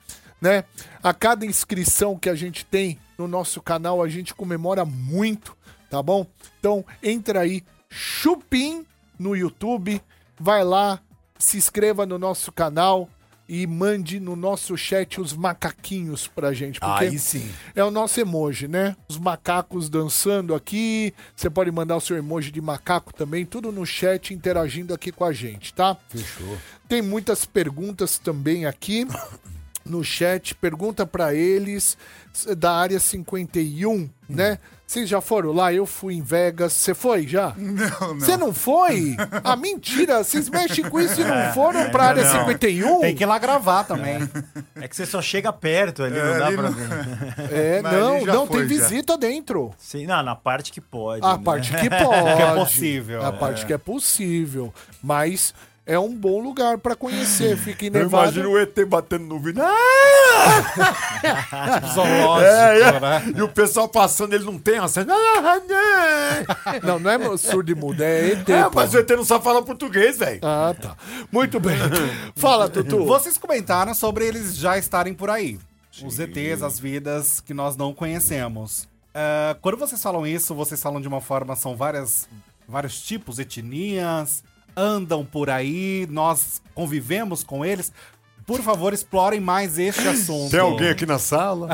né? 0.44 0.66
A 1.02 1.14
cada 1.14 1.46
inscrição 1.46 2.20
que 2.20 2.30
a 2.30 2.36
gente 2.36 2.66
tem 2.66 3.00
no 3.18 3.30
nosso 3.30 3.62
canal, 3.62 4.04
a 4.04 4.10
gente 4.10 4.34
comemora 4.34 4.84
muito, 4.84 5.56
tá 5.90 6.04
bom? 6.04 6.28
Então, 6.60 6.84
entra 7.02 7.40
aí, 7.40 7.64
Chupim 7.90 8.86
no 9.18 9.38
YouTube, 9.38 10.02
vai 10.38 10.66
lá, 10.66 11.00
se 11.40 11.56
inscreva 11.56 12.06
no 12.06 12.20
nosso 12.20 12.52
canal 12.52 13.08
e 13.48 13.66
mande 13.66 14.20
no 14.20 14.36
nosso 14.36 14.76
chat 14.76 15.22
os 15.22 15.32
macaquinhos 15.32 16.28
pra 16.28 16.52
gente, 16.52 16.78
porque 16.78 17.06
Aí 17.06 17.20
sim. 17.20 17.50
é 17.74 17.84
o 17.84 17.92
nosso 17.92 18.20
emoji, 18.20 18.68
né? 18.68 18.98
Os 19.08 19.18
macacos 19.18 19.88
dançando 19.88 20.54
aqui. 20.56 21.14
Você 21.36 21.50
pode 21.50 21.72
mandar 21.72 21.96
o 21.96 22.02
seu 22.02 22.18
emoji 22.18 22.52
de 22.52 22.60
macaco 22.62 23.14
também, 23.14 23.46
tudo 23.46 23.72
no 23.72 23.86
chat 23.86 24.34
interagindo 24.34 24.94
aqui 24.94 25.10
com 25.10 25.24
a 25.24 25.32
gente, 25.32 25.74
tá? 25.74 25.96
Fechou. 26.10 26.58
Tem 26.90 27.02
muitas 27.02 27.46
perguntas 27.46 28.18
também 28.18 28.66
aqui 28.66 29.08
no 29.86 30.04
chat. 30.04 30.56
Pergunta 30.56 31.06
pra 31.06 31.34
eles 31.34 31.98
da 32.58 32.72
área 32.74 33.00
51, 33.00 34.10
né? 34.30 34.58
Vocês 34.86 35.10
já 35.10 35.22
foram 35.22 35.52
lá? 35.54 35.74
Eu 35.74 35.86
fui 35.88 36.14
em 36.14 36.22
Vegas. 36.22 36.74
Você 36.74 36.94
foi 36.94 37.26
já? 37.28 37.54
Não, 37.58 38.14
não. 38.14 38.20
Você 38.20 38.38
não 38.38 38.54
foi? 38.54 39.16
Ah, 39.44 39.56
mentira! 39.56 40.24
Vocês 40.24 40.50
mexem 40.50 40.88
com 40.88 41.00
isso 41.00 41.20
e 41.20 41.24
não 41.24 41.52
foram 41.54 41.90
pra 41.90 42.10
ainda 42.10 42.22
área 42.22 42.34
não. 42.34 42.46
51? 42.48 43.00
Tem 43.02 43.16
que 43.16 43.24
ir 43.24 43.26
lá 43.26 43.38
gravar 43.40 43.84
também. 43.86 44.18
É 44.76 44.88
que 44.88 44.96
você 44.96 45.06
só 45.06 45.22
chega 45.22 45.52
perto 45.52 46.04
ali, 46.04 46.18
não 46.20 46.38
dá 46.40 46.48
ali 46.48 46.56
pra 46.56 46.70
não- 46.70 46.72
ver. 46.72 46.88
É, 47.52 47.82
Mas 47.82 47.94
não, 47.94 48.26
não, 48.26 48.48
foi, 48.48 48.60
tem 48.68 48.78
já. 48.78 48.84
visita 48.88 49.18
dentro. 49.18 49.72
Sim, 49.78 50.06
não, 50.06 50.22
na 50.24 50.36
parte 50.36 50.72
que 50.72 50.80
pode. 50.82 51.26
A 51.26 51.38
né? 51.38 51.44
parte 51.44 51.72
que 51.72 51.90
pode. 51.90 52.36
Que 52.36 52.42
é 52.42 52.54
possível. 52.56 53.26
A 53.26 53.32
parte 53.34 53.66
que 53.66 53.74
é 53.74 53.78
possível. 53.78 54.74
Mas 55.02 55.54
é 55.86 56.00
um 56.00 56.16
bom 56.16 56.42
lugar 56.42 56.78
pra 56.78 56.96
conhecer. 56.96 57.58
Fica 57.58 57.86
em 57.86 57.88
Eu 57.90 57.94
Nevada. 57.94 58.24
imagino 58.28 58.52
o 58.52 58.58
ET 58.60 58.74
batendo 58.88 59.26
no 59.26 59.40
vidro. 59.40 59.64
Zoológico, 61.94 62.42
É, 62.46 62.80
é. 62.82 63.00
né? 63.00 63.34
E 63.38 63.42
o 63.42 63.48
pessoal 63.50 63.88
passando, 63.88 64.34
ele 64.34 64.44
não 64.46 64.58
tem. 64.58 64.78
Ah, 64.78 64.86
Não, 66.84 67.00
não 67.00 67.10
é 67.12 67.38
surdo 67.38 67.72
e 67.72 67.76
mudo, 67.76 68.02
é 68.02 68.32
ET. 68.32 68.50
É, 68.50 68.64
pô. 68.64 68.72
mas 68.76 68.94
o 68.94 69.00
ET 69.00 69.10
não 69.12 69.26
sabe 69.26 69.44
falar 69.44 69.62
português, 69.62 70.18
velho. 70.18 70.40
Ah, 70.42 70.74
tá. 70.80 70.96
Muito 71.32 71.60
bem. 71.60 71.78
Fala, 72.36 72.70
Tutu. 72.70 73.06
Vocês 73.06 73.38
comentaram 73.38 73.94
sobre 73.94 74.26
eles 74.26 74.56
já 74.56 74.78
estarem 74.78 75.14
por 75.14 75.30
aí. 75.30 75.60
Os 76.04 76.18
ETs, 76.20 76.64
as 76.64 76.80
vidas 76.80 77.40
que 77.40 77.54
nós 77.54 77.76
não 77.76 77.94
conhecemos. 77.94 78.88
Ah, 79.14 79.56
quando 79.62 79.78
vocês 79.78 80.02
falam 80.02 80.26
isso, 80.26 80.56
vocês 80.56 80.82
falam 80.82 81.00
de 81.02 81.08
uma 81.08 81.22
forma, 81.22 81.56
são 81.56 81.76
várias, 81.76 82.28
vários 82.68 83.00
tipos, 83.02 83.38
etnias. 83.40 84.44
Andam 84.76 85.26
por 85.26 85.50
aí, 85.50 86.08
nós 86.10 86.62
convivemos 86.74 87.44
com 87.44 87.66
eles. 87.66 87.92
Por 88.46 88.62
favor, 88.62 88.94
explorem 88.94 89.40
mais 89.40 89.80
este 89.80 90.06
assunto. 90.06 90.52
Tem 90.52 90.60
alguém 90.60 90.90
aqui 90.90 91.06
na 91.06 91.18
sala? 91.18 91.70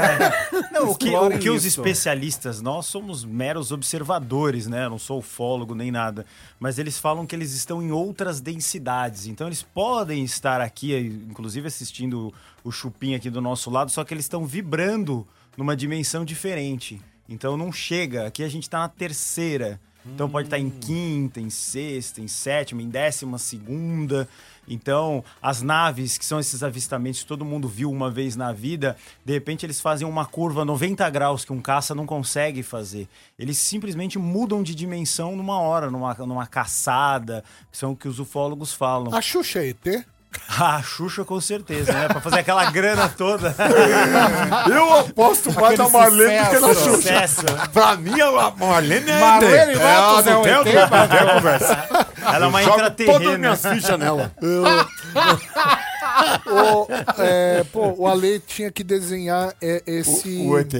Não, 0.72 0.90
o 0.90 0.94
que, 0.96 1.14
o 1.14 1.38
que 1.38 1.50
os 1.50 1.66
especialistas, 1.66 2.62
nós 2.62 2.86
somos 2.86 3.22
meros 3.22 3.70
observadores, 3.70 4.66
né? 4.66 4.86
Eu 4.86 4.90
não 4.90 4.98
sou 4.98 5.18
ufólogo 5.18 5.74
nem 5.74 5.90
nada. 5.90 6.24
Mas 6.58 6.78
eles 6.78 6.98
falam 6.98 7.26
que 7.26 7.34
eles 7.34 7.52
estão 7.52 7.82
em 7.82 7.92
outras 7.92 8.40
densidades. 8.40 9.26
Então 9.26 9.46
eles 9.46 9.62
podem 9.62 10.24
estar 10.24 10.60
aqui, 10.60 10.94
inclusive 11.28 11.66
assistindo 11.66 12.32
o 12.64 12.72
chupim 12.72 13.14
aqui 13.14 13.28
do 13.28 13.40
nosso 13.40 13.70
lado, 13.70 13.90
só 13.90 14.02
que 14.02 14.14
eles 14.14 14.24
estão 14.24 14.46
vibrando 14.46 15.26
numa 15.56 15.76
dimensão 15.76 16.24
diferente. 16.24 17.00
Então 17.28 17.56
não 17.56 17.70
chega. 17.70 18.26
Aqui 18.26 18.42
a 18.42 18.48
gente 18.48 18.68
tá 18.70 18.78
na 18.78 18.88
terceira. 18.88 19.80
Então 20.14 20.28
pode 20.28 20.46
estar 20.46 20.58
em 20.58 20.70
quinta, 20.70 21.40
em 21.40 21.50
sexta, 21.50 22.20
em 22.20 22.28
sétima, 22.28 22.82
em 22.82 22.88
décima 22.88 23.38
segunda. 23.38 24.28
Então, 24.68 25.22
as 25.40 25.62
naves, 25.62 26.18
que 26.18 26.24
são 26.24 26.40
esses 26.40 26.62
avistamentos 26.62 27.20
que 27.20 27.26
todo 27.26 27.44
mundo 27.44 27.68
viu 27.68 27.90
uma 27.90 28.10
vez 28.10 28.34
na 28.34 28.52
vida, 28.52 28.96
de 29.24 29.32
repente 29.32 29.64
eles 29.64 29.80
fazem 29.80 30.06
uma 30.06 30.26
curva 30.26 30.64
90 30.64 31.08
graus 31.10 31.44
que 31.44 31.52
um 31.52 31.60
caça 31.60 31.94
não 31.94 32.06
consegue 32.06 32.62
fazer. 32.62 33.08
Eles 33.38 33.58
simplesmente 33.58 34.18
mudam 34.18 34.62
de 34.62 34.74
dimensão 34.74 35.36
numa 35.36 35.60
hora, 35.60 35.90
numa, 35.90 36.14
numa 36.14 36.46
caçada, 36.46 37.44
que 37.70 37.78
são 37.78 37.92
o 37.92 37.96
que 37.96 38.08
os 38.08 38.18
ufólogos 38.18 38.72
falam. 38.72 39.14
A 39.14 39.20
Xuxa 39.20 39.60
é 39.60 39.68
ET? 39.68 40.06
A 40.48 40.82
Xuxa 40.84 41.24
com 41.24 41.40
certeza, 41.40 41.92
né? 41.92 42.08
Pra 42.08 42.20
fazer 42.20 42.40
aquela 42.40 42.70
grana 42.70 43.08
toda. 43.08 43.54
Eu 44.70 44.94
aposto 45.00 45.52
mais 45.52 45.78
na 45.78 45.88
Marlene 45.88 46.44
do 46.44 46.50
que 46.50 46.58
na 46.60 46.68
Xuxa. 46.74 46.90
Sucesso. 46.96 47.42
Pra 47.72 47.96
mim, 47.96 48.20
a 48.20 48.50
Marlene 48.52 49.10
é 49.10 49.20
Marlene. 49.20 49.74
Matos 49.76 50.26
É, 50.26 50.30
é 50.30 50.36
um 50.38 50.46
ET, 50.46 50.64
tem 50.64 51.34
conversa. 51.34 51.88
Ela 52.26 52.46
é 52.46 52.48
uma 52.48 52.62
Jogo 52.62 52.76
todas 52.76 52.90
as 52.90 53.00
intraterrena. 53.00 53.38
minhas 53.38 53.62
fichas 53.66 53.98
nela. 53.98 54.32
O, 56.46 56.86
é, 57.22 57.64
pô, 57.72 57.94
o 57.98 58.06
Ale 58.08 58.40
tinha 58.40 58.70
que 58.70 58.82
desenhar 58.82 59.52
é, 59.60 59.82
esse. 59.86 60.28
O, 60.38 60.50
o 60.50 60.58
ET. 60.58 60.74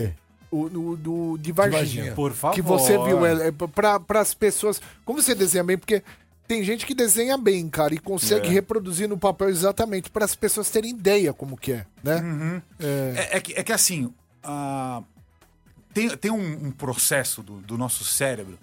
O, 0.50 0.62
o- 0.64 0.96
do, 0.96 1.36
de 1.38 1.52
Varginha. 1.52 1.78
Varginha. 1.80 2.12
Por 2.12 2.32
favor. 2.32 2.54
Que 2.54 2.62
você 2.62 2.96
viu, 2.98 3.24
é, 3.26 3.48
é, 3.48 3.52
para 3.52 4.20
as 4.20 4.32
pessoas. 4.34 4.80
Como 5.04 5.20
você 5.22 5.34
desenha 5.34 5.62
bem? 5.64 5.76
Porque 5.76 6.02
tem 6.46 6.62
gente 6.62 6.86
que 6.86 6.94
desenha 6.94 7.36
bem, 7.36 7.68
cara, 7.68 7.94
e 7.94 7.98
consegue 7.98 8.48
reproduzir 8.48 9.08
no 9.08 9.18
papel 9.18 9.48
exatamente 9.48 10.10
para 10.10 10.24
as 10.24 10.34
pessoas 10.34 10.70
terem 10.70 10.90
ideia 10.90 11.32
como 11.32 11.56
que 11.56 11.72
é, 11.72 11.86
né? 12.02 12.62
É, 12.78 13.36
é 13.36 13.40
que, 13.40 13.52
é 13.54 13.62
que 13.62 13.72
assim, 13.72 14.12
ah, 14.42 15.02
tem, 15.92 16.08
tem 16.16 16.30
um, 16.30 16.66
um 16.66 16.70
processo 16.70 17.42
do, 17.42 17.60
do 17.60 17.76
nosso 17.76 18.04
cérebro 18.04 18.58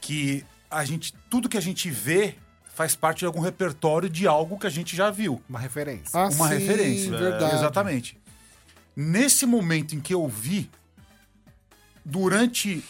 que 0.00 0.44
a 0.70 0.84
gente, 0.84 1.14
tudo 1.28 1.48
que 1.48 1.56
a 1.56 1.62
gente 1.62 1.90
vê 1.90 2.36
faz 2.74 2.94
parte 2.94 3.20
de 3.20 3.26
algum 3.26 3.40
repertório 3.40 4.08
de 4.08 4.26
algo 4.26 4.58
que 4.58 4.66
a 4.66 4.70
gente 4.70 4.96
já 4.96 5.10
viu. 5.10 5.42
Uma 5.48 5.58
referência. 5.58 6.10
Ah, 6.18 6.28
uma 6.28 6.48
sim, 6.48 6.54
referência. 6.54 7.10
verdade. 7.10 7.54
Exatamente. 7.54 8.18
Nesse 8.96 9.46
momento 9.46 9.94
em 9.94 10.00
que 10.00 10.12
eu 10.12 10.26
vi, 10.28 10.70
durante 12.04 12.82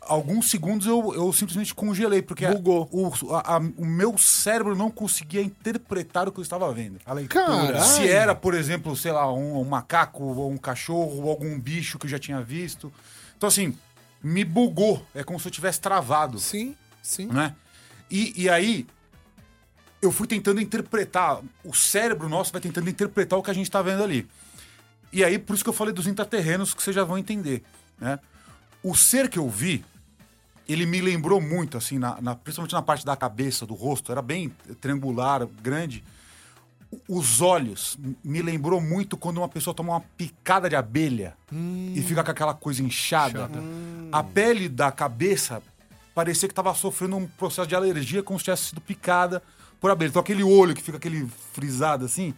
alguns 0.00 0.50
segundos 0.50 0.86
eu, 0.86 1.14
eu 1.14 1.32
simplesmente 1.32 1.74
congelei, 1.74 2.22
porque 2.22 2.46
Bugou. 2.46 2.88
O, 2.90 3.34
a- 3.34 3.56
a- 3.56 3.58
o 3.76 3.84
meu 3.84 4.16
cérebro 4.18 4.74
não 4.74 4.90
conseguia 4.90 5.42
interpretar 5.42 6.28
o 6.28 6.32
que 6.32 6.38
eu 6.38 6.42
estava 6.42 6.72
vendo. 6.72 6.98
A 7.06 7.12
leitura. 7.12 7.44
Caralho. 7.44 7.84
Se 7.84 8.08
era, 8.08 8.34
por 8.34 8.54
exemplo, 8.54 8.96
sei 8.96 9.12
lá, 9.12 9.32
um, 9.32 9.60
um 9.60 9.64
macaco, 9.64 10.22
ou 10.24 10.50
um 10.50 10.56
cachorro, 10.58 11.22
ou 11.22 11.30
algum 11.30 11.58
bicho 11.58 11.98
que 11.98 12.06
eu 12.06 12.10
já 12.10 12.18
tinha 12.18 12.40
visto. 12.42 12.92
Então, 13.36 13.48
assim, 13.48 13.76
me 14.22 14.44
bugou. 14.44 15.04
É 15.14 15.22
como 15.22 15.38
se 15.38 15.46
eu 15.48 15.52
tivesse 15.52 15.80
travado 15.80 16.38
Sim, 16.38 16.74
sim. 17.02 17.26
né? 17.26 17.54
E, 18.10 18.42
e 18.42 18.48
aí, 18.48 18.86
eu 20.02 20.10
fui 20.10 20.26
tentando 20.26 20.60
interpretar, 20.60 21.40
o 21.64 21.74
cérebro 21.74 22.28
nosso 22.28 22.50
vai 22.52 22.60
tentando 22.60 22.88
interpretar 22.90 23.38
o 23.38 23.42
que 23.42 23.50
a 23.50 23.54
gente 23.54 23.70
tá 23.70 23.80
vendo 23.82 24.02
ali. 24.02 24.26
E 25.12 25.22
aí, 25.24 25.38
por 25.38 25.54
isso 25.54 25.62
que 25.64 25.68
eu 25.70 25.74
falei 25.74 25.92
dos 25.92 26.06
intraterrenos, 26.06 26.72
que 26.74 26.82
vocês 26.82 26.94
já 26.96 27.04
vão 27.04 27.18
entender, 27.18 27.62
né? 27.98 28.18
O 28.82 28.94
ser 28.94 29.28
que 29.28 29.38
eu 29.38 29.48
vi, 29.48 29.84
ele 30.68 30.86
me 30.86 31.00
lembrou 31.00 31.40
muito, 31.40 31.76
assim, 31.76 31.98
na, 31.98 32.20
na- 32.20 32.34
principalmente 32.34 32.72
na 32.72 32.82
parte 32.82 33.04
da 33.04 33.16
cabeça, 33.16 33.66
do 33.66 33.74
rosto, 33.74 34.10
era 34.12 34.22
bem 34.22 34.50
triangular, 34.80 35.46
grande. 35.46 36.02
Os 37.08 37.40
olhos 37.40 37.96
me 38.24 38.42
lembrou 38.42 38.80
muito 38.80 39.16
quando 39.16 39.38
uma 39.38 39.48
pessoa 39.48 39.72
toma 39.72 39.92
uma 39.92 40.00
picada 40.00 40.68
de 40.68 40.74
abelha 40.74 41.36
e 41.94 42.02
fica 42.02 42.24
com 42.24 42.30
aquela 42.32 42.52
coisa 42.54 42.82
inchada. 42.82 43.48
A 44.10 44.24
pele 44.24 44.68
da 44.68 44.90
cabeça 44.90 45.62
parecia 46.14 46.48
que 46.48 46.52
estava 46.52 46.74
sofrendo 46.74 47.16
um 47.16 47.26
processo 47.28 47.68
de 47.68 47.76
alergia 47.76 48.22
como 48.24 48.38
se 48.40 48.46
tivesse 48.46 48.64
sido 48.70 48.80
picada 48.80 49.40
por 49.80 49.88
abelha. 49.90 50.08
Então 50.08 50.20
aquele 50.20 50.42
olho 50.42 50.74
que 50.74 50.82
fica 50.82 50.96
aquele 50.96 51.28
frisado 51.52 52.04
assim, 52.04 52.34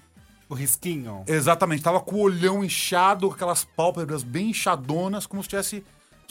O 0.51 0.55
risquinho. 0.55 1.25
exatamente, 1.27 1.83
tava 1.83 2.01
com 2.01 2.17
o 2.17 2.21
olhão 2.21 2.63
inchado, 2.63 3.31
aquelas 3.31 3.65
pálpebras 3.65 4.23
bem 4.23 4.51
inchadonas, 4.51 5.25
como 5.27 5.43
se 5.43 5.47
estivesse 5.47 5.83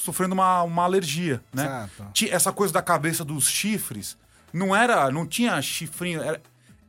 sofrendo 0.03 0.33
uma, 0.33 0.63
uma 0.63 0.83
alergia, 0.83 1.41
né? 1.53 1.87
Certo. 1.91 2.29
Essa 2.33 2.51
coisa 2.51 2.73
da 2.73 2.81
cabeça 2.81 3.23
dos 3.23 3.47
chifres 3.49 4.17
não 4.53 4.75
era, 4.75 5.09
não 5.11 5.25
tinha 5.25 5.61
chifrinho, 5.61 6.21
era, 6.21 6.41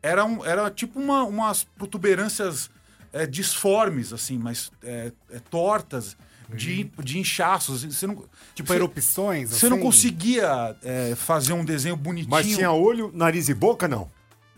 era, 0.03 0.25
um- 0.25 0.45
era 0.45 0.71
tipo 0.71 0.99
uma, 0.99 1.23
umas 1.25 1.65
protuberâncias 1.65 2.71
é, 3.13 3.27
disformes, 3.27 4.13
assim, 4.13 4.39
mas 4.39 4.71
é, 4.83 5.13
é, 5.31 5.39
tortas, 5.39 6.17
de, 6.55 6.85
de 7.03 7.19
inchaços. 7.19 7.83
Você 7.85 8.07
não, 8.07 8.25
Tipo 8.55 8.69
você- 8.69 8.75
erupções, 8.75 9.51
você 9.51 9.69
não 9.69 9.77
assim? 9.77 9.87
conseguia 9.87 10.77
é, 10.83 11.15
fazer 11.15 11.53
um 11.55 11.65
desenho 11.65 11.97
bonitinho. 11.97 12.31
Mas 12.31 12.47
tinha 12.47 12.71
olho, 12.73 13.11
nariz 13.15 13.49
e 13.49 13.55
boca, 13.55 13.87
não. 13.89 14.11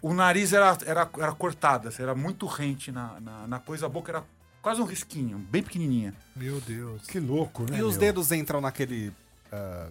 O 0.02 0.12
nariz 0.12 0.52
era, 0.52 0.76
era, 0.84 1.08
era 1.18 1.32
cortado, 1.32 1.88
assim, 1.88 2.02
era 2.02 2.14
muito 2.14 2.46
rente 2.46 2.90
na, 2.92 3.18
na, 3.20 3.46
na 3.46 3.58
coisa, 3.58 3.86
a 3.86 3.88
boca 3.88 4.10
era 4.12 4.24
quase 4.64 4.80
um 4.80 4.84
risquinho, 4.86 5.36
bem 5.50 5.62
pequenininha. 5.62 6.14
Meu 6.34 6.58
Deus. 6.62 7.02
Que 7.06 7.20
louco, 7.20 7.70
né? 7.70 7.78
E 7.78 7.82
os 7.82 7.92
meu? 7.92 8.00
dedos 8.00 8.32
entram 8.32 8.62
naquele. 8.62 9.12
ah, 9.52 9.88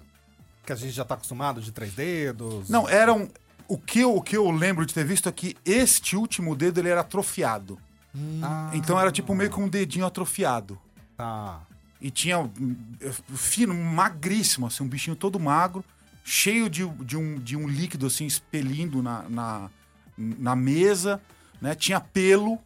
que 0.65 0.73
a 0.73 0.75
gente 0.75 0.91
já 0.93 1.05
tá 1.05 1.13
acostumado 1.13 1.61
de 1.61 1.71
três 1.71 1.93
dedos? 1.93 2.69
Não, 2.69 2.89
eram. 2.89 3.29
O 3.67 3.77
que, 3.77 3.99
eu, 3.99 4.15
o 4.15 4.21
que 4.21 4.35
eu 4.35 4.49
lembro 4.49 4.83
de 4.85 4.93
ter 4.93 5.05
visto 5.05 5.29
é 5.29 5.31
que 5.31 5.55
este 5.63 6.15
último 6.15 6.55
dedo 6.55 6.79
ele 6.79 6.89
era 6.89 7.01
atrofiado. 7.01 7.77
Ah, 8.41 8.71
Então 8.73 8.99
era 8.99 9.11
tipo 9.11 9.33
meio 9.35 9.49
que 9.51 9.59
um 9.59 9.67
dedinho 9.69 10.05
atrofiado. 10.05 10.77
tá. 11.15 11.61
E 12.01 12.11
tinha 12.11 12.39
hum, 12.39 12.75
fino, 13.33 13.73
magríssimo, 13.73 14.67
assim, 14.67 14.83
um 14.83 14.87
bichinho 14.89 15.15
todo 15.15 15.39
magro, 15.39 15.85
cheio 16.23 16.69
de, 16.69 16.85
de, 16.85 17.15
um, 17.15 17.39
de 17.39 17.55
um 17.55 17.65
líquido 17.65 18.07
assim 18.07 18.25
expelindo 18.25 19.01
na, 19.01 19.23
na, 19.29 19.69
na 20.17 20.53
mesa, 20.55 21.21
né? 21.61 21.73
Tinha 21.75 22.01
pelo, 22.01 22.59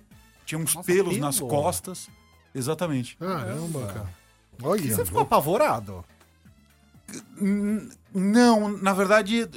tinha 0.47 0.57
uns 0.57 0.73
Nossa, 0.73 0.87
pelos 0.87 1.13
pelo? 1.13 1.25
nas 1.25 1.39
costas. 1.39 2.09
Exatamente. 2.55 3.15
Caramba, 3.17 3.85
cara. 3.87 4.09
E 4.59 4.65
Olha. 4.65 4.95
você 4.95 5.05
ficou 5.05 5.21
apavorado? 5.21 6.03
N- 7.39 7.89
Não, 8.13 8.69
na 8.77 8.93
verdade, 8.93 9.47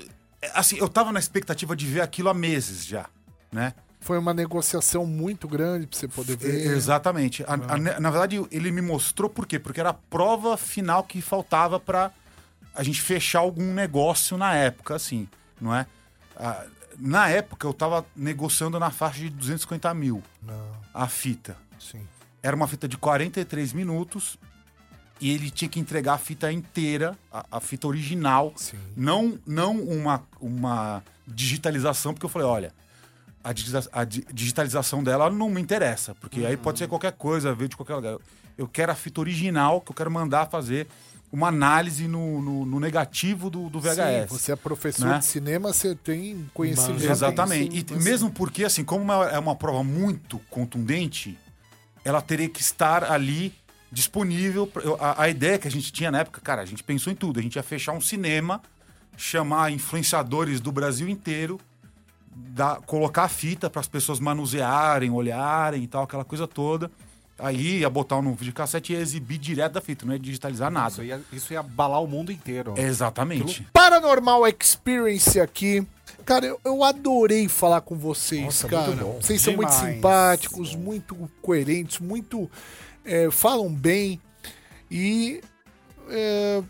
assim, 0.55 0.76
eu 0.76 0.88
tava 0.88 1.12
na 1.12 1.18
expectativa 1.18 1.74
de 1.74 1.86
ver 1.86 2.03
aquilo 2.03 2.28
há 2.28 2.34
meses 2.34 2.84
já, 2.84 3.07
né? 3.51 3.72
Foi 4.01 4.18
uma 4.18 4.34
negociação 4.34 5.07
muito 5.07 5.47
grande 5.49 5.86
pra 5.86 5.99
você 5.99 6.09
poder 6.09 6.32
E- 6.34 6.36
ver. 6.36 6.76
Exatamente. 6.76 7.43
A- 7.45 7.55
a- 7.55 8.01
na 8.01 8.11
verdade, 8.11 8.45
ele 8.51 8.70
me 8.70 8.82
mostrou 8.82 9.30
por 9.30 9.47
quê? 9.47 9.59
Porque 9.59 9.80
era 9.80 9.91
a 9.91 9.95
prova 9.95 10.57
final 10.57 11.05
que 11.05 11.20
faltava 11.22 11.78
pra 11.78 12.11
a 12.74 12.82
gente 12.82 13.01
fechar 13.01 13.41
algum 13.41 13.72
negócio 13.74 14.36
na 14.36 14.55
época, 14.55 14.95
assim, 14.95 15.28
não 15.61 15.74
é? 15.74 15.86
Ah, 16.36 16.64
na 17.01 17.28
época, 17.28 17.66
eu 17.66 17.72
tava 17.72 18.05
negociando 18.14 18.78
na 18.78 18.90
faixa 18.90 19.20
de 19.20 19.30
250 19.30 19.92
mil 19.94 20.22
Não, 20.42 20.66
a 20.92 21.07
fita. 21.09 21.57
sim. 21.78 22.01
Era 22.42 22.55
uma 22.57 22.66
fita 22.66 22.88
de 22.88 22.96
43 22.96 23.72
minutos 23.74 24.38
e 25.20 25.30
ele 25.30 25.51
tinha 25.51 25.68
que 25.68 25.78
entregar 25.78 26.14
a 26.14 26.18
fita 26.18 26.51
inteira, 26.51 27.16
a, 27.30 27.44
a 27.53 27.61
fita 27.61 27.86
original, 27.86 28.55
Sim. 28.57 28.78
não, 28.96 29.38
não 29.46 29.78
uma, 29.78 30.22
uma 30.40 31.05
digitalização, 31.26 32.14
porque 32.14 32.24
eu 32.24 32.30
falei, 32.30 32.48
olha, 32.48 32.72
a, 33.44 33.53
digita- 33.53 33.88
a 33.92 34.05
di- 34.05 34.24
digitalização 34.32 35.05
dela 35.05 35.28
não 35.28 35.51
me 35.51 35.61
interessa, 35.61 36.14
porque 36.14 36.46
aí 36.46 36.57
pode 36.57 36.78
ser 36.78 36.88
qualquer 36.88 37.12
coisa, 37.12 37.55
veio 37.55 37.68
de 37.68 37.76
qualquer 37.76 37.94
lugar. 37.96 38.16
Eu 38.57 38.66
quero 38.66 38.90
a 38.92 38.94
fita 38.94 39.20
original, 39.20 39.80
que 39.82 39.90
eu 39.90 39.94
quero 39.94 40.11
mandar 40.11 40.46
fazer 40.46 40.86
uma 41.33 41.49
análise 41.49 42.09
no, 42.09 42.43
no- 42.43 42.66
no 42.66 42.81
negativo 42.81 43.49
do, 43.49 43.68
do 43.70 43.81
VHS. 43.81 44.28
Sim, 44.31 44.39
você 44.39 44.53
é 44.53 44.57
professor 44.57 45.07
né? 45.07 45.18
de 45.18 45.24
cinema, 45.26 45.72
você 45.72 45.95
tem 45.95 46.51
conhecimento. 46.53 47.05
Exatamente. 47.05 47.72
Sim, 47.81 47.87
E 47.91 47.95
mas- 47.95 48.05
mesmo 48.05 48.31
porque, 48.31 48.64
assim, 48.64 48.83
como 48.85 49.05
uma- 49.05 49.26
é 49.31 49.39
uma 49.39 49.55
prova 49.55 49.85
muito 49.85 50.39
contundente, 50.51 51.39
ela 52.05 52.20
teria 52.20 52.49
que 52.49 52.61
estar 52.61 53.05
ali 53.05 53.55
disponível. 53.93 54.66
pra- 54.66 54.83
A, 54.99 55.22
a 55.24 55.28
ideia 55.28 55.59
que 55.59 55.68
a 55.68 55.70
gente 55.70 55.93
tinha 55.93 56.11
na 56.11 56.20
época, 56.20 56.41
cara, 56.41 56.62
a 56.62 56.66
gente 56.66 56.83
pensou 56.83 57.12
em 57.12 57.16
tudo. 57.16 57.39
A 57.39 57.43
gente 57.43 57.57
ia 57.57 57.62
fechar 57.62 57.93
um 57.93 58.01
cinema, 58.01 58.61
chamar 59.16 59.70
influenciadores 59.70 60.61
do 60.61 60.72
Brasil 60.72 61.09
inteiro, 61.09 61.61
dar- 62.35 62.81
colocar 62.83 63.24
a 63.24 63.28
fita 63.28 63.68
para 63.70 63.81
as 63.81 63.87
pessoas 63.89 64.18
manusearem, 64.18 65.11
olharem 65.11 65.85
e 65.85 65.87
tal, 65.87 66.03
aquela 66.05 66.24
coisa 66.24 66.49
toda. 66.49 66.91
Aí 67.43 67.78
ia 67.78 67.91
botar 67.91 68.20
no 68.22 68.34
videocassete 68.34 68.93
e 68.93 68.97
ia 68.97 69.03
exibir 69.03 69.38
direto 69.38 69.72
da 69.72 69.80
fita, 69.80 70.05
não 70.07 70.12
ia 70.12 70.18
digitalizar 70.18 70.70
nada. 70.70 70.91
Isso 70.91 71.03
ia, 71.03 71.20
isso 71.32 71.53
ia 71.53 71.61
abalar 71.61 72.03
o 72.03 72.07
mundo 72.07 72.30
inteiro. 72.30 72.74
Exatamente. 72.76 73.66
Paranormal 73.72 74.43
Experience 74.49 75.38
aqui. 75.41 75.86
Cara, 76.24 76.47
eu, 76.47 76.61
eu 76.64 76.84
adorei 76.84 77.49
falar 77.49 77.80
com 77.80 77.97
vocês, 77.97 78.45
Nossa, 78.45 78.68
cara. 78.68 78.86
muito 78.88 79.05
bom. 79.05 79.18
Vocês 79.20 79.41
são 79.41 79.55
muito 79.55 79.70
Demais. 79.70 79.95
simpáticos, 79.95 80.74
muito 80.76 81.30
coerentes, 81.41 81.99
muito. 81.99 82.51
é, 83.05 83.30
falam 83.30 83.72
bem. 83.72 84.20
E. 84.91 85.41
é, 86.09 86.62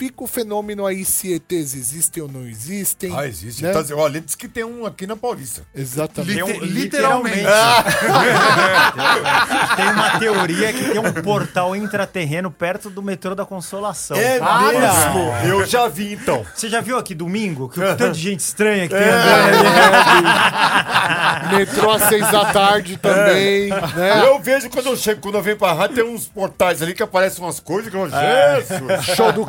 fica 0.00 0.24
o 0.24 0.26
fenômeno 0.26 0.86
aí 0.86 1.04
se 1.04 1.30
ETs 1.34 1.74
existem 1.74 2.22
ou 2.22 2.28
não 2.30 2.46
existem. 2.46 3.14
Ah, 3.14 3.26
existe. 3.26 3.62
né? 3.62 3.70
Tá 3.70 3.84
olha, 3.94 4.18
diz 4.18 4.34
que 4.34 4.48
tem 4.48 4.64
um 4.64 4.86
aqui 4.86 5.06
na 5.06 5.14
Paulista. 5.14 5.60
Exatamente. 5.74 6.42
Um- 6.42 6.46
Liter- 6.46 6.62
literalmente. 6.64 7.44
Tem 9.76 9.88
uma 9.92 10.18
teoria 10.18 10.72
que 10.72 10.84
tem 10.90 10.98
um 10.98 11.12
portal 11.22 11.76
intraterreno 11.76 12.50
perto 12.50 12.88
do 12.90 13.02
metrô 13.02 13.34
da 13.34 13.44
Consolação. 13.44 14.16
É 14.16 14.38
Ah, 14.40 14.70
mesmo? 14.72 15.32
Eu 15.48 15.66
já 15.66 15.86
vi, 15.88 16.14
então. 16.14 16.44
Você 16.54 16.68
já 16.70 16.80
viu 16.80 16.96
aqui 16.98 17.14
domingo? 17.14 17.68
Que 17.68 17.78
o 17.80 17.96
tanto 17.96 18.12
de 18.12 18.20
gente 18.20 18.40
estranha 18.40 18.88
que 18.88 18.94
tem 18.94 19.02
É. 19.02 19.10
andando 19.10 19.66
ali. 19.96 21.50
Metrô 21.56 21.90
às 21.90 22.02
seis 22.04 22.30
da 22.30 22.44
tarde 22.52 22.96
também, 22.96 23.68
né? 23.68 24.22
Eu 24.26 24.38
vejo 24.40 24.70
quando 24.70 24.86
eu 24.86 24.96
chego, 24.96 25.20
quando 25.20 25.34
eu 25.36 25.42
venho 25.42 25.56
pra 25.56 25.72
rádio, 25.72 25.96
tem 25.96 26.04
uns 26.04 26.26
portais 26.26 26.80
ali 26.82 26.94
que 26.94 27.02
aparecem 27.02 27.42
umas 27.44 27.58
coisas 27.60 27.90
que 27.90 27.96
eu. 27.96 28.08
Jesus! 28.08 29.04
Show 29.16 29.32
do 29.32 29.44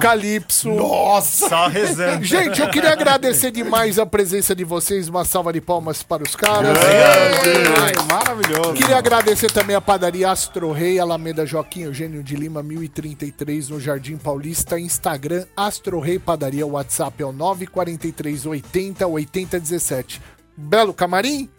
Nossa! 0.75 1.49
Só 1.49 1.67
rezando. 1.67 2.23
Gente, 2.23 2.61
eu 2.61 2.69
queria 2.69 2.91
agradecer 2.93 3.51
demais 3.51 3.97
a 3.99 4.05
presença 4.05 4.55
de 4.55 4.63
vocês. 4.63 5.07
Uma 5.07 5.25
salva 5.25 5.51
de 5.53 5.61
palmas 5.61 6.03
para 6.03 6.23
os 6.23 6.35
caras. 6.35 6.77
Ai, 6.77 7.93
maravilhoso. 8.09 8.73
Queria 8.73 8.97
agradecer 8.97 9.51
também 9.51 9.75
a 9.75 9.81
padaria 9.81 10.29
Astro 10.29 10.71
Rei, 10.71 10.99
Alameda 10.99 11.45
Joaquim 11.45 11.81
Eugênio 11.81 12.23
de 12.23 12.35
Lima, 12.35 12.63
1033, 12.63 13.69
no 13.69 13.79
Jardim 13.79 14.17
Paulista. 14.17 14.79
Instagram, 14.79 15.45
Astro 15.55 15.99
Rei 15.99 16.19
Padaria. 16.19 16.65
WhatsApp 16.65 17.21
é 17.21 17.25
o 17.25 17.31
943 17.31 18.45
80 18.45 19.07
80 19.07 19.59
17. 19.59 20.21
Belo 20.55 20.93
camarim? 20.93 21.49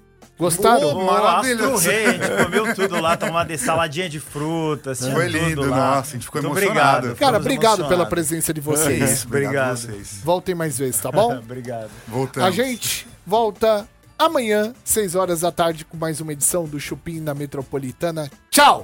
Gostaram? 0.43 0.89
Oh, 0.89 1.05
maravilhoso. 1.05 1.75
Astro 1.77 1.91
Rei, 1.93 2.07
a 2.07 2.13
gente 2.13 2.45
comeu 2.45 2.75
tudo 2.75 3.01
lá, 3.01 3.17
tomou 3.17 3.37
uma 3.37 3.59
saladinha 3.59 4.09
de 4.09 4.19
frutas. 4.19 5.07
É. 5.07 5.13
Foi 5.13 5.29
lindo, 5.29 5.71
lá. 5.71 5.95
nossa, 5.95 6.11
a 6.11 6.13
gente 6.15 6.25
ficou 6.25 6.43
Muito 6.43 6.59
emocionado. 6.59 6.97
Obrigado, 6.97 7.19
Cara, 7.19 7.37
obrigado 7.37 7.65
emocionado. 7.65 7.95
pela 7.95 8.07
presença 8.07 8.53
de 8.53 8.61
vocês. 8.61 9.01
É 9.01 9.05
isso, 9.13 9.27
obrigado. 9.29 9.77
vocês. 9.77 10.21
Voltem 10.25 10.53
mais 10.53 10.77
vezes, 10.77 11.01
tá 11.01 11.13
bom? 11.13 11.39
obrigado. 11.39 11.91
Voltamos. 12.09 12.49
A 12.49 12.51
gente 12.51 13.07
volta 13.25 13.89
amanhã, 14.19 14.75
6 14.85 15.15
horas 15.15 15.43
da 15.43 15.53
tarde, 15.53 15.85
com 15.85 15.97
mais 15.97 16.21
uma 16.21 16.33
edição 16.33 16.65
do 16.65 16.81
Chupim 16.81 17.21
na 17.21 17.35
Metropolitana. 17.35 18.29
Tchau! 18.51 18.83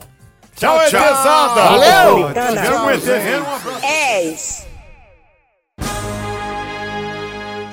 Tchau, 0.54 0.78
tchau! 0.88 0.90
tchau. 0.90 1.54
Valeu! 1.54 2.32
Tchau, 2.32 2.54
tchau, 2.54 2.90
é, 3.82 3.86
é 3.86 4.24
isso. 4.26 4.64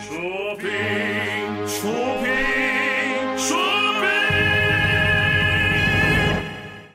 Chupim! 0.07 1.05